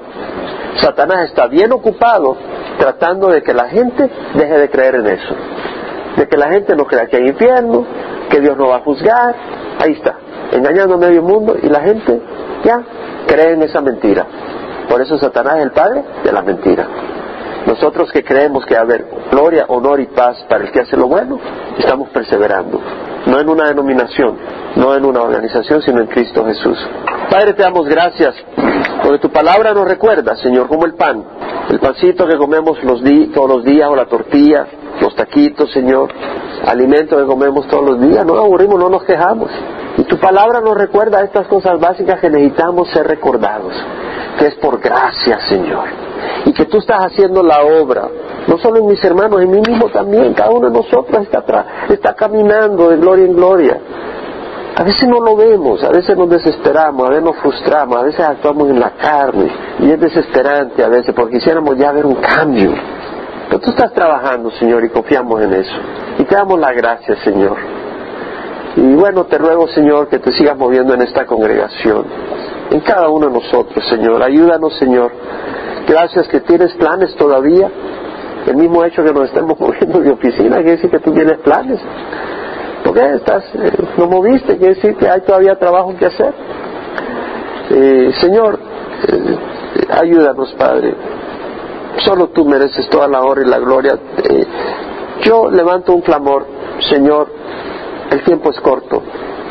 Satanás 0.77 1.29
está 1.29 1.47
bien 1.47 1.71
ocupado 1.71 2.37
tratando 2.77 3.29
de 3.29 3.43
que 3.43 3.53
la 3.53 3.67
gente 3.69 4.09
deje 4.35 4.57
de 4.57 4.69
creer 4.69 4.95
en 4.95 5.07
eso. 5.07 5.35
De 6.15 6.27
que 6.27 6.37
la 6.37 6.49
gente 6.49 6.75
no 6.75 6.85
crea 6.85 7.07
que 7.07 7.17
hay 7.17 7.27
infierno, 7.27 7.85
que 8.29 8.39
Dios 8.39 8.57
no 8.57 8.67
va 8.67 8.77
a 8.77 8.79
juzgar. 8.79 9.35
Ahí 9.79 9.93
está, 9.93 10.15
engañando 10.51 10.95
a 10.95 10.97
medio 10.97 11.21
mundo 11.21 11.55
y 11.61 11.67
la 11.67 11.81
gente 11.81 12.21
ya 12.63 12.81
cree 13.27 13.53
en 13.53 13.63
esa 13.63 13.81
mentira. 13.81 14.25
Por 14.89 15.01
eso 15.01 15.17
Satanás 15.17 15.57
es 15.57 15.63
el 15.63 15.71
padre 15.71 16.03
de 16.23 16.31
la 16.31 16.41
mentira. 16.41 16.87
Nosotros 17.65 18.11
que 18.11 18.23
creemos 18.23 18.65
que 18.65 18.75
a 18.75 18.81
haber 18.81 19.05
gloria, 19.31 19.65
honor 19.67 19.99
y 19.99 20.07
paz 20.07 20.43
para 20.49 20.63
el 20.63 20.71
que 20.71 20.79
hace 20.79 20.97
lo 20.97 21.07
bueno, 21.07 21.39
estamos 21.77 22.09
perseverando. 22.09 22.81
No 23.27 23.39
en 23.39 23.49
una 23.49 23.67
denominación, 23.67 24.37
no 24.75 24.95
en 24.95 25.05
una 25.05 25.21
organización, 25.21 25.81
sino 25.81 26.01
en 26.01 26.07
Cristo 26.07 26.45
Jesús. 26.45 26.77
Padre, 27.29 27.53
te 27.53 27.61
damos 27.61 27.87
gracias 27.87 28.33
porque 29.03 29.19
tu 29.19 29.29
palabra 29.29 29.73
nos 29.73 29.87
recuerda, 29.87 30.35
Señor, 30.37 30.67
como 30.67 30.85
el 30.85 30.95
pan, 30.95 31.23
el 31.69 31.79
pancito 31.79 32.27
que 32.27 32.37
comemos 32.37 32.83
los 32.83 33.01
todos 33.33 33.49
los 33.49 33.63
días 33.63 33.87
o 33.89 33.95
la 33.95 34.05
tortilla, 34.05 34.65
taquitos, 35.19 35.69
Señor, 35.73 36.09
alimento 36.65 37.17
que 37.17 37.25
comemos 37.25 37.67
todos 37.67 37.83
los 37.83 38.01
días, 38.01 38.25
no 38.25 38.35
nos 38.35 38.45
aburrimos, 38.45 38.79
no 38.79 38.89
nos 38.89 39.03
quejamos. 39.03 39.51
Y 39.97 40.03
tu 40.03 40.17
palabra 40.17 40.61
nos 40.61 40.77
recuerda 40.77 41.21
estas 41.21 41.45
cosas 41.47 41.77
básicas 41.77 42.21
que 42.21 42.29
necesitamos 42.29 42.89
ser 42.89 43.05
recordados, 43.05 43.73
que 44.37 44.47
es 44.47 44.55
por 44.55 44.79
gracia, 44.79 45.39
Señor. 45.49 45.89
Y 46.45 46.53
que 46.53 46.65
tú 46.65 46.77
estás 46.77 47.07
haciendo 47.07 47.43
la 47.43 47.63
obra, 47.63 48.07
no 48.47 48.57
solo 48.59 48.77
en 48.77 48.87
mis 48.87 49.03
hermanos, 49.03 49.41
en 49.41 49.51
mí 49.51 49.59
mismo 49.59 49.89
también, 49.89 50.33
cada 50.33 50.51
uno 50.51 50.69
de 50.69 50.77
nosotros 50.77 51.21
está, 51.21 51.43
está 51.89 52.13
caminando 52.15 52.89
de 52.89 52.95
gloria 52.95 53.25
en 53.25 53.35
gloria. 53.35 53.77
A 54.77 54.83
veces 54.83 55.09
no 55.09 55.19
lo 55.19 55.35
vemos, 55.35 55.83
a 55.83 55.89
veces 55.89 56.15
nos 56.15 56.29
desesperamos, 56.29 57.05
a 57.05 57.09
veces 57.09 57.25
nos 57.25 57.35
frustramos, 57.37 57.97
a 57.97 58.03
veces 58.03 58.21
actuamos 58.21 58.69
en 58.69 58.79
la 58.79 58.91
carne 58.91 59.51
y 59.79 59.91
es 59.91 59.99
desesperante 59.99 60.81
a 60.81 60.87
veces 60.87 61.13
porque 61.13 61.39
quisiéramos 61.39 61.77
ya 61.77 61.91
ver 61.91 62.05
un 62.05 62.15
cambio. 62.15 62.71
Pero 63.49 63.61
tú 63.61 63.71
estás 63.71 63.91
trabajando, 63.93 64.51
Señor, 64.51 64.85
y 64.85 64.89
confiamos 64.89 65.41
en 65.41 65.53
eso. 65.53 65.75
Y 66.19 66.23
te 66.23 66.35
damos 66.35 66.59
la 66.59 66.71
gracia, 66.71 67.15
Señor. 67.23 67.57
Y 68.75 68.93
bueno, 68.93 69.25
te 69.25 69.39
ruego, 69.39 69.67
Señor, 69.67 70.07
que 70.07 70.19
te 70.19 70.31
sigas 70.33 70.55
moviendo 70.55 70.93
en 70.93 71.01
esta 71.01 71.25
congregación, 71.25 72.05
en 72.69 72.79
cada 72.81 73.09
uno 73.09 73.27
de 73.27 73.33
nosotros, 73.33 73.83
Señor. 73.89 74.21
Ayúdanos, 74.21 74.77
Señor. 74.77 75.11
Gracias 75.87 76.27
que 76.27 76.41
tienes 76.41 76.73
planes 76.75 77.15
todavía. 77.15 77.71
El 78.45 78.55
mismo 78.55 78.85
hecho 78.85 79.03
que 79.03 79.11
nos 79.11 79.25
estemos 79.25 79.59
moviendo 79.59 79.99
de 79.99 80.11
oficina 80.11 80.57
quiere 80.57 80.71
decir 80.71 80.91
que 80.91 80.99
tú 80.99 81.11
tienes 81.11 81.39
planes. 81.39 81.79
¿Por 82.83 82.93
qué 82.93 83.15
estás, 83.15 83.43
eh, 83.55 83.71
no 83.97 84.07
moviste? 84.07 84.57
Quiere 84.57 84.75
decir 84.75 84.95
que 84.95 85.09
hay 85.09 85.21
todavía 85.21 85.55
trabajo 85.55 85.95
que 85.97 86.05
hacer. 86.05 86.33
Eh, 87.71 88.11
señor, 88.21 88.59
eh, 89.07 89.37
ayúdanos, 89.89 90.53
Padre. 90.53 90.93
Solo 92.09 92.29
tú 92.29 92.43
mereces 92.43 92.89
toda 92.89 93.07
la 93.07 93.21
honra 93.21 93.43
y 93.43 93.45
la 93.45 93.59
gloria. 93.59 93.95
yo 95.21 95.51
levanto 95.51 95.93
un 95.93 96.01
clamor, 96.01 96.43
Señor, 96.89 97.27
el 98.09 98.23
tiempo 98.23 98.49
es 98.49 98.59
corto. 98.61 99.03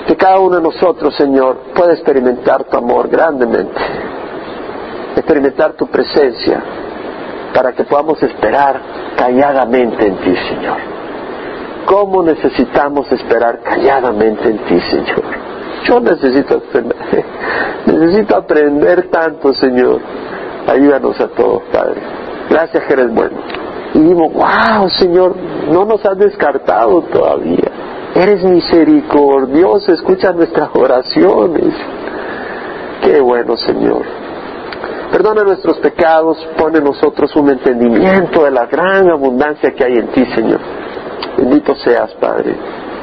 Que 0.09 0.17
cada 0.17 0.41
uno 0.41 0.57
de 0.57 0.63
nosotros, 0.63 1.15
Señor, 1.15 1.59
pueda 1.73 1.93
experimentar 1.93 2.65
tu 2.65 2.77
amor 2.77 3.07
grandemente, 3.09 3.81
experimentar 5.15 5.75
tu 5.75 5.87
presencia, 5.87 6.61
para 7.55 7.75
que 7.75 7.85
podamos 7.85 8.21
esperar 8.25 8.81
calladamente 9.17 10.09
en 10.09 10.17
ti, 10.17 10.35
Señor. 10.49 10.79
¿Cómo 11.87 12.25
necesitamos 12.25 13.13
esperar 13.13 13.61
calladamente 13.61 14.49
en 14.49 14.59
ti, 14.65 14.81
Señor? 14.81 15.23
Yo 15.85 16.01
necesito, 16.01 16.61
necesito 17.87 18.37
aprender 18.37 19.11
tanto, 19.11 19.53
Señor. 19.53 20.01
Ayúdanos 20.67 21.21
a 21.21 21.29
todos, 21.29 21.63
Padre. 21.73 22.28
Gracias 22.49 22.85
que 22.85 22.93
eres 22.93 23.13
bueno. 23.13 23.37
Y 23.95 24.01
digo, 24.01 24.29
wow, 24.31 24.89
Señor, 24.91 25.35
no 25.71 25.85
nos 25.85 26.05
has 26.05 26.19
descartado 26.19 27.03
todavía. 27.03 27.71
Eres 28.15 28.43
misericordioso, 28.45 29.93
escucha 29.93 30.33
nuestras 30.33 30.71
oraciones. 30.75 31.75
Qué 33.03 33.21
bueno, 33.21 33.57
Señor. 33.57 34.03
Perdona 35.13 35.43
nuestros 35.43 35.79
pecados, 35.79 36.37
pone 36.59 36.79
en 36.79 36.85
nosotros 36.85 37.35
un 37.37 37.51
entendimiento 37.51 38.45
de 38.45 38.51
la 38.51 38.67
gran 38.67 39.09
abundancia 39.09 39.73
que 39.73 39.85
hay 39.85 39.99
en 39.99 40.09
ti, 40.09 40.25
Señor. 40.35 40.61
Bendito 41.37 41.75
seas, 41.77 42.13
Padre. 42.15 42.55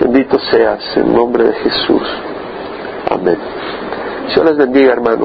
Bendito 0.02 0.38
seas 0.40 0.82
en 0.98 1.14
nombre 1.14 1.46
de 1.46 1.54
Jesús. 1.54 2.04
Amén. 3.10 3.38
Dios 4.28 4.46
les 4.46 4.58
bendiga, 4.58 4.94
hermanos. 4.94 5.22